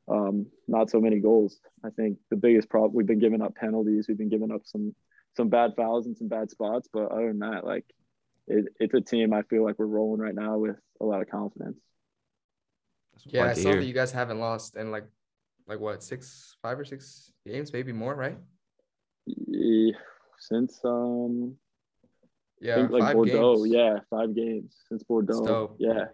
um, 0.08 0.48
not 0.68 0.90
so 0.90 1.00
many 1.00 1.20
goals. 1.20 1.60
I 1.86 1.90
think 1.92 2.18
the 2.32 2.38
biggest 2.38 2.68
problem 2.68 2.94
we've 2.96 3.06
been 3.06 3.20
giving 3.20 3.42
up 3.44 3.56
penalties, 3.56 4.08
we've 4.08 4.18
been 4.18 4.30
giving 4.30 4.52
up 4.52 4.62
some 4.66 4.96
some 5.36 5.50
bad 5.50 5.74
fouls 5.78 6.08
and 6.08 6.18
some 6.18 6.28
bad 6.28 6.50
spots, 6.50 6.90
but 6.92 7.12
other 7.12 7.28
than 7.28 7.40
that, 7.40 7.64
like 7.64 7.86
it, 8.48 8.66
it's 8.80 8.94
a 8.94 9.02
team 9.02 9.34
I 9.34 9.44
feel 9.44 9.64
like 9.64 9.78
we're 9.78 9.86
rolling 9.86 10.20
right 10.20 10.34
now 10.34 10.58
with 10.58 10.78
a 11.00 11.06
lot 11.06 11.22
of 11.22 11.30
confidence. 11.30 11.78
That's 13.14 13.26
Yeah, 13.28 13.46
I 13.46 13.54
saw 13.54 13.70
hear. 13.70 13.80
that 13.80 13.86
you 13.86 13.94
guys 13.94 14.12
haven't 14.12 14.40
lost 14.40 14.76
in 14.76 14.90
like, 14.90 15.06
like 15.68 15.80
what, 15.80 16.02
six, 16.02 16.56
five 16.64 16.80
or 16.80 16.86
six 16.86 17.32
games, 17.46 17.72
maybe 17.72 17.92
more, 17.92 18.16
right? 18.16 18.38
Yeah, 19.28 19.92
Since 20.40 20.80
um, 20.84 21.56
Yeah, 22.60 22.88
like 22.90 23.02
five 23.04 23.14
Bordeaux, 23.14 23.64
games. 23.64 23.74
yeah, 23.74 24.00
five 24.10 24.36
games 24.36 24.76
since 24.88 25.04
Bordeaux. 25.04 25.76
Yeah, 25.80 26.06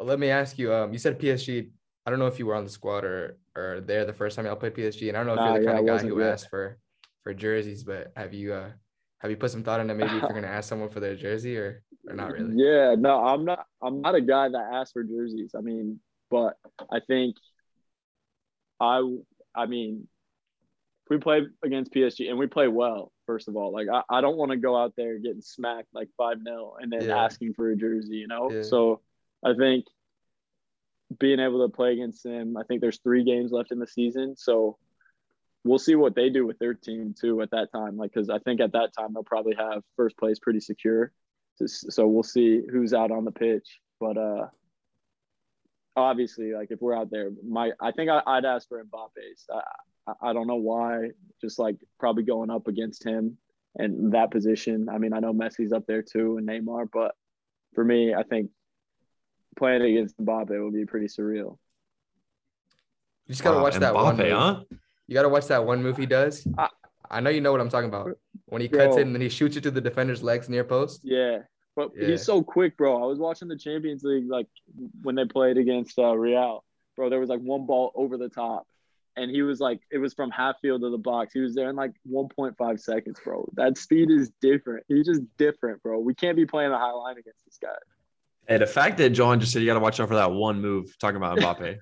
Let 0.00 0.18
me 0.18 0.30
ask 0.30 0.58
you. 0.58 0.72
Um, 0.72 0.92
you 0.92 0.98
said 0.98 1.18
PSG. 1.18 1.70
I 2.06 2.10
don't 2.10 2.18
know 2.18 2.26
if 2.26 2.38
you 2.38 2.46
were 2.46 2.54
on 2.54 2.64
the 2.64 2.70
squad 2.70 3.04
or 3.04 3.36
or 3.54 3.80
there 3.80 4.04
the 4.06 4.12
first 4.14 4.36
time 4.36 4.46
y'all 4.46 4.56
played 4.56 4.74
PSG, 4.74 5.08
and 5.08 5.16
I 5.16 5.20
don't 5.20 5.26
know 5.26 5.34
if 5.34 5.38
Nah, 5.38 5.44
you're 5.46 5.58
the 5.58 5.64
yeah, 5.64 5.66
kind 5.66 5.78
I 5.78 5.80
of 5.94 6.02
guy 6.02 6.08
who 6.08 6.20
yet. 6.20 6.32
asked 6.32 6.48
for 6.48 6.78
for 7.22 7.34
jerseys, 7.34 7.84
but 7.84 8.12
have 8.16 8.32
you 8.32 8.54
uh 8.54 8.70
have 9.18 9.30
you 9.30 9.36
put 9.36 9.50
some 9.50 9.62
thought 9.62 9.80
into 9.80 9.94
maybe 9.94 10.16
if 10.16 10.22
you're 10.22 10.40
gonna 10.40 10.46
ask 10.46 10.68
someone 10.68 10.88
for 10.88 11.00
their 11.00 11.16
jersey 11.16 11.56
or 11.58 11.82
or 12.08 12.14
not 12.14 12.32
really? 12.32 12.54
Yeah, 12.56 12.94
no, 12.98 13.22
I'm 13.22 13.44
not. 13.44 13.66
I'm 13.82 14.00
not 14.00 14.14
a 14.14 14.20
guy 14.22 14.48
that 14.48 14.70
asks 14.72 14.92
for 14.92 15.02
jerseys. 15.02 15.52
I 15.56 15.60
mean, 15.60 16.00
but 16.30 16.56
I 16.90 17.00
think 17.00 17.36
I. 18.80 19.02
I 19.54 19.66
mean, 19.66 20.06
we 21.10 21.18
play 21.18 21.42
against 21.64 21.92
PSG 21.92 22.28
and 22.30 22.38
we 22.38 22.46
play 22.46 22.68
well. 22.68 23.12
First 23.28 23.46
of 23.46 23.56
all, 23.56 23.70
like 23.72 23.88
I, 23.92 24.00
I 24.08 24.20
don't 24.22 24.38
want 24.38 24.52
to 24.52 24.56
go 24.56 24.74
out 24.74 24.94
there 24.96 25.18
getting 25.18 25.42
smacked 25.42 25.88
like 25.92 26.08
five 26.16 26.38
0 26.42 26.76
and 26.80 26.90
then 26.90 27.08
Yeah. 27.08 27.24
asking 27.24 27.52
for 27.52 27.70
a 27.70 27.76
jersey. 27.76 28.16
You 28.16 28.26
know, 28.26 28.50
Yeah. 28.50 28.62
so 28.62 29.02
I 29.44 29.52
think 29.52 29.84
being 31.20 31.38
able 31.38 31.66
to 31.68 31.70
play 31.74 31.92
against 31.92 32.24
them. 32.24 32.56
I 32.56 32.62
think 32.64 32.80
there's 32.80 33.00
three 33.00 33.24
games 33.24 33.52
left 33.52 33.70
in 33.70 33.78
the 33.78 33.86
season, 33.86 34.34
so 34.36 34.78
we'll 35.62 35.78
see 35.78 35.94
what 35.94 36.14
they 36.14 36.30
do 36.30 36.46
with 36.46 36.58
their 36.58 36.72
team 36.72 37.14
too 37.18 37.42
at 37.42 37.50
that 37.50 37.70
time. 37.70 37.98
Like, 37.98 38.12
because 38.14 38.30
I 38.30 38.38
think 38.38 38.60
at 38.62 38.72
that 38.72 38.90
time 38.98 39.12
they'll 39.12 39.24
probably 39.24 39.54
have 39.56 39.82
first 39.94 40.16
place 40.16 40.38
pretty 40.38 40.60
secure. 40.60 41.12
So 41.66 42.06
we'll 42.06 42.22
see 42.22 42.62
who's 42.70 42.94
out 42.94 43.10
on 43.10 43.24
the 43.26 43.32
pitch. 43.32 43.68
But 44.00 44.16
uh 44.16 44.46
obviously, 45.96 46.52
like 46.54 46.70
if 46.70 46.80
we're 46.80 46.96
out 46.96 47.10
there, 47.10 47.30
my 47.46 47.72
I 47.80 47.92
think 47.92 48.10
I, 48.10 48.22
I'd 48.26 48.44
ask 48.46 48.68
for 48.68 48.82
Mbappe's. 48.82 49.44
I, 49.52 49.60
I 50.20 50.30
I 50.30 50.32
don't 50.32 50.46
know 50.46 50.56
why. 50.56 51.10
Just 51.40 51.58
like 51.58 51.76
probably 52.00 52.24
going 52.24 52.50
up 52.50 52.66
against 52.66 53.04
him 53.04 53.38
and 53.76 54.12
that 54.12 54.30
position. 54.30 54.88
I 54.88 54.98
mean, 54.98 55.12
I 55.12 55.20
know 55.20 55.32
Messi's 55.32 55.72
up 55.72 55.86
there 55.86 56.02
too 56.02 56.38
and 56.38 56.48
Neymar, 56.48 56.88
but 56.92 57.14
for 57.74 57.84
me, 57.84 58.14
I 58.14 58.22
think 58.24 58.50
playing 59.56 59.82
against 59.82 60.18
Mbappe 60.18 60.62
would 60.64 60.74
be 60.74 60.86
pretty 60.86 61.06
surreal. 61.06 61.58
You 63.26 63.32
just 63.34 63.42
gotta 63.42 63.56
Wow, 63.58 63.62
watch 63.64 63.76
that 63.76 63.94
one. 63.94 64.16
Mbappe, 64.16 64.30
Move. 64.30 64.32
huh? 64.38 64.64
You 65.06 65.14
gotta 65.14 65.28
watch 65.28 65.46
that 65.48 65.64
one 65.64 65.82
move 65.82 65.96
he 65.96 66.06
does. 66.06 66.46
I- 66.56 66.70
I 67.10 67.20
know 67.20 67.30
you 67.30 67.40
know 67.40 67.52
what 67.52 67.60
I'm 67.62 67.70
talking 67.70 67.88
about. 67.88 68.18
When 68.46 68.60
he 68.60 68.68
cuts 68.68 68.96
Bro. 68.96 68.98
it 68.98 69.06
and 69.06 69.14
then 69.14 69.22
he 69.22 69.30
shoots 69.30 69.56
it 69.56 69.62
to 69.62 69.70
the 69.70 69.80
defender's 69.80 70.22
legs 70.22 70.48
near 70.50 70.62
post. 70.64 71.00
Yeah. 71.04 71.38
But 71.74 71.92
Yeah. 71.96 72.08
he's 72.08 72.22
so 72.22 72.42
quick, 72.42 72.76
bro. 72.76 73.02
I 73.02 73.06
was 73.06 73.18
watching 73.18 73.48
the 73.48 73.56
Champions 73.56 74.02
League 74.04 74.28
like 74.28 74.46
when 75.02 75.14
they 75.14 75.24
played 75.24 75.56
against 75.56 75.98
uh, 75.98 76.14
Real. 76.14 76.64
Bro, 76.96 77.08
there 77.08 77.18
was 77.20 77.30
like 77.30 77.40
one 77.40 77.64
ball 77.64 77.92
over 77.94 78.18
the 78.18 78.28
top. 78.28 78.66
And 79.18 79.30
he 79.30 79.42
was 79.42 79.58
like, 79.60 79.80
it 79.90 79.98
was 79.98 80.14
from 80.14 80.30
half 80.30 80.56
field 80.60 80.82
to 80.82 80.90
the 80.90 80.98
box. 80.98 81.32
He 81.32 81.40
was 81.40 81.54
there 81.54 81.68
in 81.70 81.76
like 81.76 81.92
1.5 82.10 82.80
seconds, 82.80 83.18
bro. 83.24 83.48
That 83.54 83.76
speed 83.76 84.10
is 84.10 84.30
different. 84.40 84.84
He's 84.88 85.06
just 85.06 85.22
different, 85.36 85.82
bro. 85.82 85.98
We 85.98 86.14
can't 86.14 86.36
be 86.36 86.46
playing 86.46 86.70
the 86.70 86.78
high 86.78 86.92
line 86.92 87.18
against 87.18 87.44
this 87.44 87.58
guy. 87.60 87.68
Hey, 88.46 88.58
the 88.58 88.66
fact 88.66 88.96
that 88.98 89.10
John 89.10 89.40
just 89.40 89.52
said 89.52 89.60
you 89.60 89.66
got 89.66 89.74
to 89.74 89.80
watch 89.80 89.98
out 90.00 90.08
for 90.08 90.14
that 90.14 90.30
one 90.30 90.60
move, 90.60 90.96
talking 90.98 91.16
about 91.16 91.38
Mbappe. 91.38 91.76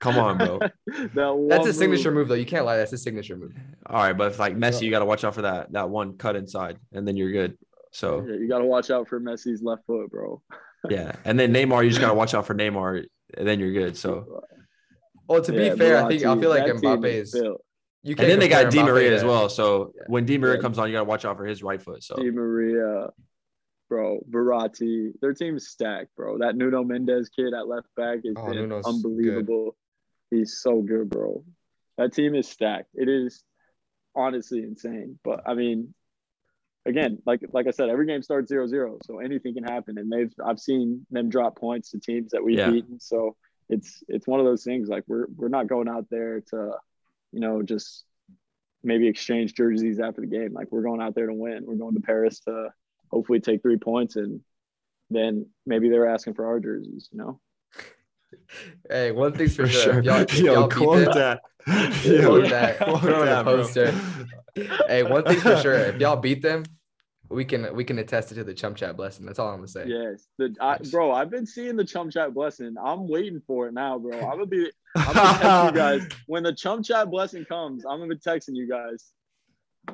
Come 0.00 0.18
on, 0.18 0.38
bro. 0.38 0.58
that 0.86 1.46
That's 1.48 1.66
a 1.66 1.72
signature 1.72 2.10
move. 2.10 2.20
move 2.22 2.28
though. 2.28 2.34
You 2.34 2.46
can't 2.46 2.64
lie. 2.64 2.76
That's 2.76 2.92
a 2.92 2.98
signature 2.98 3.36
move. 3.36 3.52
All 3.86 4.02
right, 4.02 4.14
but 4.14 4.32
if 4.32 4.38
like 4.38 4.56
Messi, 4.56 4.82
you 4.82 4.90
got 4.90 5.00
to 5.00 5.04
watch 5.04 5.24
out 5.24 5.34
for 5.34 5.42
that 5.42 5.72
that 5.72 5.90
one 5.90 6.16
cut 6.16 6.36
inside, 6.36 6.78
and 6.92 7.06
then 7.06 7.16
you're 7.16 7.32
good. 7.32 7.56
So 7.92 8.24
Yeah, 8.26 8.34
you 8.36 8.48
got 8.48 8.58
to 8.58 8.64
watch 8.64 8.90
out 8.90 9.08
for 9.08 9.20
Messi's 9.20 9.62
left 9.62 9.84
foot, 9.86 10.10
bro. 10.10 10.42
yeah, 10.88 11.12
and 11.24 11.38
then 11.38 11.52
Neymar, 11.52 11.84
you 11.84 11.90
just 11.90 12.00
got 12.00 12.08
to 12.08 12.14
watch 12.14 12.34
out 12.34 12.46
for 12.46 12.54
Neymar, 12.54 13.04
and 13.36 13.46
then 13.46 13.60
you're 13.60 13.72
good. 13.72 13.96
So 13.96 14.42
Well, 15.30 15.40
to 15.42 15.52
be 15.52 15.66
Yeah, 15.66 15.74
fair, 15.76 16.04
I 16.04 16.08
think 16.08 16.24
I 16.24 16.40
feel 16.40 16.50
like 16.50 16.66
that 16.66 16.74
Mbappe 16.74 17.04
is. 17.04 17.30
built. 17.30 17.64
You 18.02 18.10
and 18.10 18.16
can't 18.18 18.28
then 18.30 18.38
they 18.40 18.48
got 18.48 18.62
compare 18.62 18.70
Di 18.72 18.78
Mbappe 18.78 18.92
Maria 18.92 19.14
as 19.14 19.24
well. 19.24 19.48
So 19.48 19.92
Yeah. 19.94 20.02
when 20.08 20.26
Di 20.26 20.38
Maria 20.38 20.56
Yeah. 20.56 20.60
comes 20.62 20.78
on, 20.78 20.88
you 20.88 20.94
got 20.94 21.00
to 21.00 21.04
watch 21.04 21.24
out 21.24 21.36
for 21.36 21.46
his 21.46 21.62
right 21.62 21.80
foot. 21.80 22.02
So 22.02 22.16
Di 22.16 22.32
Maria, 22.32 23.10
bro, 23.88 24.20
Verratti. 24.28 25.12
Their 25.20 25.32
team's 25.32 25.68
stacked, 25.68 26.16
bro. 26.16 26.38
That 26.38 26.56
Nuno 26.56 26.82
Mendes 26.82 27.28
kid 27.28 27.54
at 27.54 27.68
left 27.68 27.86
back 27.94 28.20
is 28.24 28.36
Oh, 28.36 28.46
been 28.46 28.56
Nuno's 28.56 28.86
unbelievable. 28.86 29.76
He's 30.32 30.58
so 30.60 30.82
good, 30.82 31.08
bro. 31.10 31.44
That 31.96 32.12
team 32.12 32.34
is 32.34 32.48
stacked. 32.48 32.90
It 32.94 33.08
is 33.08 33.44
honestly 34.16 34.64
insane. 34.64 35.20
But 35.22 35.42
I 35.46 35.54
mean, 35.54 35.94
again, 36.86 37.22
like 37.24 37.42
like 37.52 37.68
I 37.68 37.70
said, 37.70 37.88
every 37.88 38.06
game 38.06 38.22
starts 38.22 38.48
zero 38.48 38.66
zero, 38.66 38.98
so 39.04 39.20
anything 39.20 39.54
can 39.54 39.62
happen. 39.64 39.96
And 39.96 40.10
they've 40.10 40.32
I've 40.44 40.58
seen 40.58 41.06
them 41.12 41.28
drop 41.28 41.56
points 41.56 41.90
to 41.92 42.00
teams 42.00 42.32
that 42.32 42.42
we've 42.42 42.58
Yeah. 42.58 42.72
beaten. 42.72 42.98
So 42.98 43.36
it's 43.70 44.02
it's 44.08 44.26
one 44.26 44.40
of 44.40 44.46
those 44.46 44.64
things. 44.64 44.88
Like 44.88 45.04
we're 45.06 45.26
we're 45.36 45.48
not 45.48 45.66
going 45.68 45.88
out 45.88 46.06
there 46.10 46.40
to, 46.50 46.72
you 47.32 47.40
know, 47.40 47.62
just 47.62 48.04
maybe 48.82 49.08
exchange 49.08 49.54
jerseys 49.54 50.00
after 50.00 50.20
the 50.20 50.26
game. 50.26 50.52
Like 50.52 50.70
we're 50.70 50.82
going 50.82 51.00
out 51.00 51.14
there 51.14 51.26
to 51.26 51.34
win. 51.34 51.64
We're 51.66 51.76
going 51.76 51.94
to 51.94 52.00
Paris 52.00 52.40
to 52.40 52.68
hopefully 53.10 53.40
take 53.40 53.62
three 53.62 53.76
points 53.78 54.16
and 54.16 54.40
then 55.10 55.46
maybe 55.66 55.88
they're 55.88 56.08
asking 56.08 56.34
for 56.34 56.46
our 56.46 56.60
jerseys, 56.60 57.08
you 57.12 57.18
know? 57.18 57.40
Hey, 58.88 59.10
one 59.12 59.32
thing's 59.32 59.56
for, 59.56 59.66
for 59.66 59.72
sure. 59.72 59.82
sure. 59.94 60.02
Y'all, 60.02 60.24
Yo, 60.32 60.54
y'all 60.54 60.68
beat 60.68 60.76
quote 60.76 61.04
them- 61.04 61.14
that. 61.14 61.40
Quote 61.66 62.48
that. 62.50 62.78
quote 62.78 63.00
Put 63.00 63.10
it 63.10 63.14
on 63.14 63.20
the 63.20 63.26
that, 63.26 63.44
poster. 63.44 63.94
hey, 64.88 65.02
one 65.02 65.24
thing's 65.24 65.42
for 65.42 65.56
sure. 65.58 65.74
If 65.74 66.00
y'all 66.00 66.16
beat 66.16 66.42
them, 66.42 66.64
we 67.30 67.44
can 67.44 67.74
we 67.74 67.84
can 67.84 67.98
attest 67.98 68.32
it 68.32 68.34
to 68.34 68.44
the 68.44 68.52
chump 68.52 68.76
chat 68.76 68.96
blessing. 68.96 69.24
That's 69.24 69.38
all 69.38 69.48
I'm 69.48 69.56
gonna 69.56 69.68
say. 69.68 69.84
Yes. 69.86 70.26
The 70.38 70.54
I, 70.60 70.78
bro, 70.90 71.12
I've 71.12 71.30
been 71.30 71.46
seeing 71.46 71.76
the 71.76 71.84
chum 71.84 72.10
chat 72.10 72.34
blessing. 72.34 72.74
I'm 72.82 73.08
waiting 73.08 73.40
for 73.46 73.68
it 73.68 73.72
now, 73.72 73.98
bro. 73.98 74.18
I'm 74.18 74.30
gonna 74.30 74.46
be 74.46 74.70
I'm 74.96 75.14
gonna 75.14 75.38
text 75.38 75.64
you 75.64 75.80
guys 75.80 76.08
when 76.26 76.42
the 76.42 76.52
chum 76.52 76.82
chat 76.82 77.08
blessing 77.08 77.44
comes. 77.44 77.84
I'm 77.86 78.00
gonna 78.00 78.14
be 78.14 78.20
texting 78.20 78.56
you 78.56 78.68
guys. 78.68 79.12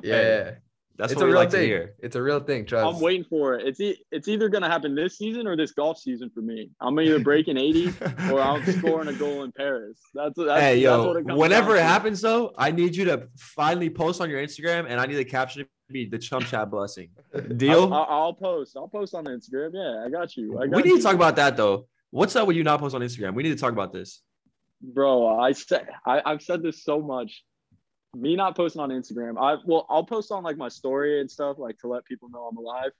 Yeah. 0.01 0.55
That's 0.97 1.11
it's 1.13 1.19
what 1.19 1.25
a 1.25 1.27
we 1.27 1.31
real 1.33 1.41
like 1.41 1.49
to 1.51 1.57
thing. 1.57 1.67
hear. 1.67 1.93
It's 1.99 2.15
a 2.15 2.21
real 2.21 2.39
thing. 2.39 2.65
Trust. 2.65 2.95
I'm 2.95 2.99
waiting 3.01 3.23
for 3.23 3.53
it. 3.55 3.67
It's 3.67 3.79
e- 3.79 4.03
it's 4.11 4.27
either 4.27 4.49
gonna 4.49 4.69
happen 4.69 4.95
this 4.95 5.17
season 5.17 5.45
or 5.45 5.55
this 5.55 5.71
golf 5.71 5.99
season 5.99 6.29
for 6.33 6.41
me. 6.41 6.71
I'm 6.81 6.99
either 6.99 7.19
breaking 7.19 7.57
80 7.57 7.93
or 8.31 8.41
I'm 8.41 8.65
scoring 8.65 9.07
a 9.07 9.13
goal 9.13 9.43
in 9.43 9.51
Paris. 9.51 9.99
That's 10.15 10.35
that's, 10.37 10.59
hey, 10.59 10.81
that's 10.81 10.81
yo, 10.81 11.07
what 11.07 11.17
it 11.17 11.27
comes 11.27 11.39
whenever 11.39 11.67
down 11.69 11.77
it 11.77 11.79
to. 11.79 11.83
happens, 11.85 12.21
though, 12.21 12.53
I 12.57 12.71
need 12.71 12.95
you 12.95 13.05
to 13.05 13.27
finally 13.37 13.89
post 13.91 14.21
on 14.21 14.29
your 14.29 14.41
Instagram, 14.41 14.87
and 14.89 14.99
I 14.99 15.05
need 15.05 15.15
the 15.15 15.25
caption 15.25 15.63
to 15.63 15.69
be 15.93 16.05
the 16.09 16.17
chum 16.17 16.41
chat 16.43 16.69
blessing. 16.71 17.09
Deal? 17.57 17.93
I'll, 17.93 18.07
I'll 18.09 18.33
post. 18.33 18.75
I'll 18.75 18.87
post 18.87 19.13
on 19.13 19.25
Instagram. 19.25 19.71
Yeah, 19.73 20.03
I 20.05 20.09
got 20.09 20.35
you. 20.35 20.57
I 20.59 20.67
got 20.67 20.75
we 20.77 20.81
need 20.83 20.89
you. 20.89 20.97
to 20.97 21.03
talk 21.03 21.15
about 21.15 21.35
that 21.35 21.55
though. 21.57 21.87
What's 22.09 22.35
up 22.35 22.47
with 22.47 22.57
you 22.57 22.63
not 22.63 22.79
post 22.79 22.95
on 22.95 23.01
Instagram? 23.01 23.35
We 23.35 23.43
need 23.43 23.49
to 23.49 23.55
talk 23.61 23.71
about 23.73 23.93
this. 23.93 24.21
bro 24.81 25.39
i 25.39 25.51
said 25.53 25.87
I, 26.05 26.21
i've 26.25 26.41
said 26.43 26.61
this 26.61 26.83
so 26.83 27.01
much 27.01 27.43
me 28.15 28.35
not 28.35 28.55
posting 28.55 28.81
on 28.81 28.89
instagram. 28.89 29.35
I 29.39 29.61
well 29.65 29.85
i'll 29.89 30.05
post 30.05 30.31
on 30.31 30.43
like 30.43 30.57
my 30.57 30.69
story 30.69 31.19
and 31.21 31.29
stuff 31.29 31.57
like 31.59 31.77
to 31.79 31.87
let 31.87 32.05
people 32.05 32.29
know 32.29 32.49
i'm 32.49 32.57
alive. 32.57 32.91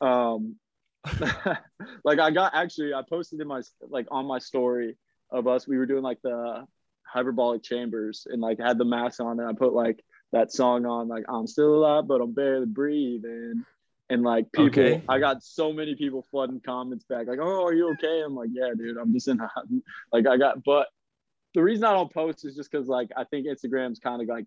Um 0.00 0.56
like 2.04 2.20
i 2.20 2.30
got 2.30 2.54
actually 2.54 2.94
i 2.94 3.02
posted 3.08 3.40
in 3.40 3.48
my 3.48 3.60
like 3.88 4.06
on 4.10 4.26
my 4.26 4.38
story 4.38 4.96
of 5.30 5.46
us. 5.46 5.66
We 5.66 5.78
were 5.78 5.86
doing 5.86 6.02
like 6.02 6.20
the 6.22 6.66
hyperbaric 7.14 7.62
chambers 7.62 8.26
and 8.30 8.40
like 8.40 8.58
had 8.58 8.78
the 8.78 8.84
mask 8.84 9.20
on 9.20 9.38
and 9.38 9.48
i 9.48 9.52
put 9.52 9.74
like 9.74 10.02
that 10.32 10.50
song 10.50 10.86
on 10.86 11.08
like 11.08 11.24
i'm 11.28 11.46
still 11.46 11.74
alive 11.74 12.06
but 12.08 12.20
i'm 12.22 12.32
barely 12.32 12.66
breathing. 12.66 13.64
And 14.10 14.22
like 14.22 14.50
people 14.52 14.66
Okay. 14.66 15.02
i 15.08 15.18
got 15.18 15.42
so 15.42 15.72
many 15.72 15.94
people 15.94 16.26
flooding 16.30 16.60
comments 16.60 17.04
back 17.04 17.26
like 17.26 17.38
oh 17.40 17.64
are 17.64 17.72
you 17.74 17.90
okay? 17.92 18.22
I'm 18.24 18.34
like 18.34 18.50
yeah 18.52 18.70
dude 18.76 18.96
i'm 18.98 19.12
just 19.12 19.28
in 19.28 19.40
like 20.12 20.26
i 20.26 20.36
got 20.36 20.62
but 20.64 20.88
the 21.54 21.62
reason 21.62 21.84
I 21.84 21.92
don't 21.92 22.12
post 22.12 22.44
is 22.44 22.56
just 22.56 22.70
because 22.70 22.88
like 22.88 23.10
I 23.16 23.24
think 23.24 23.46
Instagram's 23.46 23.98
kind 23.98 24.22
of 24.22 24.28
like 24.28 24.46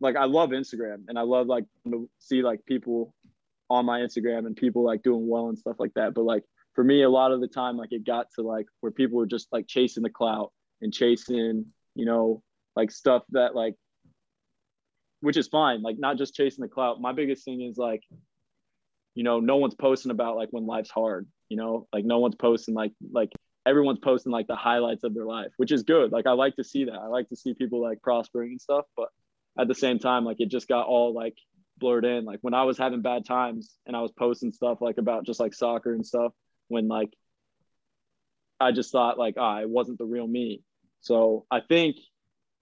like 0.00 0.16
I 0.16 0.24
love 0.24 0.50
Instagram 0.50 1.04
and 1.08 1.18
I 1.18 1.22
love 1.22 1.46
like 1.46 1.64
to 1.86 2.08
see 2.18 2.42
like 2.42 2.64
people 2.66 3.14
on 3.70 3.86
my 3.86 4.00
Instagram 4.00 4.46
and 4.46 4.56
people 4.56 4.84
like 4.84 5.02
doing 5.02 5.26
well 5.28 5.48
and 5.48 5.58
stuff 5.58 5.76
like 5.78 5.94
that. 5.94 6.14
But 6.14 6.24
like 6.24 6.44
for 6.74 6.84
me, 6.84 7.02
a 7.02 7.10
lot 7.10 7.32
of 7.32 7.40
the 7.40 7.48
time, 7.48 7.76
like 7.76 7.92
it 7.92 8.04
got 8.04 8.26
to 8.34 8.42
like 8.42 8.66
where 8.80 8.92
people 8.92 9.16
were 9.16 9.26
just 9.26 9.48
like 9.52 9.66
chasing 9.66 10.02
the 10.02 10.10
clout 10.10 10.52
and 10.82 10.92
chasing, 10.92 11.66
you 11.94 12.04
know, 12.04 12.42
like 12.76 12.90
stuff 12.90 13.22
that 13.30 13.54
like 13.54 13.74
which 15.20 15.38
is 15.38 15.48
fine, 15.48 15.80
like 15.80 15.98
not 15.98 16.18
just 16.18 16.34
chasing 16.34 16.62
the 16.62 16.68
clout. 16.68 17.00
My 17.00 17.12
biggest 17.12 17.46
thing 17.46 17.62
is 17.62 17.78
like, 17.78 18.02
you 19.14 19.22
know, 19.22 19.40
no 19.40 19.56
one's 19.56 19.74
posting 19.74 20.10
about 20.10 20.36
like 20.36 20.50
when 20.50 20.66
life's 20.66 20.90
hard, 20.90 21.26
you 21.48 21.56
know, 21.56 21.88
like 21.94 22.04
no 22.04 22.18
one's 22.18 22.34
posting 22.34 22.74
like 22.74 22.92
like 23.10 23.32
everyone's 23.66 23.98
posting 24.00 24.32
like 24.32 24.46
the 24.46 24.56
highlights 24.56 25.04
of 25.04 25.14
their 25.14 25.24
life, 25.24 25.52
which 25.56 25.72
is 25.72 25.82
good. 25.82 26.12
Like 26.12 26.26
I 26.26 26.32
like 26.32 26.56
to 26.56 26.64
see 26.64 26.84
that. 26.84 26.94
I 26.94 27.06
like 27.06 27.28
to 27.30 27.36
see 27.36 27.54
people 27.54 27.80
like 27.80 28.02
prospering 28.02 28.52
and 28.52 28.60
stuff, 28.60 28.84
but 28.96 29.08
at 29.58 29.68
the 29.68 29.74
same 29.74 29.98
time, 29.98 30.24
like 30.24 30.40
it 30.40 30.50
just 30.50 30.68
got 30.68 30.86
all 30.86 31.14
like 31.14 31.36
blurred 31.78 32.04
in. 32.04 32.24
Like 32.24 32.40
when 32.42 32.54
I 32.54 32.64
was 32.64 32.78
having 32.78 33.02
bad 33.02 33.24
times 33.24 33.76
and 33.86 33.96
I 33.96 34.00
was 34.00 34.12
posting 34.12 34.52
stuff 34.52 34.80
like 34.80 34.98
about 34.98 35.24
just 35.26 35.40
like 35.40 35.54
soccer 35.54 35.92
and 35.94 36.06
stuff, 36.06 36.32
when 36.68 36.88
like 36.88 37.10
I 38.60 38.72
just 38.72 38.92
thought 38.92 39.18
like 39.18 39.34
ah, 39.38 39.60
it 39.60 39.68
wasn't 39.70 39.98
the 39.98 40.04
real 40.04 40.26
me. 40.26 40.62
So 41.00 41.46
I 41.50 41.60
think 41.60 41.96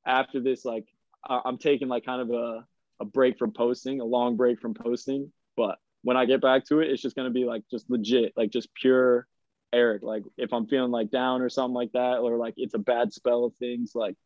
after 0.06 0.40
this, 0.40 0.64
like 0.64 0.86
I- 1.28 1.42
I'm 1.44 1.58
taking 1.58 1.88
like 1.88 2.04
kind 2.04 2.22
of 2.22 2.30
a, 2.30 2.66
a 3.00 3.04
break 3.04 3.38
from 3.38 3.52
posting, 3.52 4.00
a 4.00 4.04
long 4.04 4.36
break 4.36 4.60
from 4.60 4.74
posting. 4.74 5.32
But 5.56 5.78
when 6.02 6.16
I 6.16 6.24
get 6.26 6.40
back 6.40 6.64
to 6.66 6.80
it, 6.80 6.90
it's 6.90 7.02
just 7.02 7.16
gonna 7.16 7.30
be 7.30 7.44
like 7.44 7.62
just 7.70 7.90
legit, 7.90 8.32
like 8.36 8.50
just 8.50 8.72
pure 8.74 9.26
Erik. 9.72 10.02
Like 10.02 10.24
if 10.36 10.52
I'm 10.52 10.66
feeling 10.66 10.90
like 10.90 11.10
down 11.10 11.40
or 11.42 11.48
something 11.48 11.74
like 11.74 11.92
that, 11.92 12.18
or 12.18 12.36
like 12.36 12.54
it's 12.56 12.74
a 12.74 12.78
bad 12.78 13.12
spell 13.12 13.44
of 13.44 13.54
things, 13.56 13.92
like 13.94 14.16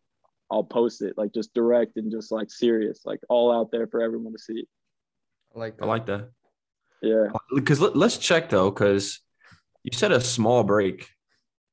I'll 0.51 0.65
post 0.65 1.03
it, 1.03 1.15
like 1.17 1.33
just 1.33 1.55
direct 1.55 1.97
and 1.97 2.11
just 2.11 2.31
like 2.33 2.51
serious, 2.51 3.01
like 3.05 3.21
all 3.29 3.53
out 3.53 3.71
there 3.71 3.87
for 3.87 4.01
everyone 4.03 4.33
to 4.33 4.39
see. 4.39 4.67
I 5.55 5.59
like 5.59 5.77
that. 5.79 5.85
I 5.85 5.87
like 5.87 6.07
that. 6.07 6.31
Yeah. 7.03 7.29
Uh, 7.35 7.39
because 7.55 7.81
let, 7.81 7.97
us 7.97 8.19
check 8.19 8.49
though, 8.49 8.71
because 8.71 9.21
you 9.83 9.91
said 9.97 10.13
a 10.13 10.21
small 10.21 10.65
break. 10.65 11.09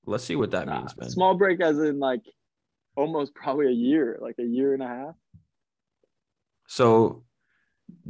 Let's 0.05 0.23
see 0.25 0.35
what 0.35 0.51
that 0.51 0.67
Nah, 0.67 0.79
means, 0.79 0.97
man. 0.97 1.09
small 1.09 1.35
break 1.35 1.61
as 1.61 1.79
in 1.79 1.99
like 1.99 2.21
almost 2.95 3.33
probably 3.33 3.67
a 3.67 3.71
year, 3.71 4.17
like 4.21 4.35
a 4.39 4.43
year 4.43 4.73
and 4.73 4.83
a 4.83 4.87
half. 4.87 5.15
So 6.67 7.23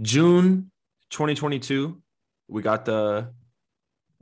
June 0.01 0.71
2022, 1.11 2.01
we 2.47 2.61
got 2.61 2.85
the 2.85 3.31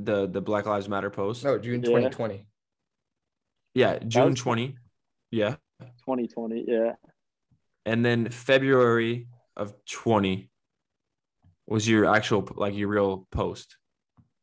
the 0.03 0.27
the 0.27 0.41
Black 0.41 0.65
Lives 0.65 0.87
Matter 0.89 1.09
post. 1.09 1.43
No, 1.43 1.57
June 1.57 1.81
2020. 1.81 2.45
Yeah, 3.73 3.99
June 3.99 4.31
was- 4.31 4.39
20. 4.39 4.75
Yeah. 5.31 5.55
2020. 6.05 6.65
Yeah. 6.67 6.93
And 7.85 8.05
then 8.05 8.29
February 8.29 9.27
of 9.55 9.73
20 9.85 10.49
was 11.67 11.87
your 11.87 12.05
actual 12.13 12.47
like 12.55 12.75
your 12.75 12.89
real 12.89 13.27
post. 13.31 13.77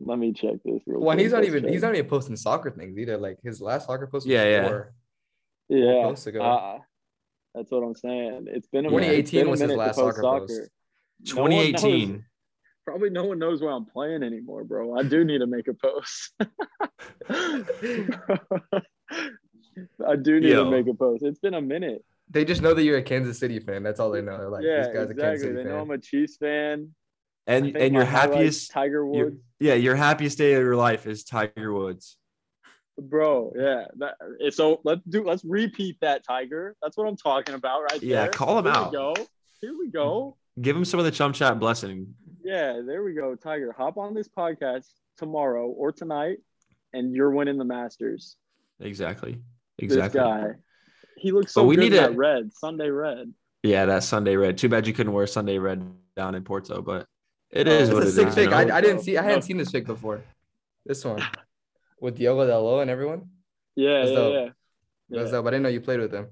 Let 0.01 0.19
me 0.19 0.33
check 0.33 0.55
this 0.65 0.83
real 0.87 1.01
Well, 1.01 1.15
quick. 1.15 1.21
he's 1.25 1.33
not 1.33 1.43
Let's 1.45 1.55
even 1.55 1.69
he's 1.73 1.83
not 1.83 1.95
even 1.95 2.09
posting 2.09 2.37
soccer 2.37 2.71
things 2.71 2.97
either. 2.99 3.17
Like 3.19 3.39
his 3.43 3.61
last 3.61 3.87
soccer 3.87 4.07
post 4.07 4.27
was 4.27 4.33
Yeah, 4.33 4.45
yeah. 4.45 4.69
four. 4.69 4.95
yeah. 5.69 6.03
posts 6.05 6.27
ago. 6.27 6.41
Uh, 6.43 6.79
that's 7.55 7.71
what 7.71 7.83
I'm 7.83 7.95
saying. 7.95 8.47
It's 8.49 8.69
been 8.69 8.87
a 8.87 8.91
Yeah. 8.91 8.97
minute. 8.97 9.19
It's 9.19 9.31
been 9.31 9.45
2018 9.45 9.47
a 9.47 9.51
was 9.51 9.61
his 9.61 9.71
last 9.73 9.97
post 9.97 10.17
soccer 10.17 10.39
post. 10.41 10.61
No 11.37 11.47
2018. 11.49 12.25
Probably 12.89 13.11
no 13.11 13.25
one 13.25 13.39
knows 13.39 13.61
where 13.61 13.71
I'm 13.71 13.85
playing 13.85 14.23
anymore, 14.23 14.65
bro. 14.65 14.97
I 14.99 15.03
do 15.03 15.23
need 15.23 15.41
to 15.41 15.47
make 15.47 15.69
a 15.69 15.75
post. 15.75 16.33
I 20.09 20.17
do 20.17 20.41
need 20.41 20.49
Yo. 20.49 20.65
to 20.65 20.71
make 20.71 20.87
a 20.89 20.95
post. 20.95 21.23
It's 21.23 21.39
been 21.39 21.53
a 21.53 21.61
minute. 21.61 22.03
They 22.31 22.47
just 22.47 22.63
know 22.63 22.73
that 22.73 22.83
you're 22.85 22.97
a 22.97 23.03
Kansas 23.03 23.39
City 23.39 23.61
fan. 23.61 23.83
That's 23.83 24.01
all 24.01 24.11
they 24.11 24.23
know. 24.23 24.39
They're 24.39 24.49
like, 24.49 24.65
yeah, 24.65 24.79
this 24.79 24.87
guy's 24.87 24.95
a 24.95 24.97
Kansas 24.97 25.11
exactly. 25.11 25.39
City 25.49 25.55
They 25.55 25.65
know. 25.65 25.81
I'm 25.81 25.91
a 25.91 25.99
Chiefs 25.99 26.39
fan. 26.39 26.95
And 27.47 27.77
and 27.77 27.93
your 27.93 28.05
my 28.05 28.11
highlight's 28.11 28.33
happiest 28.33 28.71
Tiger 28.71 28.93
your- 28.93 29.07
Woods, 29.07 29.37
yeah, 29.61 29.75
your 29.75 29.95
happiest 29.95 30.39
day 30.39 30.55
of 30.55 30.63
your 30.63 30.77
life 30.77 31.07
is 31.07 31.25
Tiger 31.25 31.75
Woods. 31.75 32.17
bro. 32.99 33.53
Yeah. 33.55 33.85
That, 33.99 34.15
so 34.55 34.81
let's 34.85 35.03
do. 35.07 35.25
Let's 35.25 35.45
repeat 35.45 35.99
that, 36.01 36.25
Tiger. 36.27 36.75
That's 36.83 36.97
what 36.97 37.07
I'm 37.07 37.17
talking 37.19 37.55
about, 37.55 37.83
right 37.83 38.03
Yeah, 38.03 38.23
there. 38.23 38.31
call 38.31 38.59
him 38.59 38.65
Here 38.65 38.75
out. 38.75 38.91
We 38.93 38.97
go. 38.97 39.15
Here 39.61 39.79
we 39.79 39.89
go. 39.89 40.37
Give 40.61 40.75
him 40.75 40.87
some 40.87 40.99
of 41.01 41.05
the 41.05 41.13
chum 41.13 41.35
chat 41.35 41.59
blessing. 41.61 42.15
Yeah, 42.49 42.81
there 42.87 43.03
we 43.03 43.13
go, 43.13 43.35
Tiger. 43.35 43.75
Hop 43.77 43.99
on 43.99 44.15
this 44.15 44.27
podcast 44.27 44.87
tomorrow 45.19 45.67
or 45.67 45.93
tonight, 45.93 46.39
and 46.95 47.15
you're 47.15 47.31
winning 47.31 47.59
the 47.59 47.65
Masters. 47.67 48.37
Exactly. 48.81 49.39
Exactly. 49.79 50.19
This 50.21 50.27
guy, 50.27 50.47
he 51.19 51.31
looks 51.31 51.53
But 51.53 51.61
so 51.61 51.67
we 51.67 51.77
good 51.77 51.83
need 51.83 51.93
in 51.93 52.03
to- 52.05 52.09
that 52.09 52.17
red 52.17 52.53
Sunday 52.55 52.89
red. 52.89 53.35
Yeah, 53.63 53.85
that 53.87 54.03
Sunday 54.03 54.35
red. 54.37 54.57
Too 54.57 54.71
bad 54.71 54.87
you 54.87 54.95
couldn't 54.95 55.13
wear 55.13 55.27
Sunday 55.27 55.59
red 55.59 55.85
down 56.17 56.35
in 56.35 56.43
Porto, 56.45 56.81
but 56.81 57.07
it 57.51 57.69
Oh, 57.69 57.71
it's 57.71 57.93
what 57.93 58.03
It's 58.05 58.17
it 58.17 58.25
a 58.25 58.29
is. 58.29 58.35
sick 58.35 58.45
you 58.47 58.51
pick. 58.51 58.51
know? 58.69 58.73
I, 58.75 58.79
I 58.79 58.81
didn't 58.81 59.01
see. 59.03 59.19
I 59.19 59.23
hadn't 59.23 59.43
seen 59.49 59.59
this 59.59 59.71
pick 59.71 59.85
before. 59.87 60.23
This 60.87 61.05
one 61.05 61.23
with 62.01 62.17
Diogo 62.17 62.47
Dalot 62.49 62.81
and 62.83 62.91
everyone. 62.91 63.29
Yeah, 63.77 63.99
That's 63.99 64.11
yeah, 64.11 64.17
dope. 64.17 64.33
yeah. 64.33 64.51
That's 65.11 65.27
Yeah, 65.27 65.31
dope. 65.33 65.47
I 65.47 65.51
didn't 65.51 65.63
know 65.65 65.69
you 65.69 65.81
played 65.83 66.01
with 66.01 66.13
them. 66.13 66.29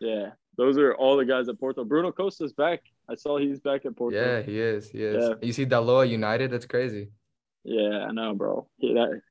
yeah. 0.00 0.30
Those 0.60 0.76
are 0.76 0.92
all 0.92 1.16
the 1.16 1.24
guys 1.24 1.48
at 1.48 1.58
Porto. 1.58 1.84
Bruno 1.84 2.12
Costa's 2.12 2.52
back. 2.52 2.82
I 3.08 3.14
saw 3.14 3.38
he's 3.38 3.60
back 3.60 3.86
at 3.86 3.96
Porto. 3.96 4.14
Yeah, 4.14 4.42
he 4.42 4.60
is. 4.60 4.90
He 4.90 5.02
is. 5.02 5.26
Yeah. 5.26 5.34
You 5.40 5.54
see 5.54 5.64
Dalot 5.64 6.02
at 6.04 6.10
United. 6.10 6.50
That's 6.50 6.66
crazy. 6.66 7.08
Yeah, 7.64 8.04
I 8.06 8.12
know, 8.12 8.34
bro. 8.34 8.68
He, 8.76 8.92
that 8.92 9.22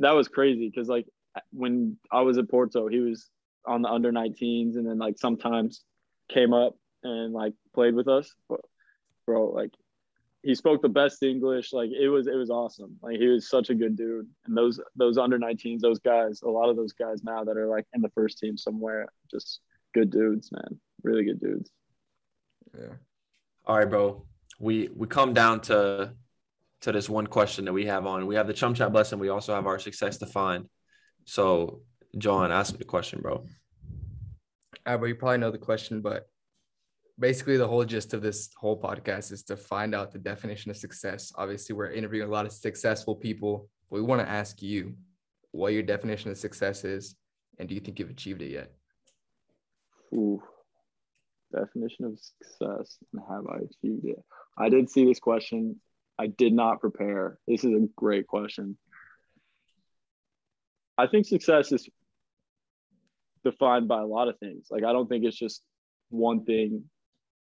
that 0.00 0.10
was 0.10 0.26
crazy 0.26 0.68
because 0.68 0.88
like 0.88 1.06
when 1.52 1.98
I 2.10 2.22
was 2.22 2.36
at 2.36 2.50
Porto, 2.50 2.88
he 2.88 2.98
was 2.98 3.30
on 3.64 3.82
the 3.82 3.88
under 3.88 4.10
19s, 4.10 4.74
and 4.74 4.84
then 4.84 4.98
like 4.98 5.18
sometimes 5.18 5.84
came 6.28 6.52
up 6.52 6.76
and 7.04 7.32
like 7.32 7.52
played 7.72 7.94
with 7.94 8.08
us. 8.08 8.34
But 8.48 8.62
bro, 9.26 9.50
like 9.50 9.70
he 10.42 10.56
spoke 10.56 10.82
the 10.82 10.88
best 10.88 11.22
English. 11.22 11.72
Like 11.72 11.90
it 11.90 12.08
was 12.08 12.26
it 12.26 12.34
was 12.34 12.50
awesome. 12.50 12.96
Like 13.02 13.18
he 13.18 13.28
was 13.28 13.48
such 13.48 13.70
a 13.70 13.74
good 13.76 13.96
dude. 13.96 14.26
And 14.46 14.56
those 14.56 14.80
those 14.96 15.16
under 15.16 15.38
19s, 15.38 15.78
those 15.78 16.00
guys, 16.00 16.42
a 16.42 16.48
lot 16.48 16.70
of 16.70 16.74
those 16.74 16.92
guys 16.92 17.22
now 17.22 17.44
that 17.44 17.56
are 17.56 17.68
like 17.68 17.86
in 17.94 18.02
the 18.02 18.10
first 18.16 18.40
team 18.40 18.56
somewhere, 18.56 19.06
just 19.30 19.60
good 19.94 20.10
dudes, 20.10 20.50
man. 20.52 20.78
Really 21.02 21.24
good 21.24 21.40
dudes. 21.40 21.70
Yeah. 22.78 22.94
All 23.66 23.78
right, 23.78 23.88
bro. 23.88 24.26
We 24.60 24.90
we 24.94 25.06
come 25.06 25.32
down 25.32 25.60
to 25.62 26.12
to 26.82 26.92
this 26.92 27.08
one 27.08 27.26
question 27.26 27.64
that 27.64 27.72
we 27.72 27.86
have 27.86 28.06
on. 28.06 28.26
We 28.26 28.34
have 28.34 28.46
the 28.46 28.52
chum 28.52 28.74
chat 28.74 28.92
blessing. 28.92 29.18
We 29.18 29.30
also 29.30 29.54
have 29.54 29.66
our 29.66 29.78
success 29.78 30.18
defined. 30.18 30.68
So, 31.24 31.80
John, 32.18 32.52
ask 32.52 32.72
me 32.72 32.78
the 32.78 32.84
question, 32.84 33.20
bro. 33.22 33.46
Uh, 34.84 34.98
bro. 34.98 35.08
you 35.08 35.14
probably 35.14 35.38
know 35.38 35.50
the 35.50 35.56
question, 35.56 36.02
but 36.02 36.28
basically 37.18 37.56
the 37.56 37.66
whole 37.66 37.84
gist 37.84 38.12
of 38.12 38.20
this 38.20 38.50
whole 38.56 38.78
podcast 38.78 39.32
is 39.32 39.42
to 39.44 39.56
find 39.56 39.94
out 39.94 40.12
the 40.12 40.18
definition 40.18 40.70
of 40.70 40.76
success. 40.76 41.32
Obviously, 41.36 41.74
we're 41.74 41.90
interviewing 41.90 42.28
a 42.28 42.32
lot 42.32 42.44
of 42.44 42.52
successful 42.52 43.14
people. 43.14 43.68
But 43.90 43.96
we 43.96 44.02
want 44.02 44.20
to 44.20 44.28
ask 44.28 44.60
you 44.60 44.94
what 45.52 45.72
your 45.72 45.82
definition 45.82 46.30
of 46.30 46.36
success 46.36 46.84
is, 46.84 47.14
and 47.58 47.68
do 47.68 47.74
you 47.74 47.80
think 47.80 47.98
you've 47.98 48.10
achieved 48.10 48.42
it 48.42 48.50
yet? 48.50 48.72
Ooh. 50.14 50.42
Definition 51.52 52.04
of 52.06 52.18
success 52.18 52.98
and 53.12 53.22
have 53.28 53.46
I 53.46 53.58
achieved 53.58 54.06
it? 54.06 54.22
I 54.58 54.68
did 54.68 54.90
see 54.90 55.04
this 55.04 55.20
question. 55.20 55.80
I 56.18 56.26
did 56.26 56.52
not 56.52 56.80
prepare. 56.80 57.38
This 57.46 57.64
is 57.64 57.72
a 57.72 57.86
great 57.96 58.26
question. 58.26 58.76
I 60.96 61.06
think 61.06 61.26
success 61.26 61.72
is 61.72 61.88
defined 63.44 63.88
by 63.88 64.00
a 64.00 64.06
lot 64.06 64.28
of 64.28 64.38
things. 64.38 64.66
Like 64.70 64.84
I 64.84 64.92
don't 64.92 65.08
think 65.08 65.24
it's 65.24 65.38
just 65.38 65.62
one 66.10 66.44
thing 66.44 66.84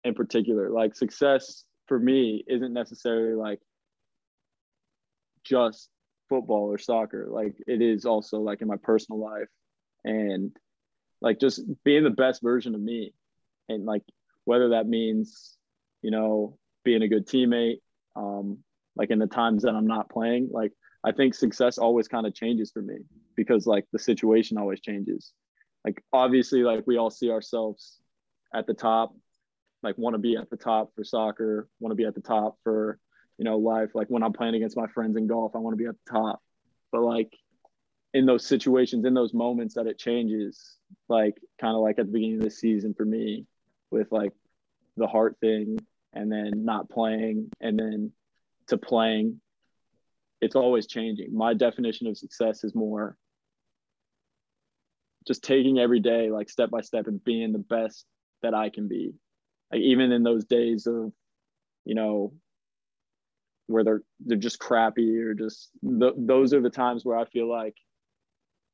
in 0.03 0.13
particular. 0.13 0.70
Like 0.72 0.95
success 0.95 1.63
for 1.88 1.99
me 1.99 2.43
isn't 2.47 2.74
necessarily 2.74 3.36
like 3.36 3.59
just 5.43 5.89
football 6.30 6.72
or 6.72 6.78
soccer. 6.78 7.28
Like 7.30 7.55
it 7.68 7.82
is 7.82 8.05
also 8.05 8.39
like 8.39 8.61
in 8.61 8.68
my 8.68 8.78
personal 8.82 9.20
life 9.20 9.49
and 10.03 10.55
like 11.22 11.39
just 11.39 11.61
being 11.84 12.03
the 12.03 12.09
best 12.09 12.41
version 12.41 12.76
of 12.76 12.82
me. 12.82 13.13
And 13.70 13.86
like 13.86 14.03
whether 14.45 14.70
that 14.70 14.88
means, 14.88 15.57
you 16.01 16.11
know, 16.11 16.57
being 16.84 17.01
a 17.01 17.07
good 17.07 17.28
teammate, 17.28 17.82
um, 18.16 18.59
like 18.95 19.09
in 19.09 19.20
the 19.20 19.28
times 19.28 19.63
that 19.63 19.76
I'm 19.76 19.88
not 19.88 20.09
playing, 20.09 20.49
like 20.51 20.72
I 21.03 21.11
think 21.11 21.34
success 21.34 21.78
always 21.78 22.07
kind 22.07 22.26
of 22.26 22.34
changes 22.34 22.72
for 22.72 22.82
me 22.82 22.97
because 23.36 23.68
like 23.68 23.86
the 23.91 23.99
situation 23.99 24.57
always 24.57 24.80
changes. 24.80 25.34
Like 25.84 26.01
obviously, 26.11 26.63
like 26.63 26.86
we 26.88 26.97
all 26.97 27.11
see 27.11 27.30
ourselves 27.30 27.99
at 28.53 28.66
the 28.66 28.74
top, 28.74 29.16
like 29.84 29.97
want 29.97 30.16
to 30.16 30.20
be 30.20 30.36
at 30.36 30.49
the 30.49 30.57
top 30.57 30.91
for 30.95 31.03
soccer, 31.03 31.68
want 31.80 31.91
to 31.91 31.95
be 31.95 32.05
at 32.05 32.16
the 32.16 32.22
top 32.22 32.57
for 32.63 32.97
you 33.38 33.45
know 33.45 33.57
life. 33.57 33.91
Like 33.93 34.07
when 34.07 34.24
I'm 34.24 34.34
playing 34.34 34.55
against 34.55 34.78
my 34.78 34.88
friends 34.88 35.16
in 35.16 35.28
golf, 35.28 35.55
I 35.55 35.59
want 35.59 35.74
to 35.74 35.84
be 35.84 35.88
at 35.88 35.95
the 36.05 36.11
top. 36.11 36.41
But 36.91 37.01
like 37.01 37.34
in 38.16 38.26
those 38.26 38.45
situations, 38.45 39.05
in 39.05 39.13
those 39.13 39.34
moments 39.34 39.76
that 39.76 39.88
it 39.88 39.99
changes, 39.99 40.78
like 41.09 41.36
kind 41.59 41.76
of 41.76 41.82
like 41.82 41.99
at 41.99 42.07
the 42.07 42.11
beginning 42.11 42.38
of 42.38 42.43
the 42.43 42.49
season 42.49 42.93
for 42.93 43.05
me, 43.05 43.45
with 43.91 44.11
like 44.11 44.32
the 44.97 45.07
heart 45.07 45.38
thing, 45.41 45.78
and 46.13 46.32
then 46.32 46.66
not 46.66 46.89
playing, 46.89 47.49
and 47.59 47.78
then 47.78 48.11
to 48.68 48.78
playing 48.78 49.39
it's 50.41 50.55
always 50.55 50.86
changing. 50.86 51.36
My 51.36 51.53
definition 51.53 52.07
of 52.07 52.18
success 52.18 52.63
is 52.63 52.76
more 52.76 53.18
just 55.28 55.43
taking 55.43 55.80
every 55.80 55.99
day 55.99 56.30
like 56.30 56.49
step 56.49 56.70
by 56.70 56.82
step 56.82 57.07
and 57.07 57.24
being 57.24 57.51
the 57.51 57.57
best 57.57 58.05
that 58.43 58.53
I 58.53 58.70
can 58.70 58.88
be. 58.88 59.13
Like 59.72 59.82
even 59.82 60.11
in 60.11 60.22
those 60.22 60.45
days 60.45 60.86
of, 60.86 61.11
you 61.84 61.95
know, 61.95 62.34
where 63.68 63.84
they're 63.84 64.03
they're 64.20 64.38
just 64.38 64.59
crappy 64.59 65.18
or 65.18 65.34
just 65.34 65.72
th- 65.82 66.13
those 66.16 66.53
are 66.53 66.61
the 66.61 66.70
times 66.70 67.03
where 67.03 67.18
I 67.18 67.26
feel 67.26 67.49
like 67.49 67.76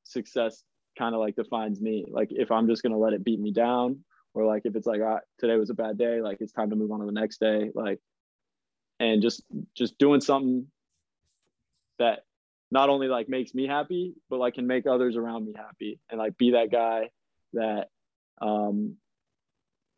success 0.03 0.63
kind 0.97 1.15
of 1.15 1.21
like 1.21 1.35
defines 1.35 1.79
me. 1.81 2.05
Like 2.09 2.29
if 2.31 2.51
I'm 2.51 2.67
just 2.67 2.83
gonna 2.83 2.97
let 2.97 3.13
it 3.13 3.23
beat 3.23 3.39
me 3.39 3.51
down, 3.51 4.03
or 4.33 4.45
like 4.45 4.63
if 4.65 4.75
it's 4.75 4.87
like 4.87 5.01
ah, 5.03 5.19
today 5.39 5.55
was 5.55 5.69
a 5.69 5.75
bad 5.75 5.97
day, 5.97 6.21
like 6.21 6.37
it's 6.41 6.53
time 6.53 6.69
to 6.69 6.75
move 6.75 6.91
on 6.91 6.99
to 6.99 7.05
the 7.05 7.11
next 7.11 7.39
day, 7.39 7.71
like 7.73 7.99
and 8.99 9.21
just 9.21 9.43
just 9.75 9.97
doing 9.97 10.21
something 10.21 10.67
that 11.99 12.19
not 12.71 12.89
only 12.89 13.07
like 13.07 13.27
makes 13.27 13.53
me 13.53 13.67
happy, 13.67 14.13
but 14.29 14.39
like 14.39 14.55
can 14.55 14.67
make 14.67 14.87
others 14.87 15.17
around 15.17 15.45
me 15.45 15.53
happy 15.55 15.99
and 16.09 16.19
like 16.19 16.37
be 16.37 16.51
that 16.51 16.71
guy 16.71 17.09
that 17.53 17.89
um, 18.41 18.95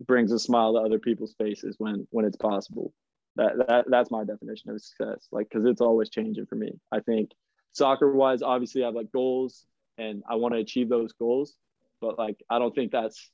brings 0.06 0.32
a 0.32 0.40
smile 0.40 0.74
to 0.74 0.80
other 0.80 1.00
people's 1.00 1.36
faces 1.38 1.76
when 1.78 2.08
when 2.12 2.26
it's 2.26 2.38
possible. 2.38 2.94
That 3.36 3.54
that 3.68 3.86
that's 3.90 4.12
my 4.12 4.24
definition 4.24 4.72
of 4.72 4.82
success. 4.82 5.28
Like 5.32 5.50
because 5.50 5.66
it's 5.66 5.82
always 5.82 6.10
changing 6.10 6.46
for 6.48 6.56
me. 6.56 6.72
I 6.92 7.00
think 7.00 7.32
soccer 7.74 8.12
wise, 8.12 8.42
obviously 8.42 8.84
I 8.84 8.88
have 8.88 8.96
like 8.96 9.12
goals 9.12 9.66
and 9.98 10.24
I 10.30 10.36
want 10.36 10.54
to 10.54 10.60
achieve 10.60 10.90
those 10.90 11.14
goals, 11.14 11.56
but 12.02 12.18
like 12.18 12.42
I 12.50 12.60
don't 12.60 12.74
think 12.74 12.92
that's 12.92 13.30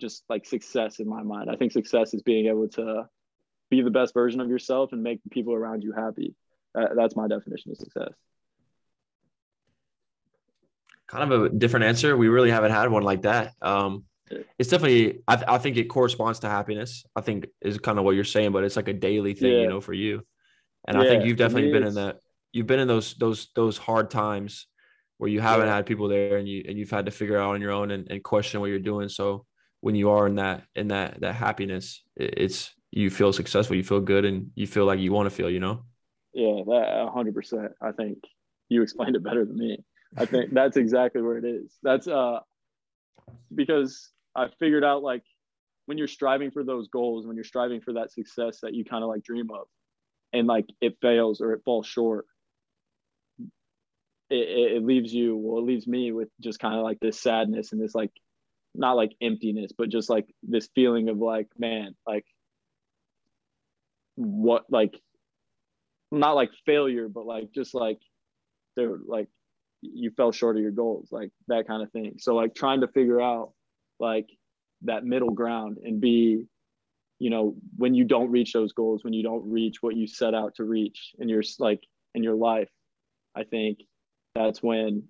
just 0.00 0.22
like 0.28 0.46
success 0.46 1.00
in 1.00 1.08
my 1.08 1.22
mind. 1.22 1.50
I 1.50 1.56
think 1.56 1.72
success 1.72 2.14
is 2.14 2.22
being 2.22 2.46
able 2.46 2.68
to 2.70 3.08
be 3.70 3.82
the 3.82 3.90
best 3.90 4.14
version 4.14 4.40
of 4.40 4.48
yourself 4.48 4.92
and 4.92 5.02
make 5.02 5.22
the 5.22 5.30
people 5.30 5.54
around 5.54 5.82
you 5.82 5.92
happy. 5.92 6.34
Uh, 6.74 6.94
that's 6.94 7.16
my 7.16 7.28
definition 7.28 7.70
of 7.70 7.76
success. 7.76 8.12
Kind 11.06 11.32
of 11.32 11.44
a 11.44 11.48
different 11.48 11.86
answer. 11.86 12.16
We 12.16 12.28
really 12.28 12.50
haven't 12.50 12.70
had 12.70 12.90
one 12.90 13.02
like 13.02 13.22
that. 13.22 13.54
Um, 13.62 14.04
it's 14.58 14.68
definitely. 14.68 15.20
I, 15.26 15.42
I 15.48 15.58
think 15.58 15.78
it 15.78 15.84
corresponds 15.84 16.40
to 16.40 16.48
happiness. 16.48 17.04
I 17.16 17.22
think 17.22 17.46
is 17.62 17.78
kind 17.78 17.98
of 17.98 18.04
what 18.04 18.14
you're 18.14 18.24
saying, 18.24 18.52
but 18.52 18.62
it's 18.62 18.76
like 18.76 18.88
a 18.88 18.92
daily 18.92 19.32
thing, 19.32 19.52
yeah. 19.52 19.60
you 19.60 19.68
know, 19.68 19.80
for 19.80 19.94
you. 19.94 20.22
And 20.86 20.96
yeah, 20.96 21.04
I 21.04 21.06
think 21.06 21.24
you've 21.24 21.38
definitely 21.38 21.72
been 21.72 21.84
in 21.84 21.94
that. 21.94 22.18
You've 22.52 22.66
been 22.66 22.78
in 22.78 22.88
those 22.88 23.14
those 23.14 23.48
those 23.54 23.78
hard 23.78 24.10
times 24.10 24.66
where 25.18 25.30
you 25.30 25.40
haven't 25.40 25.68
had 25.68 25.86
people 25.86 26.08
there, 26.08 26.38
and 26.38 26.48
you 26.48 26.64
and 26.66 26.78
you've 26.78 26.90
had 26.90 27.06
to 27.06 27.12
figure 27.12 27.38
out 27.38 27.54
on 27.54 27.60
your 27.60 27.72
own 27.72 27.90
and, 27.90 28.10
and 28.10 28.24
question 28.24 28.60
what 28.60 28.70
you're 28.70 28.78
doing. 28.78 29.08
So 29.08 29.44
when 29.80 29.94
you 29.94 30.10
are 30.10 30.26
in 30.26 30.36
that 30.36 30.64
in 30.74 30.88
that 30.88 31.20
that 31.20 31.34
happiness, 31.34 32.02
it's 32.16 32.72
you 32.90 33.10
feel 33.10 33.32
successful, 33.32 33.76
you 33.76 33.84
feel 33.84 34.00
good, 34.00 34.24
and 34.24 34.50
you 34.54 34.66
feel 34.66 34.86
like 34.86 35.00
you 35.00 35.12
want 35.12 35.28
to 35.28 35.34
feel. 35.34 35.50
You 35.50 35.60
know. 35.60 35.82
Yeah, 36.32 36.62
that 36.66 37.10
hundred 37.12 37.34
percent. 37.34 37.72
I 37.82 37.92
think 37.92 38.18
you 38.68 38.82
explained 38.82 39.16
it 39.16 39.24
better 39.24 39.44
than 39.44 39.56
me. 39.56 39.84
I 40.16 40.24
think 40.24 40.52
that's 40.54 40.76
exactly 40.76 41.20
where 41.20 41.36
it 41.36 41.44
is. 41.44 41.76
That's 41.82 42.08
uh 42.08 42.40
because 43.54 44.10
I 44.34 44.48
figured 44.58 44.84
out 44.84 45.02
like 45.02 45.22
when 45.86 45.98
you're 45.98 46.06
striving 46.06 46.50
for 46.50 46.64
those 46.64 46.88
goals, 46.88 47.26
when 47.26 47.34
you're 47.36 47.44
striving 47.44 47.80
for 47.80 47.94
that 47.94 48.12
success 48.12 48.60
that 48.62 48.74
you 48.74 48.84
kind 48.84 49.02
of 49.02 49.10
like 49.10 49.22
dream 49.22 49.48
of, 49.50 49.66
and 50.32 50.46
like 50.46 50.66
it 50.80 50.96
fails 51.00 51.40
or 51.40 51.52
it 51.52 51.62
falls 51.64 51.86
short, 51.86 52.26
it, 54.30 54.76
it 54.76 54.84
leaves 54.84 55.12
you. 55.12 55.36
Well, 55.36 55.58
it 55.58 55.66
leaves 55.66 55.86
me 55.86 56.12
with 56.12 56.28
just 56.40 56.58
kind 56.58 56.76
of 56.76 56.82
like 56.82 57.00
this 57.00 57.20
sadness 57.20 57.72
and 57.72 57.80
this 57.80 57.94
like 57.94 58.12
not 58.74 58.96
like 58.96 59.12
emptiness, 59.20 59.72
but 59.76 59.88
just 59.88 60.10
like 60.10 60.26
this 60.42 60.68
feeling 60.74 61.08
of 61.08 61.18
like, 61.18 61.48
man, 61.58 61.94
like 62.06 62.24
what 64.16 64.64
like 64.70 65.00
not 66.10 66.34
like 66.34 66.50
failure, 66.66 67.08
but 67.08 67.26
like 67.26 67.52
just 67.52 67.74
like 67.74 67.98
they're 68.76 68.98
like 69.06 69.28
you 69.80 70.10
fell 70.16 70.32
short 70.32 70.56
of 70.56 70.62
your 70.62 70.72
goals, 70.72 71.08
like 71.10 71.30
that 71.46 71.66
kind 71.66 71.82
of 71.82 71.90
thing. 71.92 72.14
So 72.18 72.34
like 72.34 72.54
trying 72.54 72.80
to 72.80 72.88
figure 72.88 73.20
out 73.20 73.52
like 74.00 74.28
that 74.82 75.04
middle 75.04 75.30
ground 75.30 75.78
and 75.84 76.00
be, 76.00 76.44
you 77.18 77.30
know, 77.30 77.54
when 77.76 77.94
you 77.94 78.04
don't 78.04 78.30
reach 78.30 78.52
those 78.52 78.72
goals, 78.72 79.04
when 79.04 79.12
you 79.12 79.22
don't 79.22 79.50
reach 79.50 79.76
what 79.80 79.96
you 79.96 80.06
set 80.06 80.34
out 80.34 80.56
to 80.56 80.64
reach 80.64 81.14
in 81.18 81.28
your 81.28 81.42
like 81.58 81.80
in 82.14 82.22
your 82.22 82.34
life, 82.34 82.68
I 83.36 83.44
think 83.44 83.78
that's 84.34 84.62
when 84.62 85.04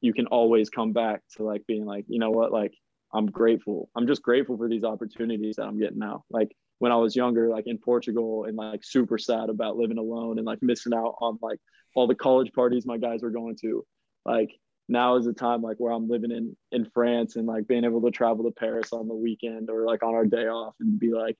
you 0.00 0.12
can 0.12 0.26
always 0.26 0.68
come 0.68 0.92
back 0.92 1.22
to 1.36 1.42
like 1.42 1.66
being 1.66 1.84
like, 1.84 2.04
you 2.08 2.18
know 2.18 2.30
what, 2.30 2.52
like 2.52 2.74
I'm 3.12 3.26
grateful. 3.26 3.88
I'm 3.96 4.06
just 4.06 4.22
grateful 4.22 4.56
for 4.56 4.68
these 4.68 4.84
opportunities 4.84 5.56
that 5.56 5.64
I'm 5.64 5.78
getting 5.78 5.98
now. 5.98 6.24
Like 6.30 6.54
when 6.78 6.92
I 6.92 6.96
was 6.96 7.16
younger, 7.16 7.48
like 7.48 7.66
in 7.66 7.78
Portugal, 7.78 8.44
and 8.44 8.56
like 8.56 8.84
super 8.84 9.18
sad 9.18 9.48
about 9.48 9.76
living 9.76 9.98
alone 9.98 10.38
and 10.38 10.46
like 10.46 10.58
missing 10.62 10.92
out 10.92 11.14
on 11.20 11.38
like 11.40 11.58
all 11.94 12.06
the 12.06 12.14
college 12.14 12.52
parties 12.52 12.84
my 12.84 12.98
guys 12.98 13.22
were 13.22 13.30
going 13.30 13.56
to. 13.62 13.86
Like 14.26 14.50
now 14.88 15.16
is 15.16 15.24
the 15.24 15.32
time 15.32 15.62
like 15.62 15.78
where 15.78 15.92
I'm 15.92 16.08
living 16.08 16.30
in 16.30 16.56
in 16.72 16.90
France 16.92 17.36
and 17.36 17.46
like 17.46 17.66
being 17.66 17.84
able 17.84 18.02
to 18.02 18.10
travel 18.10 18.44
to 18.44 18.50
Paris 18.50 18.92
on 18.92 19.08
the 19.08 19.14
weekend 19.14 19.70
or 19.70 19.86
like 19.86 20.02
on 20.02 20.14
our 20.14 20.26
day 20.26 20.48
off 20.48 20.74
and 20.80 20.98
be 20.98 21.12
like, 21.12 21.36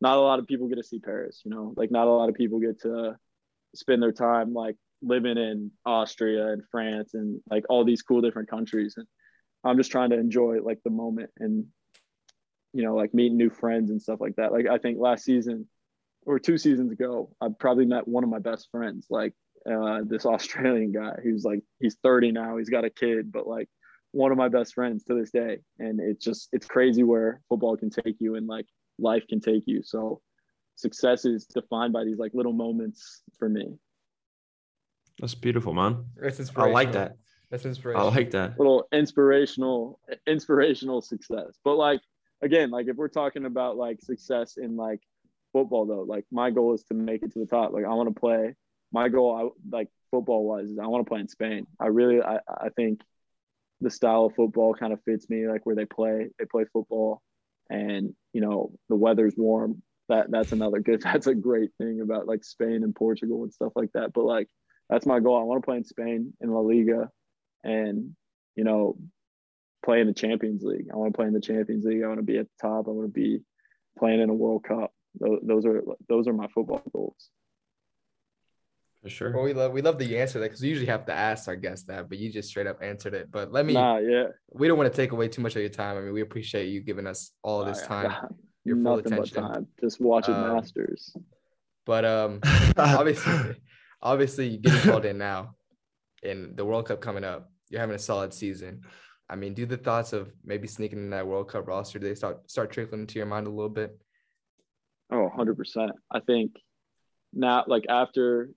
not 0.00 0.18
a 0.18 0.20
lot 0.20 0.38
of 0.38 0.46
people 0.46 0.68
get 0.68 0.76
to 0.76 0.84
see 0.84 0.98
Paris, 0.98 1.42
you 1.44 1.50
know, 1.50 1.72
like 1.76 1.90
not 1.90 2.06
a 2.06 2.10
lot 2.10 2.28
of 2.28 2.34
people 2.34 2.60
get 2.60 2.82
to 2.82 3.16
spend 3.74 4.02
their 4.02 4.12
time 4.12 4.52
like 4.52 4.76
living 5.04 5.36
in 5.36 5.70
Austria 5.84 6.48
and 6.48 6.62
France 6.70 7.14
and 7.14 7.40
like 7.50 7.64
all 7.68 7.84
these 7.84 8.02
cool 8.02 8.20
different 8.20 8.48
countries. 8.48 8.94
And 8.96 9.06
I'm 9.64 9.76
just 9.76 9.90
trying 9.90 10.10
to 10.10 10.18
enjoy 10.18 10.58
like 10.62 10.80
the 10.84 10.90
moment 10.90 11.30
and 11.38 11.66
you 12.72 12.82
know, 12.82 12.96
like 12.96 13.14
meeting 13.14 13.38
new 13.38 13.50
friends 13.50 13.90
and 13.90 14.02
stuff 14.02 14.20
like 14.20 14.34
that. 14.36 14.52
Like 14.52 14.66
I 14.66 14.78
think 14.78 14.98
last 14.98 15.24
season 15.24 15.68
or 16.26 16.38
two 16.38 16.58
seasons 16.58 16.90
ago, 16.90 17.30
I 17.40 17.48
probably 17.56 17.86
met 17.86 18.08
one 18.08 18.24
of 18.24 18.30
my 18.30 18.40
best 18.40 18.68
friends, 18.72 19.06
like 19.08 19.32
uh, 19.70 20.00
this 20.04 20.26
Australian 20.26 20.92
guy 20.92 21.14
who's 21.22 21.44
like 21.44 21.60
he's 21.80 21.96
30 22.02 22.32
now, 22.32 22.56
he's 22.56 22.70
got 22.70 22.84
a 22.84 22.90
kid, 22.90 23.30
but 23.30 23.46
like 23.46 23.68
one 24.10 24.32
of 24.32 24.38
my 24.38 24.48
best 24.48 24.74
friends 24.74 25.04
to 25.04 25.14
this 25.14 25.30
day. 25.30 25.58
And 25.78 26.00
it's 26.00 26.24
just 26.24 26.48
it's 26.52 26.66
crazy 26.66 27.04
where 27.04 27.40
football 27.48 27.76
can 27.76 27.90
take 27.90 28.16
you 28.18 28.34
and 28.34 28.46
like 28.46 28.66
life 28.98 29.24
can 29.28 29.40
take 29.40 29.64
you. 29.66 29.82
So 29.84 30.20
success 30.74 31.24
is 31.24 31.46
defined 31.46 31.92
by 31.92 32.04
these 32.04 32.18
like 32.18 32.32
little 32.34 32.52
moments 32.52 33.22
for 33.38 33.48
me. 33.48 33.78
That's 35.20 35.34
beautiful, 35.34 35.72
man. 35.72 36.04
I 36.56 36.66
like 36.66 36.92
that. 36.92 37.16
That's 37.50 37.64
inspirational. 37.66 38.08
I 38.08 38.14
like 38.14 38.30
that. 38.32 38.58
Little 38.58 38.88
inspirational, 38.92 40.00
inspirational 40.26 41.00
success. 41.02 41.58
But 41.64 41.76
like 41.76 42.00
again, 42.42 42.70
like 42.70 42.88
if 42.88 42.96
we're 42.96 43.08
talking 43.08 43.44
about 43.44 43.76
like 43.76 44.00
success 44.00 44.56
in 44.56 44.76
like 44.76 45.00
football 45.52 45.86
though, 45.86 46.02
like 46.02 46.24
my 46.30 46.50
goal 46.50 46.74
is 46.74 46.84
to 46.84 46.94
make 46.94 47.22
it 47.22 47.32
to 47.32 47.38
the 47.38 47.46
top. 47.46 47.72
Like 47.72 47.84
I 47.84 47.94
want 47.94 48.14
to 48.14 48.20
play. 48.20 48.54
My 48.92 49.08
goal, 49.08 49.34
I 49.36 49.76
like 49.76 49.88
football 50.10 50.44
wise, 50.44 50.68
is 50.68 50.78
I 50.78 50.86
want 50.86 51.04
to 51.04 51.08
play 51.08 51.20
in 51.20 51.28
Spain. 51.28 51.66
I 51.80 51.86
really, 51.86 52.22
I, 52.22 52.38
I 52.48 52.68
think 52.76 53.00
the 53.80 53.90
style 53.90 54.26
of 54.26 54.34
football 54.34 54.74
kind 54.74 54.92
of 54.92 55.02
fits 55.04 55.28
me. 55.28 55.48
Like 55.48 55.66
where 55.66 55.74
they 55.74 55.84
play, 55.84 56.28
they 56.38 56.44
play 56.44 56.64
football, 56.72 57.22
and 57.70 58.14
you 58.32 58.40
know 58.40 58.72
the 58.88 58.96
weather's 58.96 59.34
warm. 59.36 59.82
That 60.08 60.30
that's 60.30 60.52
another 60.52 60.80
good. 60.80 61.02
That's 61.04 61.26
a 61.26 61.34
great 61.34 61.70
thing 61.78 62.00
about 62.02 62.26
like 62.26 62.44
Spain 62.44 62.82
and 62.82 62.94
Portugal 62.94 63.42
and 63.42 63.52
stuff 63.52 63.72
like 63.74 63.90
that. 63.94 64.12
But 64.12 64.24
like 64.24 64.48
that's 64.88 65.06
my 65.06 65.20
goal. 65.20 65.38
I 65.38 65.42
want 65.44 65.62
to 65.62 65.66
play 65.66 65.76
in 65.76 65.84
Spain 65.84 66.32
in 66.40 66.50
La 66.50 66.60
Liga, 66.60 67.10
and 67.62 68.14
you 68.56 68.64
know 68.64 68.96
play 69.84 70.00
in 70.00 70.06
the 70.06 70.14
Champions 70.14 70.62
League. 70.62 70.86
I 70.92 70.96
want 70.96 71.12
to 71.12 71.16
play 71.16 71.26
in 71.26 71.32
the 71.34 71.40
Champions 71.40 71.84
League. 71.84 72.02
I 72.02 72.06
want 72.08 72.18
to 72.20 72.24
be 72.24 72.38
at 72.38 72.46
the 72.46 72.68
top. 72.68 72.86
I 72.88 72.90
want 72.90 73.06
to 73.08 73.12
be 73.12 73.40
playing 73.98 74.20
in 74.20 74.30
a 74.30 74.34
World 74.34 74.64
Cup. 74.64 74.92
Those, 75.20 75.40
those 75.42 75.66
are 75.66 75.82
those 76.08 76.26
are 76.28 76.32
my 76.32 76.48
football 76.48 76.82
goals. 76.92 77.28
For 79.02 79.10
sure. 79.10 79.32
Well, 79.32 79.44
we 79.44 79.52
love 79.52 79.72
we 79.72 79.82
love 79.82 79.98
the 79.98 80.18
answer 80.18 80.38
that 80.40 80.46
because 80.46 80.62
we 80.62 80.68
usually 80.68 80.86
have 80.86 81.04
to 81.06 81.12
ask 81.12 81.46
our 81.46 81.56
guests 81.56 81.84
that, 81.86 82.08
but 82.08 82.16
you 82.18 82.32
just 82.32 82.48
straight 82.48 82.66
up 82.66 82.82
answered 82.82 83.12
it. 83.12 83.30
But 83.30 83.52
let 83.52 83.66
me. 83.66 83.74
Nah, 83.74 83.98
yeah. 83.98 84.28
We 84.50 84.66
don't 84.66 84.78
want 84.78 84.90
to 84.90 84.96
take 84.96 85.12
away 85.12 85.28
too 85.28 85.42
much 85.42 85.54
of 85.56 85.60
your 85.60 85.68
time. 85.68 85.98
I 85.98 86.00
mean, 86.00 86.14
we 86.14 86.22
appreciate 86.22 86.68
you 86.68 86.80
giving 86.80 87.06
us 87.06 87.30
all 87.42 87.64
this 87.66 87.82
time. 87.82 88.14
your 88.64 88.76
full 88.76 88.96
Nothing 88.96 89.12
attention. 89.12 89.42
but 89.42 89.52
time. 89.54 89.66
Just 89.78 90.00
watching 90.00 90.34
Um, 90.34 90.54
Masters. 90.54 91.14
But 91.84 92.06
um, 92.06 92.40
obviously, 92.78 93.56
obviously 94.04 94.48
you're 94.48 94.60
getting 94.60 94.90
called 94.90 95.06
in 95.06 95.18
now, 95.18 95.56
in 96.22 96.54
the 96.54 96.64
World 96.64 96.86
Cup 96.86 97.00
coming 97.00 97.24
up, 97.24 97.50
you're 97.70 97.80
having 97.80 97.96
a 97.96 97.98
solid 97.98 98.32
season. 98.32 98.82
I 99.28 99.36
mean, 99.36 99.54
do 99.54 99.66
the 99.66 99.78
thoughts 99.78 100.12
of 100.12 100.32
maybe 100.44 100.68
sneaking 100.68 100.98
in 100.98 101.10
that 101.10 101.26
World 101.26 101.48
Cup 101.48 101.66
roster? 101.66 101.98
They 101.98 102.14
start 102.14 102.50
start 102.50 102.70
trickling 102.70 103.02
into 103.02 103.18
your 103.18 103.26
mind 103.26 103.46
a 103.46 103.50
little 103.50 103.70
bit? 103.70 103.98
Oh, 105.10 105.30
100%. 105.36 105.90
I 106.10 106.20
think 106.20 106.52
now, 107.32 107.64
like 107.66 107.84
after 107.88 108.50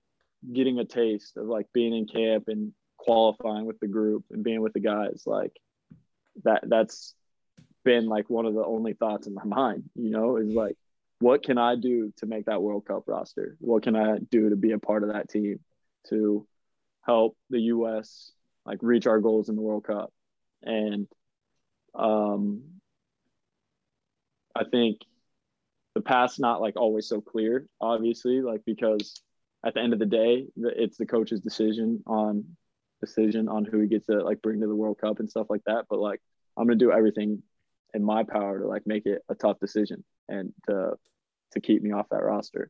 getting 0.53 0.79
a 0.79 0.85
taste 0.85 1.37
of 1.37 1.47
like 1.47 1.67
being 1.73 1.95
in 1.95 2.05
camp 2.05 2.45
and 2.47 2.73
qualifying 2.97 3.65
with 3.65 3.79
the 3.79 3.87
group 3.87 4.25
and 4.31 4.43
being 4.43 4.61
with 4.61 4.73
the 4.73 4.79
guys, 4.79 5.23
like 5.25 5.53
that, 6.43 6.63
that's 6.67 7.15
been 7.83 8.07
like 8.07 8.29
one 8.29 8.45
of 8.45 8.53
the 8.53 8.63
only 8.63 8.93
thoughts 8.93 9.27
in 9.27 9.33
my 9.33 9.43
mind, 9.45 9.83
you 9.95 10.09
know, 10.09 10.37
is 10.37 10.53
like, 10.53 10.77
what 11.19 11.43
can 11.43 11.57
I 11.57 11.75
do 11.75 12.13
to 12.17 12.25
make 12.25 12.45
that 12.45 12.61
World 12.61 12.85
Cup 12.85 13.03
roster? 13.07 13.57
What 13.59 13.83
can 13.83 13.95
I 13.95 14.17
do 14.31 14.49
to 14.49 14.55
be 14.55 14.71
a 14.71 14.79
part 14.79 15.03
of 15.03 15.13
that 15.13 15.29
team 15.29 15.59
to 16.09 16.47
help 17.05 17.35
the 17.49 17.59
U.S. 17.61 18.31
like 18.65 18.79
reach 18.81 19.07
our 19.07 19.19
goals 19.19 19.49
in 19.49 19.55
the 19.55 19.61
World 19.61 19.85
Cup? 19.85 20.11
And 20.61 21.07
um, 21.95 22.63
I 24.55 24.63
think 24.63 25.01
the 25.95 26.01
path's 26.01 26.39
not 26.39 26.61
like 26.61 26.75
always 26.77 27.07
so 27.07 27.21
clear, 27.21 27.67
obviously, 27.81 28.41
like 28.41 28.61
because 28.65 29.21
at 29.65 29.73
the 29.73 29.81
end 29.81 29.93
of 29.93 29.99
the 29.99 30.05
day, 30.05 30.45
it's 30.55 30.97
the 30.97 31.05
coach's 31.05 31.41
decision 31.41 32.03
on 32.05 32.45
decision 33.01 33.47
on 33.47 33.65
who 33.65 33.79
he 33.79 33.87
gets 33.87 34.07
to 34.07 34.23
like 34.23 34.41
bring 34.41 34.61
to 34.61 34.67
the 34.67 34.75
World 34.75 34.99
Cup 34.99 35.19
and 35.19 35.29
stuff 35.29 35.47
like 35.49 35.63
that. 35.65 35.85
But 35.89 35.99
like, 35.99 36.21
I'm 36.55 36.67
gonna 36.67 36.77
do 36.77 36.91
everything 36.91 37.41
in 37.93 38.03
my 38.03 38.23
power 38.23 38.59
to 38.59 38.67
like 38.67 38.85
make 38.85 39.05
it 39.05 39.21
a 39.29 39.35
tough 39.35 39.59
decision 39.59 40.03
and 40.27 40.53
to 40.67 40.91
to 41.53 41.61
keep 41.61 41.81
me 41.81 41.91
off 41.91 42.09
that 42.09 42.23
roster. 42.23 42.69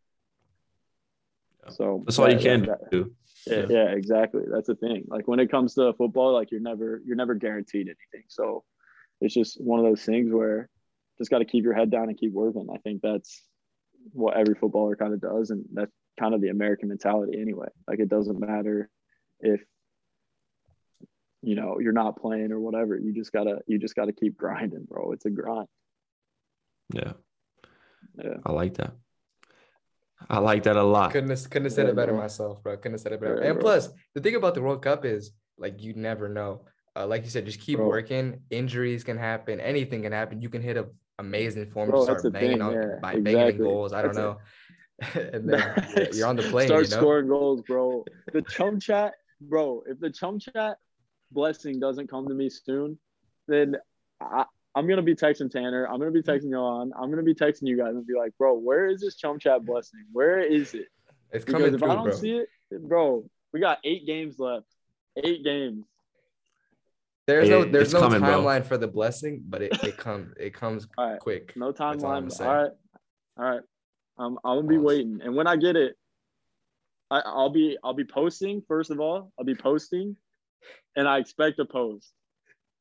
Yeah. 1.64 1.72
So 1.72 2.04
That's 2.06 2.20
all 2.20 2.32
you 2.32 2.40
can 2.40 2.64
that- 2.68 2.92
do. 2.92 3.12
yeah, 3.48 3.66
yeah, 3.70 3.90
exactly. 3.90 4.44
That's 4.52 4.68
the 4.68 4.76
thing. 4.76 5.06
Like 5.08 5.28
when 5.28 5.40
it 5.40 5.50
comes 5.50 5.74
to 5.76 5.94
football, 5.94 6.34
like 6.34 6.52
you're 6.52 6.62
never 6.62 7.02
you're 7.06 7.16
never 7.16 7.36
guaranteed 7.36 7.88
anything. 7.88 8.26
So 8.28 8.64
it's 9.22 9.34
just 9.34 9.60
one 9.62 9.80
of 9.80 9.86
those 9.86 10.04
things 10.04 10.32
where 10.32 10.70
just 11.18 11.32
got 11.32 11.40
to 11.40 11.46
keep 11.46 11.64
your 11.64 11.74
head 11.74 11.90
down 11.90 12.10
and 12.10 12.18
keep 12.18 12.32
working. 12.32 12.68
I 12.72 12.78
think 12.78 13.02
that's 13.02 13.42
what 14.14 14.38
every 14.38 14.54
footballer 14.56 14.96
kind 14.96 15.14
of 15.14 15.20
does, 15.22 15.50
and 15.50 15.66
that's 15.74 15.92
kind 16.20 16.34
of 16.36 16.42
the 16.42 16.50
American 16.50 16.90
mentality 16.90 17.40
anyway. 17.42 17.68
Like 17.88 18.00
it 18.00 18.10
doesn't 18.10 18.40
matter 18.40 18.90
if 19.40 19.62
you 21.48 21.56
know 21.56 21.80
you're 21.80 21.94
not 21.94 22.20
playing 22.20 22.52
or 22.52 22.60
whatever. 22.60 22.98
You 22.98 23.14
just 23.14 23.32
gotta 23.32 23.60
you 23.68 23.80
just 23.80 23.96
gotta 23.96 24.12
keep 24.12 24.38
grinding, 24.38 24.84
bro. 24.84 25.14
It's 25.14 25.26
a 25.26 25.30
grind. 25.30 25.68
Yeah. 26.94 27.14
Yeah. 28.22 28.36
I 28.46 28.52
like 28.52 28.74
that. 28.76 28.94
I 30.30 30.40
like 30.40 30.64
that 30.64 30.76
a 30.76 30.84
lot. 30.84 31.12
Couldn't 31.12 31.30
have, 31.30 31.50
couldn't 31.50 31.66
have 31.66 31.74
said 31.74 31.86
Yeah, 31.86 31.92
it 31.92 31.96
better 31.96 32.12
bro. 32.12 32.22
myself, 32.22 32.62
bro. 32.62 32.76
Couldn't 32.76 32.94
have 32.94 33.02
said 33.02 33.14
it 33.14 33.22
better. 33.22 33.40
Yeah, 33.42 33.52
and 33.52 33.54
bro. 33.56 33.62
plus, 33.62 33.90
the 34.14 34.22
thing 34.22 34.36
about 34.36 34.56
the 34.56 34.62
World 34.62 34.82
Cup 34.82 35.06
is 35.06 35.32
like 35.58 35.82
you 35.82 35.94
never 35.94 36.28
know. 36.28 36.66
Uh, 36.98 37.08
like 37.08 37.24
you 37.24 37.30
said, 37.30 37.46
just 37.46 37.62
keep 37.62 37.78
Bro. 37.78 37.88
working. 37.88 38.42
Injuries 38.50 39.04
can 39.04 39.18
happen. 39.18 39.62
Anything 39.62 40.02
can 40.02 40.12
happen. 40.12 40.42
You 40.42 40.50
can 40.50 40.62
hit 40.62 40.76
a 40.76 40.88
amazing 41.20 41.68
form 41.68 41.90
Bro, 41.90 42.00
and 42.02 42.08
that's 42.10 42.22
start 42.22 42.34
banging 42.34 42.52
thing, 42.54 42.62
on 42.62 42.74
yeah, 42.74 42.96
by 43.02 43.20
banging 43.20 43.58
goals. 43.60 43.94
I 43.94 44.02
don't 44.02 44.16
That's 44.16 44.38
know. 45.16 45.30
and 45.34 45.48
then 45.48 46.10
you're 46.14 46.28
on 46.28 46.36
the 46.36 46.44
plane. 46.44 46.68
Start 46.68 46.86
you 46.86 46.92
know? 46.92 46.98
scoring 46.98 47.28
goals, 47.28 47.62
bro. 47.62 48.04
The 48.34 48.42
chum 48.42 48.80
chat, 48.80 49.14
bro. 49.40 49.84
If 49.88 50.00
the 50.00 50.10
chum 50.10 50.40
chat 50.40 50.80
blessing 51.32 51.80
doesn't 51.80 52.10
come 52.10 52.28
to 52.28 52.34
me 52.34 52.50
soon, 52.50 52.98
then 53.48 53.76
I, 54.22 54.46
I'm 54.76 54.88
gonna 54.88 55.02
be 55.02 55.16
texting 55.16 55.50
Tanner. 55.50 55.86
I'm 55.88 56.00
gonna 56.00 56.12
be 56.12 56.22
texting 56.22 56.52
Johan. 56.52 56.92
I'm 57.00 57.10
gonna 57.10 57.24
be 57.24 57.34
texting 57.34 57.68
you 57.68 57.78
guys 57.78 57.96
and 57.96 58.06
be 58.06 58.16
like, 58.16 58.32
bro, 58.38 58.58
where 58.58 58.88
is 58.88 59.02
this 59.02 59.16
chum 59.16 59.40
chat 59.40 59.66
blessing? 59.66 60.06
Where 60.12 60.40
is 60.40 60.74
it? 60.74 60.88
It's 61.32 61.44
Because 61.46 61.62
coming 61.62 61.74
if 61.74 61.80
through, 61.80 61.92
I 61.92 61.96
don't 61.96 62.04
bro. 62.04 62.14
see 62.14 62.32
it, 62.38 62.50
bro, 62.72 63.30
we 63.54 63.60
got 63.60 63.80
eight 63.84 64.06
games 64.06 64.38
left. 64.40 64.68
Eight 65.24 65.44
games. 65.44 65.84
There's 67.26 67.50
Hey, 67.50 67.50
no 67.50 67.66
there's 67.66 67.94
no 67.94 68.02
coming, 68.02 68.20
bro. 68.22 68.42
timeline 68.44 68.66
for 68.66 68.78
the 68.78 68.88
blessing, 68.88 69.44
but 69.50 69.62
it, 69.62 69.74
it 69.84 69.98
comes 69.98 70.34
it 70.40 70.54
comes 70.54 70.88
All 70.98 71.12
right. 71.12 71.20
quick. 71.20 71.54
No 71.56 71.72
That's 71.72 71.82
all 71.82 71.90
I'm 71.92 72.00
timeline. 72.00 72.02
gonna 72.02 72.24
All 72.24 72.30
say. 72.30 72.46
right. 72.46 72.72
All 73.38 73.46
right. 73.52 73.62
Um, 74.20 74.40
I'm 74.46 74.58
gonna 74.60 74.68
be 74.68 74.78
Pause. 74.78 74.86
waiting, 74.86 75.20
and 75.24 75.36
when 75.36 75.48
I 75.48 75.58
get 75.58 75.76
it, 75.76 75.96
I, 77.12 77.20
I'll 77.26 77.50
be 77.50 77.78
I'll 77.84 77.94
be 77.94 78.06
posting. 78.06 78.62
First 78.68 78.92
of 78.92 79.00
all, 79.00 79.32
I'll 79.38 79.46
be 79.46 79.56
posting, 79.56 80.16
and 80.96 81.08
I 81.08 81.20
expect 81.20 81.60
a 81.60 81.66
post. 81.66 82.12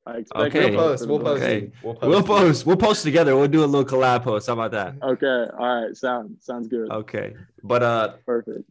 I 0.07 0.19
expect 0.19 0.55
Okay. 0.55 0.69
a 0.69 0.77
We'll 0.77 0.89
post. 0.89 1.09
We'll 1.09 1.19
post. 1.21 1.43
Okay. 1.43 1.73
We'll 1.83 1.95
post. 1.95 2.07
We'll 2.09 2.23
post. 2.23 2.67
We'll 2.67 2.77
post 2.77 3.03
together. 3.03 3.37
We'll 3.37 3.49
do 3.49 3.65
a 3.65 3.67
little 3.67 3.85
collab 3.85 4.23
post. 4.23 4.47
How 4.47 4.53
about 4.53 4.71
that? 4.73 4.95
Okay. 5.03 5.47
All 5.59 5.83
right. 5.83 5.97
Sound 5.97 6.37
sounds 6.41 6.69
good. 6.69 6.91
Okay. 6.91 7.35
But 7.65 7.83
uh 7.83 8.15
Perfect. 8.25 8.71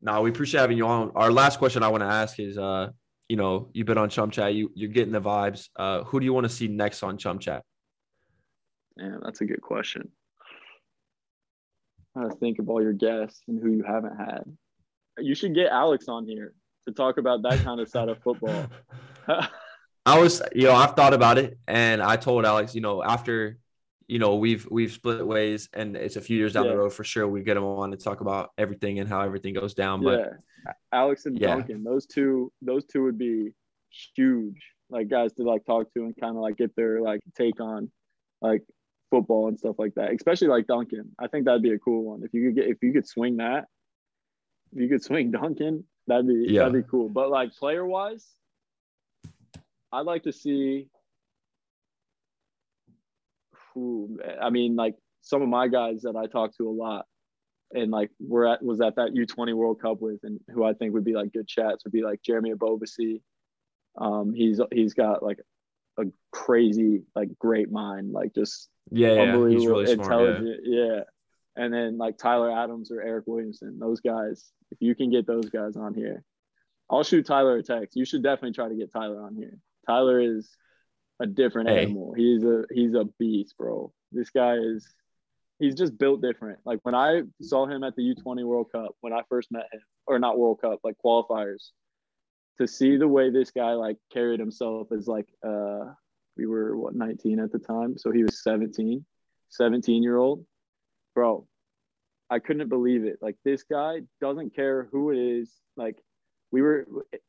no, 0.00 0.22
we 0.22 0.30
appreciate 0.30 0.60
having 0.60 0.76
you 0.76 0.86
on. 0.86 1.10
Our 1.16 1.32
last 1.32 1.58
question 1.58 1.82
I 1.82 1.88
want 1.88 2.02
to 2.02 2.06
ask 2.08 2.38
is 2.38 2.56
uh, 2.56 2.90
you 3.28 3.36
know, 3.36 3.68
you've 3.72 3.88
been 3.88 3.98
on 3.98 4.08
Chum 4.08 4.30
Chat, 4.30 4.54
you 4.54 4.70
you're 4.76 4.90
getting 4.90 5.12
the 5.12 5.20
vibes. 5.20 5.68
Uh, 5.74 6.04
who 6.04 6.20
do 6.20 6.24
you 6.24 6.32
want 6.32 6.44
to 6.44 6.52
see 6.52 6.68
next 6.68 7.02
on 7.02 7.18
Chum 7.18 7.40
Chat? 7.40 7.64
Man, 8.96 9.18
that's 9.24 9.40
a 9.40 9.44
good 9.44 9.60
question. 9.60 10.08
I 12.16 12.22
gotta 12.22 12.36
think 12.36 12.60
of 12.60 12.68
all 12.70 12.80
your 12.80 12.92
guests 12.92 13.42
and 13.48 13.60
who 13.60 13.72
you 13.72 13.82
haven't 13.82 14.16
had. 14.16 14.44
You 15.18 15.34
should 15.34 15.54
get 15.54 15.70
Alex 15.72 16.06
on 16.08 16.26
here 16.26 16.54
to 16.86 16.92
talk 16.92 17.18
about 17.18 17.42
that 17.42 17.58
kind 17.60 17.80
of 17.80 17.88
side 17.88 18.08
of 18.08 18.18
football. 18.22 18.66
I 20.06 20.18
was, 20.20 20.40
you 20.54 20.64
know, 20.64 20.72
I've 20.74 20.94
thought 20.94 21.14
about 21.14 21.36
it, 21.38 21.58
and 21.66 22.00
I 22.00 22.16
told 22.16 22.44
Alex, 22.44 22.74
you 22.76 22.80
know, 22.80 23.02
after, 23.02 23.58
you 24.06 24.20
know, 24.20 24.36
we've 24.36 24.66
we've 24.70 24.92
split 24.92 25.26
ways, 25.26 25.68
and 25.72 25.96
it's 25.96 26.14
a 26.16 26.20
few 26.20 26.36
years 26.36 26.52
down 26.52 26.66
Yeah. 26.66 26.72
the 26.72 26.78
road 26.78 26.92
for 26.92 27.02
sure. 27.02 27.26
We 27.26 27.42
get 27.42 27.56
him 27.56 27.64
on 27.64 27.90
to 27.90 27.96
talk 27.96 28.20
about 28.20 28.50
everything 28.56 29.00
and 29.00 29.08
how 29.08 29.20
everything 29.22 29.54
goes 29.54 29.74
down. 29.74 30.04
But 30.04 30.20
yeah, 30.64 30.72
Alex 30.92 31.26
and 31.26 31.38
Yeah. 31.38 31.48
Duncan, 31.56 31.82
those 31.82 32.06
two, 32.06 32.52
those 32.62 32.84
two 32.84 33.02
would 33.02 33.18
be 33.18 33.52
huge, 34.14 34.62
like 34.90 35.08
guys 35.08 35.32
to 35.34 35.42
like 35.42 35.64
talk 35.64 35.92
to 35.94 36.04
and 36.04 36.16
kind 36.16 36.36
of 36.36 36.42
like 36.42 36.56
get 36.56 36.76
their 36.76 37.00
like 37.02 37.20
take 37.36 37.60
on 37.60 37.90
like 38.40 38.62
football 39.10 39.48
and 39.48 39.58
stuff 39.58 39.74
like 39.76 39.94
that. 39.96 40.12
Especially 40.12 40.46
like 40.46 40.68
Duncan, 40.68 41.10
I 41.18 41.26
think 41.26 41.46
that'd 41.46 41.62
be 41.62 41.72
a 41.72 41.78
cool 41.80 42.04
one 42.04 42.22
if 42.22 42.32
you 42.32 42.46
could 42.46 42.54
get 42.54 42.68
if 42.68 42.78
you 42.80 42.92
could 42.92 43.08
swing 43.08 43.38
that, 43.38 43.64
if 44.72 44.80
you 44.82 44.88
could 44.88 45.02
swing 45.02 45.32
Duncan, 45.32 45.82
that'd 46.06 46.26
be 46.26 46.46
Yeah. 46.48 46.60
that'd 46.64 46.84
be 46.84 46.88
cool. 46.88 47.08
But 47.08 47.30
like 47.30 47.54
player 47.54 47.84
wise, 47.86 48.26
I'd 49.92 50.06
like 50.06 50.24
to 50.24 50.32
see. 50.32 50.88
Who, 53.74 54.18
I 54.40 54.48
mean, 54.50 54.74
like 54.74 54.94
some 55.20 55.42
of 55.42 55.48
my 55.48 55.68
guys 55.68 56.02
that 56.02 56.16
I 56.16 56.26
talk 56.26 56.56
to 56.56 56.68
a 56.68 56.70
lot, 56.70 57.04
and 57.72 57.90
like 57.90 58.10
we're 58.20 58.46
at 58.46 58.62
was 58.62 58.80
at 58.80 58.96
that 58.96 59.12
U20 59.12 59.54
World 59.54 59.82
Cup 59.82 60.00
with, 60.00 60.20
and 60.22 60.40
who 60.50 60.64
I 60.64 60.72
think 60.72 60.94
would 60.94 61.04
be 61.04 61.14
like 61.14 61.32
good 61.32 61.46
chats 61.46 61.84
would 61.84 61.92
be 61.92 62.02
like 62.02 62.22
Jeremy 62.22 62.52
Ebobisse. 62.52 63.20
Um, 63.98 64.32
he's 64.32 64.60
he's 64.72 64.94
got 64.94 65.22
like 65.22 65.40
a 65.98 66.04
crazy 66.32 67.02
like 67.14 67.28
great 67.38 67.70
mind, 67.70 68.12
like 68.12 68.34
just 68.34 68.68
yeah, 68.90 69.12
yeah, 69.14 69.20
unbelievable, 69.22 69.50
he's 69.50 69.66
really 69.66 69.94
smart. 69.94 70.10
Yeah. 70.10 70.26
intelligent. 70.28 70.60
Yeah. 70.64 71.00
And 71.56 71.72
then 71.72 71.96
like 71.98 72.18
Tyler 72.18 72.50
Adams 72.50 72.90
or 72.90 72.96
Eryk 72.96 73.24
Williamson, 73.26 73.78
those 73.78 74.00
guys. 74.00 74.50
If 74.70 74.78
you 74.80 74.94
can 74.94 75.10
get 75.10 75.26
those 75.26 75.48
guys 75.48 75.76
on 75.76 75.94
here, 75.94 76.22
I'll 76.90 77.04
shoot 77.04 77.24
Tyler 77.26 77.56
a 77.56 77.62
text. 77.62 77.96
You 77.96 78.04
should 78.04 78.22
definitely 78.22 78.52
try 78.52 78.68
to 78.68 78.74
get 78.74 78.92
Tyler 78.92 79.22
on 79.22 79.34
here. 79.34 79.58
Tyler 79.86 80.20
is 80.20 80.50
a 81.20 81.26
different 81.26 81.68
Hey. 81.68 81.82
animal. 81.82 82.12
He's 82.12 82.42
a 82.44 82.64
he's 82.70 82.94
a 82.94 83.04
beast, 83.18 83.56
bro. 83.56 83.92
This 84.12 84.30
guy 84.30 84.54
is 84.56 84.86
he's 85.58 85.74
just 85.74 85.96
built 85.96 86.20
different. 86.20 86.58
Like 86.66 86.80
when 86.82 86.94
I 86.94 87.22
saw 87.40 87.66
him 87.66 87.82
at 87.84 87.96
the 87.96 88.02
U20 88.14 88.44
World 88.44 88.70
Cup, 88.72 88.94
when 89.00 89.12
I 89.14 89.22
first 89.28 89.50
met 89.50 89.66
him, 89.72 89.80
or 90.06 90.18
not 90.18 90.38
World 90.38 90.60
Cup, 90.60 90.80
like 90.84 90.96
qualifiers, 91.02 91.70
to 92.58 92.66
see 92.66 92.96
the 92.96 93.08
way 93.08 93.30
this 93.30 93.50
guy 93.50 93.72
like 93.72 93.96
carried 94.12 94.40
himself 94.40 94.88
as 94.92 95.06
like 95.08 95.28
uh 95.46 95.84
we 96.36 96.44
were 96.46 96.76
what 96.76 96.94
19 96.94 97.40
at 97.40 97.50
the 97.50 97.58
time, 97.58 97.96
so 97.96 98.10
he 98.10 98.22
was 98.22 98.42
17, 98.42 99.06
17 99.48 100.02
year 100.02 100.18
old, 100.18 100.44
bro. 101.16 101.48
I 102.30 102.38
couldn't 102.38 102.68
believe 102.68 103.04
it. 103.04 103.18
Like 103.20 103.36
this 103.44 103.64
guy 103.64 104.02
doesn't 104.20 104.54
care 104.54 104.88
who 104.92 105.10
it 105.10 105.18
is. 105.18 105.50
Like 105.76 105.96
we 106.52 106.62
were 106.62 106.86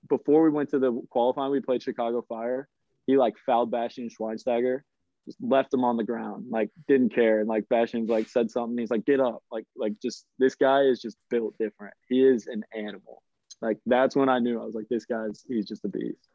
before 0.08 0.44
we 0.44 0.50
went 0.50 0.70
to 0.72 0.80
the 0.80 1.02
qualifying, 1.10 1.52
we 1.52 1.62
played 1.62 1.82
Chicago 1.82 2.24
Fire. 2.28 2.68
He 3.08 3.18
like 3.18 3.36
fouled 3.46 3.72
Bastian 3.72 4.10
Schweinsteiger, 4.10 4.82
just 5.26 5.38
left 5.42 5.74
him 5.74 5.84
on 5.84 5.98
the 5.98 6.04
ground, 6.04 6.48
like 6.50 6.70
didn't 6.88 7.16
care. 7.16 7.40
And 7.40 7.48
like 7.48 7.70
Bastian 7.70 8.06
like 8.06 8.28
said 8.28 8.52
something. 8.52 8.78
He's 8.78 8.92
like, 8.92 9.06
get 9.06 9.20
up. 9.20 9.44
Like, 9.52 9.66
like 9.76 9.94
just 10.02 10.26
this 10.38 10.56
guy 10.56 10.82
is 10.82 11.02
just 11.02 11.18
built 11.30 11.56
different. 11.58 11.94
He 12.10 12.22
is 12.22 12.48
an 12.48 12.64
animal. 12.76 13.24
Like 13.62 13.78
that's 13.86 14.16
when 14.16 14.30
I 14.30 14.40
knew 14.40 14.62
I 14.62 14.66
was 14.66 14.76
like, 14.76 14.90
this 14.90 15.06
guy's 15.06 15.44
he's 15.48 15.68
just 15.68 15.86
a 15.86 15.90
beast. 15.90 16.28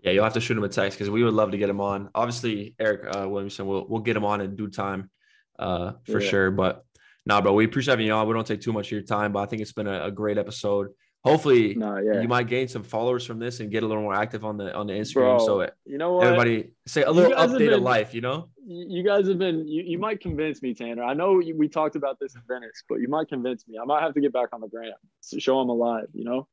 Yeah, 0.00 0.12
you'll 0.12 0.24
have 0.24 0.34
to 0.34 0.40
shoot 0.40 0.56
him 0.56 0.64
a 0.64 0.68
text 0.68 0.96
because 0.96 1.10
we 1.10 1.24
would 1.24 1.34
love 1.34 1.50
to 1.50 1.58
get 1.58 1.68
him 1.68 1.80
on. 1.80 2.08
Obviously, 2.14 2.74
Eryk 2.80 3.14
uh, 3.14 3.28
Williamson, 3.28 3.66
we'll 3.66 3.86
we'll 3.88 4.00
get 4.00 4.16
him 4.16 4.24
on 4.24 4.40
in 4.40 4.54
due 4.54 4.68
time, 4.68 5.10
uh, 5.58 5.92
for 6.06 6.20
Yeah. 6.20 6.28
sure. 6.30 6.50
But 6.50 6.84
nah, 7.26 7.40
bro, 7.40 7.52
we 7.52 7.64
appreciate 7.64 7.92
having 7.92 8.06
you 8.06 8.12
on. 8.12 8.26
We 8.28 8.34
don't 8.34 8.46
take 8.46 8.60
too 8.60 8.72
much 8.72 8.88
of 8.88 8.92
your 8.92 9.02
time, 9.02 9.32
but 9.32 9.40
I 9.40 9.46
think 9.46 9.62
it's 9.62 9.72
been 9.72 9.86
a, 9.88 10.04
a 10.06 10.10
great 10.10 10.38
episode. 10.38 10.88
hopefully 11.24 11.74
No, 11.74 11.98
yeah. 11.98 12.20
you 12.22 12.28
might 12.28 12.46
gain 12.46 12.68
some 12.68 12.84
followers 12.84 13.26
from 13.26 13.38
this 13.40 13.58
and 13.60 13.70
get 13.70 13.82
a 13.82 13.86
little 13.86 14.02
more 14.04 14.14
active 14.14 14.44
on 14.44 14.56
the 14.56 14.72
on 14.74 14.86
the 14.86 14.94
Instagram. 14.94 15.36
Bro, 15.36 15.46
so 15.46 15.60
it, 15.60 15.74
you 15.84 15.98
know 15.98 16.12
what? 16.12 16.26
everybody 16.26 16.70
say 16.86 17.02
a 17.02 17.10
little 17.10 17.32
update 17.36 17.74
of 17.74 17.82
life. 17.82 18.14
You 18.14 18.20
know. 18.20 18.48
you 18.64 19.02
guys 19.02 19.26
have 19.28 19.38
been 19.38 19.66
you, 19.66 19.82
you 19.82 19.98
might 19.98 20.20
convince 20.20 20.60
me 20.62 20.74
tanner 20.74 21.02
i 21.02 21.14
know 21.14 21.40
we 21.62 21.68
talked 21.68 21.96
about 21.96 22.18
this 22.20 22.34
in 22.34 22.42
venice 22.46 22.84
but 22.88 22.96
you 23.00 23.08
might 23.08 23.26
convince 23.26 23.66
me 23.66 23.78
i 23.82 23.84
might 23.90 24.02
have 24.02 24.12
to 24.12 24.20
get 24.20 24.30
back 24.32 24.50
on 24.52 24.60
the 24.60 24.68
gram 24.68 24.92
to 25.30 25.40
show 25.40 25.58
i'm 25.58 25.70
alive 25.70 26.06
you 26.12 26.22
know 26.22 26.46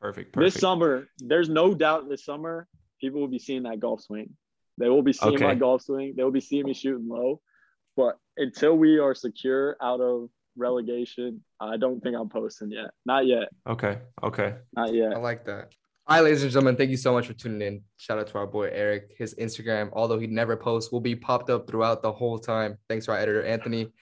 Perfect. 0.00 0.32
Perfect. 0.32 0.52
this 0.54 0.60
summer 0.60 1.08
there's 1.18 1.48
no 1.48 1.72
doubt 1.74 2.08
this 2.10 2.24
summer 2.26 2.68
people 3.00 3.20
will 3.20 3.28
be 3.38 3.38
seeing 3.38 3.62
that 3.64 3.80
golf 3.80 4.02
swing 4.02 4.28
they 4.78 4.88
will 4.90 5.02
be 5.02 5.14
seeing 5.14 5.40
my 5.40 5.54
golf 5.54 5.80
swing 5.82 6.12
they 6.16 6.22
will 6.22 6.30
be 6.30 6.40
seeing 6.50 6.64
me 6.66 6.74
shooting 6.74 7.08
low 7.08 7.40
but 8.00 8.14
until 8.36 8.74
we 8.76 8.98
are 8.98 9.14
secure 9.14 9.76
out 9.82 10.00
of 10.00 10.28
relegation 10.56 11.40
i 11.60 11.76
don't 11.76 12.00
think 12.02 12.14
i'm 12.16 12.28
posting 12.28 12.70
yet 12.70 12.90
not 13.04 13.26
yet 13.26 13.48
Okay. 13.74 13.98
Okay. 14.22 14.54
not 14.72 14.92
yet 14.92 15.12
I 15.12 15.18
like 15.18 15.44
that. 15.46 15.64
All 16.06 16.16
right, 16.16 16.24
ladies 16.24 16.42
and 16.42 16.50
gentlemen, 16.50 16.74
thank 16.76 16.90
you 16.90 16.96
so 16.96 17.12
much 17.12 17.28
for 17.28 17.34
tuning 17.34 17.62
in. 17.62 17.82
Shout 17.96 18.18
out 18.18 18.26
to 18.28 18.38
our 18.38 18.46
boy 18.46 18.68
Erik. 18.72 19.12
His 19.16 19.32
Instagram, 19.36 19.90
although 19.92 20.18
he 20.18 20.26
never 20.26 20.56
posts, 20.56 20.90
will 20.90 21.00
be 21.00 21.14
popped 21.14 21.50
up 21.50 21.68
throughout 21.68 22.02
the 22.02 22.10
whole 22.10 22.36
time. 22.36 22.78
Thanks 22.88 23.04
to 23.06 23.12
our 23.12 23.18
editor, 23.18 23.44
Anthony. 23.44 23.92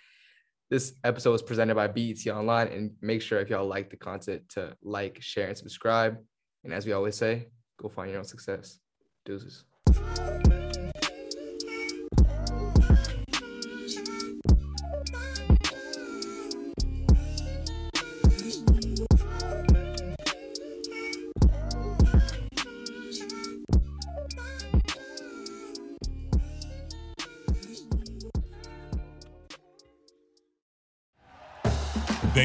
This 0.70 0.94
episode 1.04 1.32
was 1.32 1.42
presented 1.42 1.74
by 1.74 1.88
BetOnline. 1.88 2.74
And 2.74 2.92
make 3.02 3.20
sure 3.20 3.40
if 3.40 3.50
y'all 3.50 3.66
like 3.66 3.90
the 3.90 3.98
content 3.98 4.48
to 4.50 4.74
like, 4.82 5.20
share, 5.20 5.48
and 5.48 5.58
subscribe. 5.58 6.16
And 6.64 6.72
as 6.72 6.86
we 6.86 6.92
always 6.92 7.16
say, 7.16 7.48
go 7.78 7.90
find 7.90 8.08
your 8.10 8.20
own 8.20 8.24
success. 8.24 8.78
Deuces. 9.26 9.64